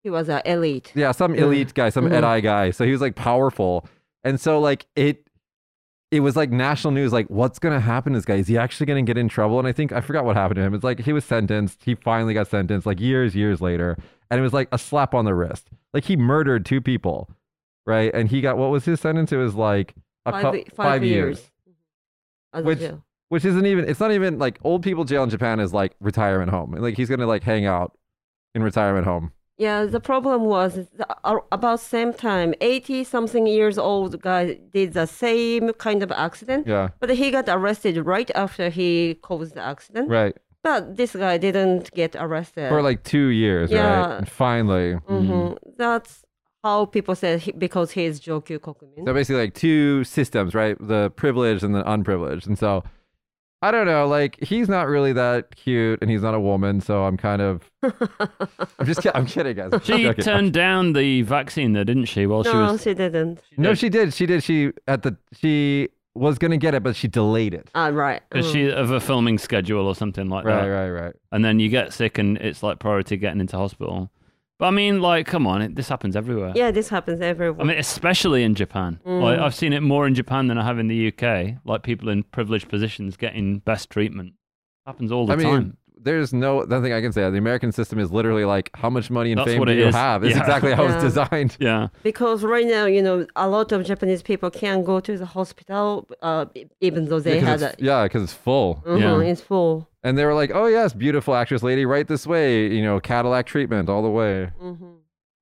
He 0.03 0.11
was 0.11 0.29
an 0.29 0.43
elite. 0.45 0.93
yeah, 0.95 1.13
some 1.13 1.35
Yeah. 1.35 1.45
elite 1.45 1.73
guy, 1.75 1.89
some 1.91 2.07
mm-hmm. 2.07 2.15
edi 2.35 2.41
guy. 2.43 2.71
So 2.73 2.85
he 2.85 2.91
was 2.93 3.01
like 3.01 3.15
powerful, 3.15 3.87
and 4.25 4.41
so 4.41 4.59
like 4.59 4.87
it, 4.97 5.24
it 6.15 6.21
was 6.21 6.37
like 6.37 6.51
national 6.51 6.93
news. 6.93 7.13
Like, 7.13 7.27
what's 7.29 7.59
gonna 7.59 7.81
happen 7.81 8.13
to 8.13 8.19
this 8.19 8.25
guy? 8.25 8.35
Is 8.37 8.47
he 8.49 8.57
actually 8.57 8.87
gonna 8.87 9.03
get 9.03 9.19
in 9.19 9.29
trouble? 9.29 9.59
And 9.59 9.67
I 9.67 9.73
think 9.73 9.93
I 9.93 10.01
forgot 10.01 10.25
what 10.25 10.37
happened 10.37 10.57
to 10.57 10.63
him. 10.63 10.75
It's 10.75 10.85
like 10.85 11.01
he 11.01 11.13
was 11.13 11.25
sentenced. 11.25 11.83
He 11.85 11.95
finally 11.95 12.35
got 12.35 12.49
sentenced, 12.49 12.87
like 12.87 13.01
years, 13.01 13.35
years 13.35 13.61
later, 13.61 13.97
and 14.31 14.39
it 14.39 14.43
was 14.43 14.53
like 14.53 14.69
a 14.73 14.79
slap 14.79 15.15
on 15.15 15.25
the 15.25 15.35
wrist. 15.35 15.69
Like 15.93 16.05
he 16.05 16.17
murdered 16.17 16.65
two 16.65 16.81
people, 16.81 17.29
right? 17.87 18.13
And 18.15 18.29
he 18.29 18.41
got 18.41 18.57
what 18.59 18.71
was 18.71 18.85
his 18.85 19.01
sentence? 19.01 19.33
It 19.33 19.37
was 19.37 19.55
like 19.55 19.95
a 20.27 20.33
Five, 20.33 20.43
five, 20.43 20.65
five 20.77 21.05
years. 21.05 21.41
Mm-hmm. 21.41 22.59
As 22.59 22.63
a 22.63 22.67
Which- 22.67 22.79
jail. 22.79 23.05
which 23.29 23.45
isn't 23.45 23.67
even. 23.67 23.89
It's 23.89 24.01
not 24.01 24.13
even 24.13 24.39
like 24.39 24.59
old 24.63 24.83
people 24.83 25.05
jail 25.05 25.23
in 25.25 25.31
Japan 25.31 25.59
is 25.61 25.73
like 25.75 25.95
retirement 26.01 26.51
home. 26.51 26.73
Like 26.73 26.97
he's 26.97 27.09
gonna 27.11 27.27
like 27.27 27.43
hang 27.43 27.67
out 27.67 27.97
in 28.55 28.63
retirement 28.63 29.05
home. 29.07 29.33
Yeah, 29.57 29.85
the 29.85 30.01
problem 30.01 30.45
was 30.45 30.79
uh, 31.25 31.39
about 31.53 31.81
same 31.81 32.13
time, 32.13 32.55
80 32.61 33.05
something 33.05 33.47
years 33.47 33.79
old 33.79 34.21
guy 34.21 34.59
did 34.73 34.95
the 34.95 35.07
same 35.07 35.73
kind 35.75 36.03
of 36.03 36.11
accident, 36.11 36.67
Yeah, 36.67 36.89
but 37.01 37.11
he 37.11 37.31
got 37.31 37.49
arrested 37.49 37.97
right 38.05 38.31
after 38.35 38.69
he 38.69 39.15
caused 39.23 39.55
the 39.55 39.63
accident. 39.63 40.09
right. 40.11 40.37
But 40.65 40.97
this 40.97 41.15
guy 41.15 41.37
didn't 41.37 41.93
get 41.93 42.17
arrested. 42.17 42.71
For 42.71 42.81
like 42.81 43.03
two 43.05 43.27
years, 43.29 43.71
right? 43.71 43.77
Yeah. 43.77 44.17
And 44.19 44.29
finally. 44.29 44.95
hmm 45.07 45.53
That's 45.77 46.25
how 46.63 46.87
people 46.87 47.15
say 47.15 47.37
he, 47.39 47.53
because 47.53 47.91
he 47.91 48.07
is 48.07 48.19
Jokyu 48.19 48.59
Kokumin. 48.61 49.05
So 49.05 49.13
basically, 49.13 49.43
like 49.43 49.53
two 49.55 50.05
systems, 50.05 50.55
right? 50.55 50.75
The 50.81 51.11
privileged 51.17 51.63
and 51.63 51.75
the 51.75 51.85
unprivileged. 51.89 52.47
And 52.47 52.59
so, 52.59 52.83
I 53.65 53.71
don't 53.71 53.87
know. 53.87 54.07
Like 54.07 54.39
he's 54.45 54.69
not 54.69 54.89
really 54.89 55.15
that 55.15 55.57
cute, 55.57 56.01
and 56.03 56.11
he's 56.11 56.21
not 56.21 56.35
a 56.35 56.41
woman. 56.41 56.83
So 56.83 57.05
I'm 57.05 57.17
kind 57.17 57.41
of. 57.41 57.63
I'm 57.83 58.85
just. 58.85 59.01
Kidding. 59.01 59.13
I'm 59.17 59.25
kidding, 59.25 59.57
guys. 59.57 59.71
I'm 59.73 59.81
She 59.81 60.03
joking. 60.03 60.23
turned 60.23 60.53
down 60.53 60.93
the 60.93 61.23
vaccine, 61.23 61.73
though, 61.73 61.83
didn't 61.83 62.05
she? 62.05 62.27
While 62.27 62.45
she 62.45 62.53
no, 62.53 62.73
was. 62.73 62.83
she 62.83 62.93
didn't. 62.93 63.41
No, 63.57 63.73
she 63.73 63.89
did. 63.89 64.13
She 64.13 64.27
did. 64.27 64.43
She 64.43 64.73
at 64.87 65.03
the. 65.03 65.17
She 65.33 65.89
was 66.15 66.39
gonna 66.39 66.59
get 66.59 66.75
it, 66.75 66.83
but 66.83 66.95
she 66.95 67.09
delayed 67.09 67.55
it. 67.55 67.71
Ah, 67.75 67.87
right. 67.87 68.21
Because 68.29 68.47
mm. 68.49 68.53
she 68.53 68.71
of 68.71 68.91
a 68.91 69.01
filming 69.01 69.39
schedule 69.39 69.87
or 69.87 69.95
something 69.95 70.29
like 70.29 70.45
Right, 70.45 70.63
that, 70.63 70.67
right, 70.67 70.91
right. 70.91 71.15
and 71.33 71.43
then 71.43 71.59
you 71.59 71.71
get 71.71 71.95
sick, 71.95 72.19
and 72.19 72.37
it's 72.37 72.63
like 72.63 72.79
priority 72.79 73.17
getting 73.17 73.41
into 73.41 73.57
hospital. 73.57 74.11
But 74.59 74.67
I 74.67 74.71
mean, 74.71 75.01
like, 75.03 75.27
come 75.27 75.47
on, 75.47 75.63
it, 75.63 75.75
this 75.75 75.89
happens 75.89 76.15
everywhere. 76.15 76.53
Yeah, 76.55 76.71
this 76.71 76.89
happens 76.89 77.21
everywhere. 77.21 77.61
I 77.61 77.65
mean, 77.65 77.79
especially 77.79 78.45
in 78.45 78.55
Japan. 78.55 79.01
Like, 79.05 79.39
Mm. 79.39 79.43
I've 79.43 79.55
seen 79.55 79.73
it 79.73 79.81
more 79.81 80.07
in 80.07 80.15
Japan 80.15 80.47
than 80.47 80.59
I 80.59 80.65
have 80.65 80.79
in 80.79 80.87
the 80.89 81.09
UK. 81.09 81.57
Like 81.65 81.83
people 81.83 82.09
in 82.09 82.23
privileged 82.23 82.69
positions 82.69 83.17
getting 83.17 83.59
best 83.59 83.91
treatment. 83.91 84.35
Happens 84.87 85.11
all 85.11 85.27
the 85.27 85.33
I 85.33 85.37
mean, 85.37 85.47
time. 85.47 85.77
there's 86.01 86.33
no 86.33 86.61
nothing 86.63 86.93
I 86.93 87.01
can 87.01 87.11
say. 87.13 87.23
The 87.31 87.39
American 87.39 87.73
system 87.73 87.99
is 87.99 88.13
literally 88.13 88.45
like, 88.45 88.71
how 88.75 88.91
much 88.91 89.11
money 89.11 89.33
and 89.33 89.39
That's 89.41 89.51
fame 89.51 89.65
do 89.65 89.73
you 89.73 89.87
is. 89.89 89.95
have? 89.95 90.23
It's 90.23 90.37
Yeah. 90.37 90.43
exactly 90.43 90.73
how 90.73 90.85
it's 90.85 91.03
designed. 91.09 91.57
Yeah, 91.59 91.89
because 92.05 92.45
right 92.45 92.67
now, 92.67 92.85
you 92.87 93.03
know, 93.03 93.27
a 93.35 93.49
lot 93.49 93.73
of 93.73 93.85
Japanese 93.85 94.23
people 94.23 94.51
can't 94.51 94.85
go 94.85 95.01
to 95.01 95.17
the 95.19 95.27
hospital, 95.27 96.07
uh, 96.23 96.45
even 96.81 97.07
though 97.09 97.19
they 97.19 97.37
yeah, 97.37 97.41
'cause 97.41 97.61
had 97.63 97.73
it's, 97.73 97.83
a. 97.83 97.85
yeah, 97.85 98.07
'cause 98.09 98.23
it's 98.23 98.33
full. 98.35 98.85
Mhm, 98.87 99.01
Yeah. 99.01 99.31
It's 99.33 99.41
full. 99.41 99.89
And 100.05 100.17
they 100.17 100.25
were 100.25 100.35
like, 100.35 100.51
oh 100.55 100.67
yes, 100.67 100.93
beautiful 100.93 101.35
actress 101.35 101.63
lady, 101.63 101.85
right 101.87 102.07
this 102.07 102.27
way. 102.27 102.69
You 102.73 102.83
know, 102.83 103.01
Cadillac 103.01 103.47
treatment 103.47 103.89
all 103.89 104.03
the 104.03 104.11
way. 104.11 104.51
hmm 104.61 104.93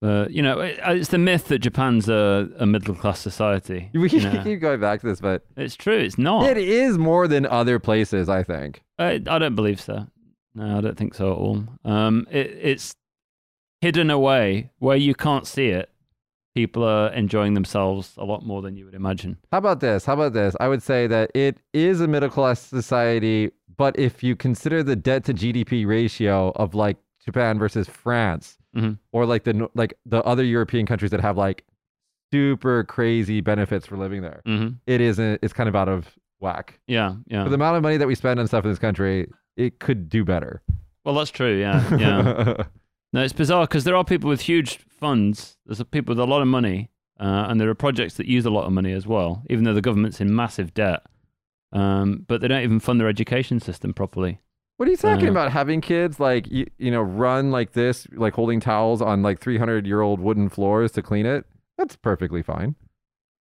uh, 0.03 0.27
you 0.29 0.43
know, 0.43 0.59
it, 0.59 0.81
it's 0.85 1.11
the 1.11 1.19
myth 1.19 1.47
that 1.47 1.61
Japan's 1.61 2.09
a, 2.09 2.49
a 2.59 2.67
middle 2.67 2.95
class 2.95 3.21
society. 3.21 3.89
We 3.95 4.09
you 4.11 4.21
know. 4.21 4.43
keep 4.43 4.61
going 4.61 4.81
back 4.81 5.01
to 5.03 5.07
this, 5.07 5.21
but 5.21 5.45
It's 5.57 5.77
true. 5.77 5.97
It's 5.97 6.19
not. 6.19 6.45
it 6.45 6.59
is 6.59 6.99
more 6.99 7.29
than 7.29 7.47
other 7.47 7.79
places. 7.79 8.29
I 8.29 8.43
think. 8.43 8.83
I, 8.99 9.23
I 9.27 9.39
don't 9.39 9.55
believe 9.55 9.81
so. 9.81 10.09
No, 10.57 10.79
I 10.79 10.81
don't 10.81 10.99
think 10.99 11.15
so 11.15 11.31
at 11.33 11.39
all. 11.39 11.65
Um, 11.85 12.27
it, 12.31 12.51
it's 12.61 12.97
hidden 13.81 14.11
away 14.11 14.71
where 14.81 14.97
you 14.97 15.15
can't 15.15 15.47
see 15.47 15.69
it. 15.69 15.89
People 16.55 16.83
are 16.85 17.11
enjoying 17.15 17.55
themselves 17.55 18.13
a 18.19 18.25
lot 18.25 18.45
more 18.45 18.61
than 18.61 18.77
you 18.77 18.85
would 18.85 18.95
imagine. 18.95 19.39
How 19.53 19.59
about 19.59 19.81
this? 19.81 20.05
How 20.05 20.13
about 20.15 20.35
this? 20.35 20.55
I 20.61 20.69
would 20.69 20.83
say 20.83 21.07
that 21.07 21.31
it 21.35 21.59
is 21.73 22.01
a 22.03 22.07
middle 22.09 22.29
class 22.29 22.61
society, 22.61 23.53
but 23.77 23.99
if 23.99 24.23
you 24.23 24.37
consider 24.37 24.83
the 24.83 24.97
debt 24.97 25.25
to 25.25 25.35
GDP 25.35 25.87
ratio 25.87 26.51
of 26.57 26.75
like 26.75 26.97
Japan 27.25 27.59
versus 27.59 27.89
France, 27.89 28.59
Mhm. 28.77 28.99
or 29.13 29.27
like 29.27 29.45
the 29.45 29.69
like 29.75 29.95
the 30.07 30.23
other 30.25 30.43
European 30.45 30.87
countries 30.87 31.11
that 31.11 31.21
have 31.21 31.37
like 31.37 31.65
super 32.31 32.85
crazy 32.85 33.41
benefits 33.41 33.87
for 33.87 33.97
living 33.97 34.23
there, 34.23 34.41
hmm 34.47 34.69
it 34.87 35.01
isn't. 35.01 35.39
It's 35.43 35.53
kind 35.53 35.69
of 35.69 35.77
out 35.77 35.89
of 35.89 36.09
whack. 36.41 36.81
Yeah, 36.87 37.17
yeah. 37.27 37.45
For 37.45 37.51
the 37.51 37.55
amount 37.57 37.77
of 37.77 37.83
money 37.83 37.97
that 37.99 38.07
we 38.07 38.15
spend 38.15 38.41
on 38.41 38.47
stuff 38.47 38.65
in 38.65 38.71
this 38.71 38.79
country, 38.79 39.29
it 39.57 39.79
could 39.79 40.09
do 40.09 40.25
better. 40.25 40.63
Well, 41.05 41.15
that's 41.15 41.31
true. 41.31 41.59
Yeah, 41.59 41.97
yeah. 41.97 42.55
no, 43.13 43.23
it's 43.23 43.33
bizarre 43.33 43.67
because 43.67 43.85
there 43.85 43.97
are 43.97 44.05
people 44.05 44.29
with 44.31 44.41
huge 44.43 44.79
funds. 44.89 45.57
There's 45.67 45.83
people 45.91 46.13
with 46.13 46.19
a 46.21 46.27
lot 46.27 46.41
of 46.43 46.49
money, 46.49 46.91
uh, 47.21 47.47
and 47.49 47.61
there 47.61 47.69
are 47.69 47.75
projects 47.75 48.15
that 48.15 48.27
use 48.27 48.47
a 48.47 48.51
lot 48.51 48.65
of 48.67 48.73
money 48.73 48.93
as 48.93 49.07
well. 49.07 49.43
Even 49.51 49.65
though 49.65 49.75
the 49.75 49.83
government's 49.83 50.21
in 50.21 50.35
massive 50.35 50.73
debt, 50.75 51.03
um, 51.73 52.25
but 52.29 52.41
they 52.41 52.49
don't 52.49 52.63
even 52.63 52.81
fund 52.81 53.01
their 53.01 53.09
education 53.09 53.61
system 53.61 53.93
properly. 53.95 54.41
What 54.79 54.89
are 54.89 54.91
you 54.91 54.97
talking 54.97 55.29
Uh, 55.29 55.33
about? 55.33 55.53
Having 55.53 55.83
kids 55.83 56.19
like 56.19 56.51
you, 56.51 56.67
you 56.79 56.91
know 56.91 57.03
run 57.03 57.51
like 57.51 57.73
this, 57.73 58.07
like 58.13 58.35
holding 58.35 58.59
towels 58.61 59.01
on 59.03 59.23
like 59.23 59.39
300 59.41 59.87
year 59.87 60.01
old 60.01 60.19
wooden 60.21 60.49
floors 60.49 60.93
to 60.93 61.03
clean 61.03 61.27
it? 61.27 61.45
That's 61.79 61.95
perfectly 61.97 62.43
fine. 62.43 62.75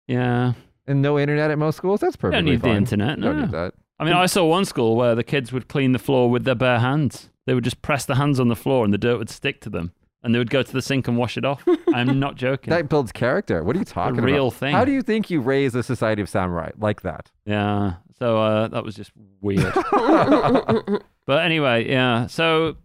Yeah, 0.08 0.54
And 0.88 1.02
no 1.02 1.18
internet 1.20 1.52
at 1.52 1.58
most 1.58 1.78
schools? 1.78 2.02
That's 2.02 2.16
you 2.16 2.20
perfectly 2.20 2.42
don't 2.42 2.52
need 2.54 2.62
fine. 2.62 2.72
the 2.72 2.78
internet. 2.78 3.18
You 3.18 3.24
don't 3.24 3.36
no. 3.38 3.42
need 3.44 3.52
that. 3.52 3.74
I 4.00 4.04
mean, 4.04 4.14
I 4.14 4.26
saw 4.26 4.46
one 4.46 4.66
school 4.66 4.96
where 4.96 5.14
the 5.16 5.24
kids 5.24 5.52
would 5.54 5.68
clean 5.68 5.92
the 5.92 6.00
floor 6.00 6.30
with 6.30 6.44
their 6.44 6.56
bare 6.56 6.80
hands. 6.80 7.30
They 7.46 7.54
would 7.54 7.64
just 7.64 7.82
press 7.82 8.06
the 8.06 8.16
hands 8.16 8.40
on 8.40 8.48
the 8.48 8.56
floor, 8.56 8.84
and 8.84 8.94
the 8.94 8.98
dirt 8.98 9.18
would 9.20 9.30
stick 9.30 9.62
to 9.62 9.70
them, 9.70 9.94
and 10.24 10.34
they 10.34 10.40
would 10.40 10.50
go 10.50 10.62
to 10.64 10.72
the 10.72 10.82
sink 10.82 11.08
and 11.08 11.18
wash 11.18 11.38
it 11.38 11.46
off. 11.46 11.64
I'm 11.94 12.20
not 12.20 12.36
joking. 12.36 12.70
That 12.70 12.90
builds 12.90 13.12
character. 13.12 13.64
What 13.64 13.76
are 13.76 13.80
you 13.80 13.86
talking 13.86 14.20
a 14.20 14.22
real 14.22 14.48
about? 14.48 14.60
thing. 14.60 14.74
How 14.74 14.86
do 14.86 14.92
you 14.92 15.02
think 15.02 15.30
you 15.30 15.42
raise 15.42 15.76
a 15.76 15.84
society 15.84 16.22
of 16.22 16.30
samurai 16.30 16.72
like 16.78 17.02
that? 17.02 17.32
Yeah. 17.46 17.96
So 18.20 18.38
uh, 18.40 18.68
that 18.68 18.84
was 18.84 18.96
just 18.96 19.12
weird. 19.42 19.74
but 21.26 21.46
anyway, 21.46 21.90
yeah. 21.90 22.28
So 22.28 22.78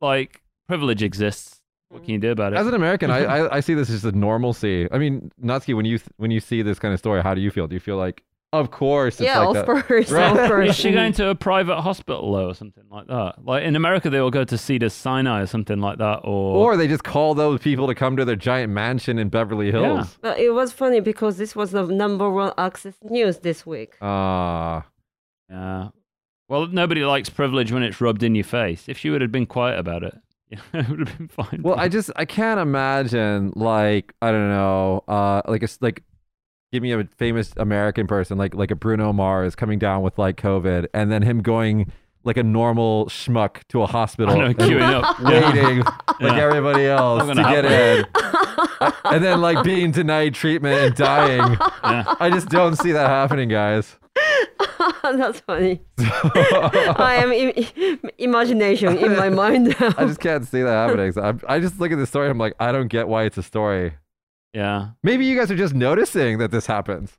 like 0.00 0.42
privilege 0.68 1.02
exists. 1.02 1.60
What 1.88 2.04
can 2.04 2.12
you 2.12 2.18
do 2.18 2.30
about 2.30 2.54
it? 2.54 2.56
As 2.56 2.66
an 2.66 2.72
American, 2.74 3.10
I, 3.10 3.24
I 3.24 3.56
I 3.56 3.60
see 3.60 3.74
this 3.74 3.90
as 3.90 4.02
a 4.06 4.12
normalcy. 4.12 4.88
I 4.90 4.96
mean, 4.96 5.30
Natsuki, 5.42 5.74
when 5.76 5.84
you 5.84 5.98
th- 5.98 6.08
when 6.16 6.30
you 6.30 6.40
see 6.40 6.62
this 6.62 6.78
kind 6.78 6.94
of 6.94 6.98
story, 6.98 7.22
how 7.22 7.34
do 7.34 7.42
you 7.42 7.50
feel? 7.50 7.66
Do 7.66 7.74
you 7.74 7.80
feel 7.80 7.98
like, 7.98 8.22
of 8.52 8.70
course, 8.70 9.14
it's 9.14 9.22
yeah, 9.24 9.38
like 9.40 9.48
of 9.48 9.54
that. 9.54 9.86
course, 9.86 10.10
Right. 10.10 10.50
of. 10.50 10.66
Is 10.68 10.76
she 10.76 10.92
going 10.92 11.12
to 11.14 11.28
a 11.28 11.34
private 11.34 11.80
hospital 11.80 12.32
though, 12.32 12.48
or 12.50 12.54
something 12.54 12.84
like 12.90 13.06
that? 13.06 13.36
Like 13.44 13.62
in 13.64 13.76
America, 13.76 14.10
they 14.10 14.18
all 14.18 14.30
go 14.30 14.44
to 14.44 14.58
Cedar 14.58 14.88
Sinai 14.90 15.40
or 15.40 15.46
something 15.46 15.80
like 15.80 15.98
that, 15.98 16.20
or, 16.24 16.72
Or 16.72 16.76
they 16.76 16.86
just 16.88 17.04
call 17.04 17.34
those 17.34 17.60
people 17.60 17.86
to 17.86 17.94
come 17.94 18.16
to 18.16 18.24
their 18.24 18.36
giant 18.36 18.72
mansion 18.72 19.18
in 19.18 19.28
Beverly 19.30 19.70
Hills. 19.70 20.18
But 20.20 20.38
it 20.38 20.50
was 20.54 20.72
funny 20.72 21.00
because 21.00 21.38
this 21.38 21.56
was 21.56 21.70
the 21.70 21.86
number 21.86 22.28
one 22.30 22.52
access 22.58 22.94
news 23.02 23.38
this 23.38 23.64
week. 23.64 23.94
Ah, 24.02 24.84
yeah. 25.48 25.88
Well, 26.48 26.66
nobody 26.66 27.04
likes 27.04 27.30
privilege 27.30 27.72
when 27.72 27.82
it's 27.82 28.00
rubbed 28.00 28.22
in 28.22 28.34
your 28.34 28.44
face. 28.44 28.84
If 28.88 28.98
she 28.98 29.08
would 29.08 29.22
have 29.22 29.32
been 29.32 29.46
quiet 29.46 29.78
about 29.78 30.02
it, 30.02 30.14
it 30.50 30.88
would 30.90 30.98
have 31.08 31.16
been 31.16 31.28
fine. 31.28 31.62
well, 31.62 31.78
I 31.78 31.88
just 31.88 32.10
I 32.16 32.26
can't 32.26 32.60
imagine 32.60 33.52
like 33.56 34.12
I 34.20 34.30
don't 34.30 34.48
know, 34.50 35.02
uh, 35.08 35.40
like 35.48 35.62
a 35.62 35.64
s- 35.64 35.78
like 35.80 36.02
give 36.72 36.82
me 36.82 36.92
a 36.92 37.04
famous 37.16 37.52
American 37.56 38.06
person 38.06 38.38
like 38.38 38.54
like 38.54 38.70
a 38.70 38.76
Bruno 38.76 39.12
Mars 39.12 39.54
coming 39.54 39.78
down 39.78 40.02
with 40.02 40.18
like 40.18 40.36
COVID, 40.36 40.86
and 40.94 41.12
then 41.12 41.22
him 41.22 41.42
going 41.42 41.92
like 42.24 42.36
a 42.36 42.42
normal 42.42 43.06
schmuck 43.06 43.58
to 43.68 43.82
a 43.82 43.86
hospital, 43.86 44.34
I 44.34 44.38
know, 44.38 44.44
and 44.46 44.56
queuing 44.56 44.82
up. 44.82 45.18
Yeah. 45.20 45.52
waiting 45.54 45.78
like 45.80 45.94
Yeah. 46.20 46.36
everybody 46.40 46.86
else 46.86 47.26
to 47.28 47.34
get 47.34 47.64
in, 47.64 48.04
and 49.04 49.22
then 49.24 49.40
like 49.40 49.62
being 49.64 49.90
denied 49.90 50.34
treatment 50.34 50.80
and 50.80 50.94
dying. 50.94 51.56
Yeah. 51.84 52.14
I 52.20 52.30
just 52.30 52.48
don't 52.48 52.76
see 52.76 52.92
that 52.92 53.08
happening, 53.08 53.48
guys. 53.48 53.96
That's 55.02 55.40
funny. 55.40 55.80
I 55.98 57.16
am 57.22 57.32
Im- 57.32 58.10
imagination 58.18 58.96
in 58.98 59.16
my 59.16 59.28
mind 59.30 59.74
now. 59.80 59.92
I 59.96 60.04
just 60.04 60.20
can't 60.20 60.46
see 60.46 60.62
that 60.62 60.70
happening. 60.88 61.12
So 61.12 61.22
I'm, 61.22 61.40
I 61.48 61.58
just 61.60 61.80
look 61.80 61.92
at 61.92 61.98
the 61.98 62.06
story. 62.06 62.28
I'm 62.30 62.38
like, 62.38 62.54
I 62.60 62.72
don't 62.72 62.88
get 62.88 63.08
why 63.08 63.24
it's 63.24 63.36
a 63.38 63.42
story. 63.42 63.94
Yeah. 64.52 64.88
Maybe 65.02 65.24
you 65.26 65.36
guys 65.38 65.50
are 65.50 65.56
just 65.56 65.74
noticing 65.74 66.38
that 66.38 66.50
this 66.50 66.66
happens. 66.66 67.12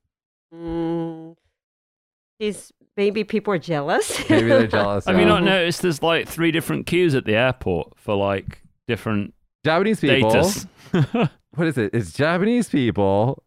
Mm, 0.53 1.35
these 2.39 2.71
maybe 2.95 3.23
people 3.23 3.53
are 3.53 3.59
jealous. 3.59 4.29
Maybe 4.29 4.47
they're 4.49 4.67
jealous. 4.79 5.05
Have 5.05 5.15
you 5.15 5.21
yeah. 5.23 5.27
not 5.29 5.43
noticed 5.43 5.81
there's 5.81 6.03
like 6.03 6.27
three 6.27 6.51
different 6.51 6.85
queues 6.85 7.15
at 7.15 7.25
the 7.25 7.35
airport 7.35 7.97
for 7.97 8.15
like 8.15 8.61
different 8.87 9.33
Japanese 9.65 9.99
people? 9.99 10.49
What 11.55 11.67
is 11.67 11.77
it? 11.77 11.93
It's 11.93 12.13
Japanese 12.13 12.67
people, 12.67 13.43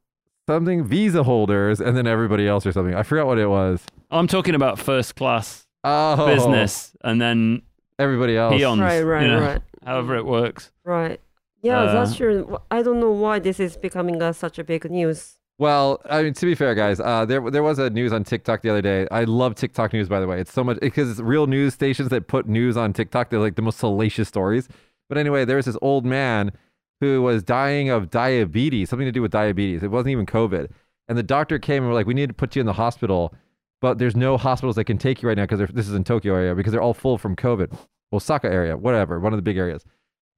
something 0.48 0.84
visa 0.84 1.24
holders, 1.24 1.80
and 1.80 1.96
then 1.96 2.06
everybody 2.06 2.46
else 2.46 2.64
or 2.64 2.70
something. 2.70 2.94
I 2.94 3.02
forgot 3.02 3.26
what 3.26 3.36
it 3.36 3.48
was. 3.48 3.84
I'm 4.12 4.28
talking 4.28 4.54
about 4.54 4.78
first 4.78 5.16
class 5.16 5.66
Oh, 5.82 6.24
business 6.26 6.92
and 7.02 7.20
then 7.20 7.62
Everybody 7.98 8.36
else. 8.36 8.54
peons. 8.56 8.80
right, 8.80 9.00
right, 9.02 9.22
you 9.22 9.28
know, 9.28 9.40
right, 9.40 9.60
However 9.84 10.14
it 10.16 10.24
works. 10.24 10.70
right. 10.84 11.20
Yeah, 11.66 11.80
Uh, 11.82 11.92
that's 11.96 12.14
true. 12.16 12.58
I 12.70 12.82
don't 12.86 13.00
know 13.04 13.10
why 13.24 13.36
this 13.38 13.58
is 13.66 13.76
becoming 13.76 14.16
uh, 14.22 14.32
such 14.32 14.56
a 14.58 14.64
big 14.72 14.82
news. 14.90 15.18
Well, 15.58 15.86
I 16.16 16.22
mean, 16.22 16.34
to 16.34 16.46
be 16.50 16.54
fair, 16.54 16.74
guys, 16.74 16.98
uh, 17.00 17.24
there 17.30 17.42
there 17.54 17.62
was 17.70 17.78
a 17.78 17.88
news 17.88 18.12
on 18.12 18.22
TikTok 18.24 18.58
the 18.64 18.70
other 18.72 18.82
day. 18.82 19.00
I 19.10 19.24
love 19.24 19.54
TikTok 19.54 19.92
news, 19.96 20.08
by 20.14 20.20
the 20.20 20.26
way. 20.26 20.38
It's 20.42 20.52
so 20.52 20.62
much 20.62 20.78
because 20.80 21.10
it's 21.10 21.20
real 21.20 21.46
news 21.46 21.72
stations 21.74 22.08
that 22.10 22.26
put 22.28 22.46
news 22.46 22.76
on 22.76 22.92
TikTok. 22.92 23.30
They're 23.30 23.40
like 23.40 23.56
the 23.56 23.62
most 23.62 23.78
salacious 23.78 24.28
stories. 24.28 24.68
But 25.08 25.16
anyway, 25.18 25.44
there 25.46 25.56
was 25.56 25.66
this 25.66 25.78
old 25.80 26.04
man 26.04 26.52
who 27.00 27.22
was 27.22 27.42
dying 27.42 27.88
of 27.88 28.10
diabetes, 28.10 28.90
something 28.90 29.06
to 29.06 29.12
do 29.12 29.22
with 29.22 29.30
diabetes. 29.32 29.82
It 29.82 29.90
wasn't 29.90 30.12
even 30.12 30.26
COVID. 30.26 30.64
And 31.08 31.16
the 31.16 31.22
doctor 31.36 31.58
came 31.58 31.82
and 31.82 31.88
were 31.88 31.94
like, 31.94 32.06
"We 32.06 32.14
need 32.20 32.28
to 32.28 32.34
put 32.42 32.54
you 32.56 32.60
in 32.60 32.66
the 32.66 32.72
hospital, 32.84 33.32
but 33.80 33.98
there's 33.98 34.16
no 34.16 34.36
hospitals 34.36 34.76
that 34.76 34.84
can 34.84 34.98
take 34.98 35.22
you 35.22 35.28
right 35.28 35.38
now 35.38 35.46
because 35.46 35.70
this 35.72 35.88
is 35.88 35.94
in 35.94 36.04
Tokyo 36.04 36.34
area 36.34 36.54
because 36.54 36.72
they're 36.72 36.82
all 36.82 36.94
full 37.04 37.16
from 37.16 37.34
COVID, 37.34 37.68
Osaka 38.12 38.48
area, 38.52 38.76
whatever, 38.76 39.18
one 39.20 39.32
of 39.32 39.38
the 39.38 39.42
big 39.50 39.56
areas." 39.56 39.84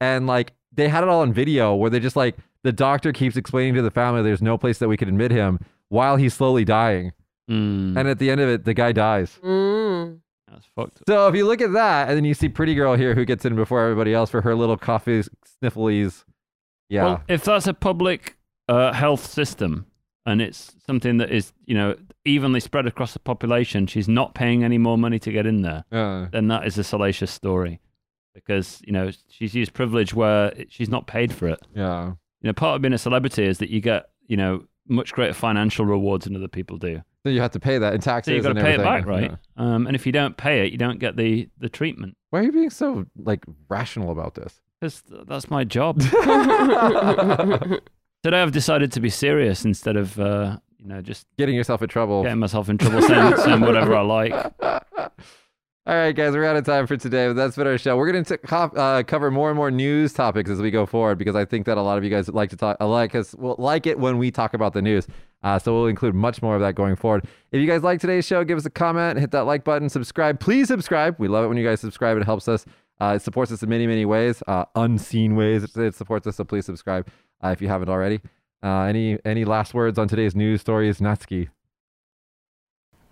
And 0.00 0.26
like 0.26 0.52
they 0.72 0.88
had 0.88 1.02
it 1.02 1.08
all 1.08 1.20
on 1.22 1.32
video 1.32 1.74
where 1.74 1.90
they 1.90 2.00
just 2.00 2.16
like 2.16 2.36
the 2.62 2.72
doctor 2.72 3.12
keeps 3.12 3.36
explaining 3.36 3.74
to 3.74 3.82
the 3.82 3.90
family 3.90 4.22
there's 4.22 4.42
no 4.42 4.56
place 4.58 4.78
that 4.78 4.88
we 4.88 4.96
could 4.96 5.08
admit 5.08 5.30
him 5.30 5.58
while 5.88 6.16
he's 6.16 6.34
slowly 6.34 6.64
dying. 6.64 7.12
Mm, 7.50 7.96
And 7.98 8.08
at 8.08 8.18
the 8.18 8.30
end 8.30 8.40
of 8.40 8.48
it, 8.48 8.64
the 8.64 8.74
guy 8.74 8.92
dies. 8.92 9.38
Mm. 9.42 10.20
that's 10.50 10.66
fucked. 10.76 11.00
So 11.08 11.28
if 11.28 11.34
you 11.34 11.46
look 11.46 11.60
at 11.62 11.72
that, 11.72 12.08
and 12.08 12.16
then 12.16 12.24
you 12.24 12.34
see 12.34 12.48
Pretty 12.48 12.74
Girl 12.74 12.94
here 12.94 13.14
who 13.14 13.24
gets 13.24 13.44
in 13.44 13.56
before 13.56 13.82
everybody 13.82 14.12
else 14.12 14.28
for 14.30 14.42
her 14.42 14.54
little 14.54 14.76
coffee 14.76 15.22
snifflies. 15.62 16.24
Yeah. 16.90 17.04
Well, 17.04 17.22
if 17.28 17.44
that's 17.44 17.66
a 17.66 17.74
public 17.74 18.36
uh, 18.68 18.92
health 18.92 19.24
system 19.26 19.86
and 20.26 20.42
it's 20.42 20.72
something 20.86 21.16
that 21.18 21.30
is, 21.30 21.52
you 21.64 21.74
know, 21.74 21.96
evenly 22.24 22.60
spread 22.60 22.86
across 22.86 23.12
the 23.14 23.18
population, 23.18 23.86
she's 23.86 24.08
not 24.08 24.34
paying 24.34 24.62
any 24.62 24.76
more 24.78 24.98
money 24.98 25.18
to 25.20 25.32
get 25.32 25.46
in 25.46 25.62
there, 25.62 25.84
Uh, 25.90 26.26
then 26.30 26.48
that 26.48 26.66
is 26.66 26.76
a 26.78 26.84
salacious 26.84 27.30
story. 27.30 27.80
Because, 28.44 28.80
you 28.86 28.92
know, 28.92 29.10
she's 29.28 29.54
used 29.54 29.74
privilege 29.74 30.14
where 30.14 30.52
she's 30.68 30.88
not 30.88 31.06
paid 31.06 31.32
for 31.32 31.48
it. 31.48 31.60
yeah. 31.74 32.06
you 32.40 32.48
know, 32.48 32.52
part 32.52 32.76
of 32.76 32.82
being 32.82 32.94
a 32.94 32.98
celebrity 32.98 33.44
is 33.44 33.58
that 33.58 33.70
you 33.70 33.80
get, 33.80 34.10
you 34.26 34.36
know, 34.36 34.64
much 34.86 35.12
greater 35.12 35.34
financial 35.34 35.84
rewards 35.84 36.24
than 36.24 36.36
other 36.36 36.48
people 36.48 36.78
do. 36.78 37.02
So 37.24 37.30
you 37.30 37.40
have 37.40 37.50
to 37.50 37.60
pay 37.60 37.78
that 37.78 37.94
in 37.94 38.00
taxes. 38.00 38.30
So 38.30 38.34
you've 38.34 38.44
got 38.44 38.54
to 38.54 38.62
pay 38.62 38.74
it 38.74 38.78
back, 38.78 39.04
right? 39.04 39.32
Yeah. 39.32 39.36
Um, 39.56 39.86
and 39.86 39.94
if 39.94 40.06
you 40.06 40.12
don't 40.12 40.36
pay 40.36 40.64
it, 40.66 40.72
you 40.72 40.78
don't 40.78 40.98
get 40.98 41.16
the 41.16 41.48
the 41.58 41.68
treatment. 41.68 42.16
Why 42.30 42.40
are 42.40 42.42
you 42.44 42.52
being 42.52 42.70
so 42.70 43.04
like 43.16 43.44
rational 43.68 44.12
about 44.12 44.34
this? 44.34 44.60
Because 44.80 45.02
that's 45.26 45.50
my 45.50 45.64
job. 45.64 46.00
Today 48.22 48.42
I've 48.42 48.52
decided 48.52 48.92
to 48.92 49.00
be 49.00 49.10
serious 49.10 49.64
instead 49.64 49.96
of, 49.96 50.18
uh, 50.18 50.58
you 50.78 50.86
know, 50.86 51.00
just 51.02 51.26
Getting 51.36 51.54
yourself 51.54 51.82
in 51.82 51.88
trouble. 51.88 52.22
getting 52.22 52.38
myself 52.38 52.68
in 52.68 52.78
trouble 52.78 53.02
saying, 53.02 53.36
saying 53.38 53.60
whatever 53.60 53.94
I 53.94 54.02
like. 54.02 54.32
All 55.88 55.94
right, 55.94 56.14
guys, 56.14 56.34
we're 56.34 56.44
out 56.44 56.54
of 56.54 56.66
time 56.66 56.86
for 56.86 56.98
today. 56.98 57.28
But 57.28 57.32
that's 57.36 57.56
been 57.56 57.66
our 57.66 57.78
show. 57.78 57.96
We're 57.96 58.12
going 58.12 58.22
to 58.22 58.38
uh, 58.52 59.02
cover 59.04 59.30
more 59.30 59.48
and 59.48 59.56
more 59.56 59.70
news 59.70 60.12
topics 60.12 60.50
as 60.50 60.60
we 60.60 60.70
go 60.70 60.84
forward 60.84 61.16
because 61.16 61.34
I 61.34 61.46
think 61.46 61.64
that 61.64 61.78
a 61.78 61.80
lot 61.80 61.96
of 61.96 62.04
you 62.04 62.10
guys 62.10 62.28
like 62.28 62.50
to 62.50 62.56
talk, 62.56 62.76
I 62.78 62.84
like 62.84 63.14
us, 63.14 63.34
will 63.34 63.56
like 63.58 63.86
it 63.86 63.98
when 63.98 64.18
we 64.18 64.30
talk 64.30 64.52
about 64.52 64.74
the 64.74 64.82
news. 64.82 65.06
Uh, 65.42 65.58
so 65.58 65.72
we'll 65.72 65.86
include 65.86 66.14
much 66.14 66.42
more 66.42 66.54
of 66.54 66.60
that 66.60 66.74
going 66.74 66.94
forward. 66.94 67.24
If 67.52 67.62
you 67.62 67.66
guys 67.66 67.82
like 67.82 68.00
today's 68.00 68.26
show, 68.26 68.44
give 68.44 68.58
us 68.58 68.66
a 68.66 68.70
comment, 68.70 69.18
hit 69.18 69.30
that 69.30 69.44
like 69.44 69.64
button, 69.64 69.88
subscribe. 69.88 70.40
Please 70.40 70.68
subscribe. 70.68 71.16
We 71.18 71.26
love 71.26 71.46
it 71.46 71.48
when 71.48 71.56
you 71.56 71.64
guys 71.64 71.80
subscribe. 71.80 72.18
It 72.18 72.24
helps 72.24 72.48
us. 72.48 72.66
Uh, 73.00 73.14
it 73.16 73.22
supports 73.22 73.50
us 73.50 73.62
in 73.62 73.70
many, 73.70 73.86
many 73.86 74.04
ways, 74.04 74.42
uh, 74.46 74.66
unseen 74.74 75.36
ways. 75.36 75.74
It, 75.74 75.94
supports 75.94 76.26
us. 76.26 76.36
So 76.36 76.44
please 76.44 76.66
subscribe 76.66 77.08
uh, 77.42 77.48
if 77.48 77.62
you 77.62 77.68
haven't 77.68 77.88
already. 77.88 78.20
Uh, 78.62 78.82
any 78.82 79.18
any 79.24 79.46
last 79.46 79.72
words 79.72 79.98
on 79.98 80.06
today's 80.06 80.36
news 80.36 80.60
stories, 80.60 80.98
Natsuki? 80.98 81.48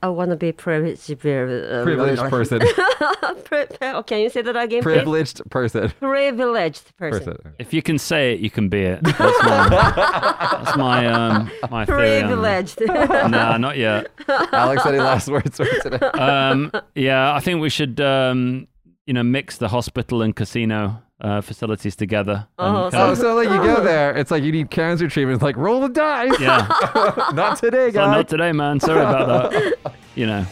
I 0.03 0.09
want 0.09 0.31
to 0.31 0.37
be 0.37 0.53
privileged. 0.53 1.11
Uh, 1.11 1.83
Privileged 1.85 2.23
person. 2.25 2.61
Pri- 3.45 3.67
oh, 3.83 4.03
can 4.03 4.21
you 4.21 4.31
say 4.31 4.43
that 4.43 4.57
again? 4.57 4.83
please? 4.83 4.95
Privileged 4.97 5.51
person. 5.51 5.91
Privileged 6.01 6.97
person. 6.97 7.35
person. 7.35 7.55
If 7.59 7.73
you 7.73 7.83
can 7.83 7.99
say 7.99 8.35
it, 8.35 8.41
you 8.41 8.51
can 8.51 8.69
be 8.69 8.83
it. 8.83 9.03
That's 9.03 9.19
my, 9.19 9.69
that's 9.69 10.77
my, 10.77 11.07
um, 11.07 11.51
my 11.71 11.85
theory. 11.87 12.21
Privileged. 12.21 12.81
Nah, 13.27 13.57
not 13.57 13.77
yet. 13.77 14.09
Alex, 14.29 14.85
any 14.87 14.99
last 14.99 15.29
words 15.29 15.57
for 15.57 15.67
today? 15.83 15.99
Um, 15.99 16.71
yeah, 16.95 17.35
I 17.35 17.41
think 17.41 17.61
we 17.61 17.71
should, 17.71 18.01
um, 18.01 18.69
you 19.07 19.15
know, 19.15 19.23
mix 19.23 19.57
the 19.59 19.69
hospital 19.69 20.23
and 20.23 20.35
casino 20.35 21.03
uh, 21.21 21.41
facilities 21.41 21.97
together. 21.97 22.47
Oh, 22.59 22.89
kind 22.91 22.95
Oh, 22.95 23.13
of- 23.13 23.19
so 23.19 23.35
like 23.35 23.49
you 23.49 23.57
go 23.59 23.83
there, 23.83 24.15
it's 24.17 24.31
like 24.31 24.43
you 24.43 24.53
need 24.53 24.71
cancer 24.71 25.09
treatment. 25.09 25.37
It's 25.37 25.43
like 25.43 25.57
roll 25.57 25.81
the 25.81 25.89
dice. 25.89 26.39
yeah. 26.41 26.67
Not 27.35 27.59
today, 27.59 27.89
So 27.89 27.93
guys. 27.99 28.17
not 28.17 28.29
today, 28.29 28.53
man. 28.53 28.81
Sorry 28.81 29.01
about 29.01 29.51
that. 29.53 29.75
You 30.17 30.25
know, 30.27 30.47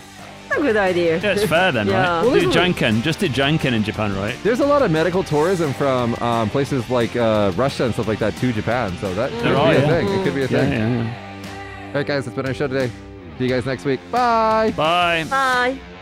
a 0.55 0.61
good 0.61 0.77
idea. 0.77 1.19
yeah, 1.21 1.33
it's 1.33 1.47
fair 1.47 1.73
then, 1.73 1.87
Yeah. 1.87 2.19
right? 2.19 2.27
Well, 2.27 2.39
do 2.39 2.51
janken. 2.51 3.03
Just 3.03 3.19
do 3.21 3.29
janken 3.31 3.73
in 3.73 3.83
Japan, 3.83 4.15
right? 4.15 4.37
There's 4.43 4.61
a 4.61 4.67
lot 4.67 4.83
of 4.83 4.91
medical 4.91 5.23
tourism 5.23 5.73
from 5.73 6.15
um, 6.17 6.51
places 6.51 6.91
like 6.91 7.17
uh, 7.17 7.51
Russia 7.57 7.85
and 7.87 7.95
stuff 7.95 8.07
like 8.09 8.19
that 8.19 8.37
to 8.37 8.53
Japan. 8.53 8.95
So 9.01 9.15
that 9.15 9.31
could 9.31 9.41
There 9.41 9.55
be 9.55 9.59
are, 9.59 9.73
a 9.73 9.75
yeah. 9.81 9.87
thing. 9.89 10.09
It 10.09 10.23
could 10.25 10.35
be 10.35 10.43
a 10.43 10.49
thing. 10.49 10.71
yeah, 10.73 11.03
yeah. 11.05 11.87
All 11.89 11.95
right, 11.95 12.07
guys, 12.07 12.27
that's 12.27 12.37
been 12.37 12.45
our 12.47 12.53
show 12.53 12.69
today. 12.69 12.91
See 13.39 13.45
you 13.45 13.51
guys 13.51 13.65
next 13.65 13.87
week. 13.87 14.01
Bye. 14.11 14.73
Bye. 14.77 15.25
Bye. 15.31 15.94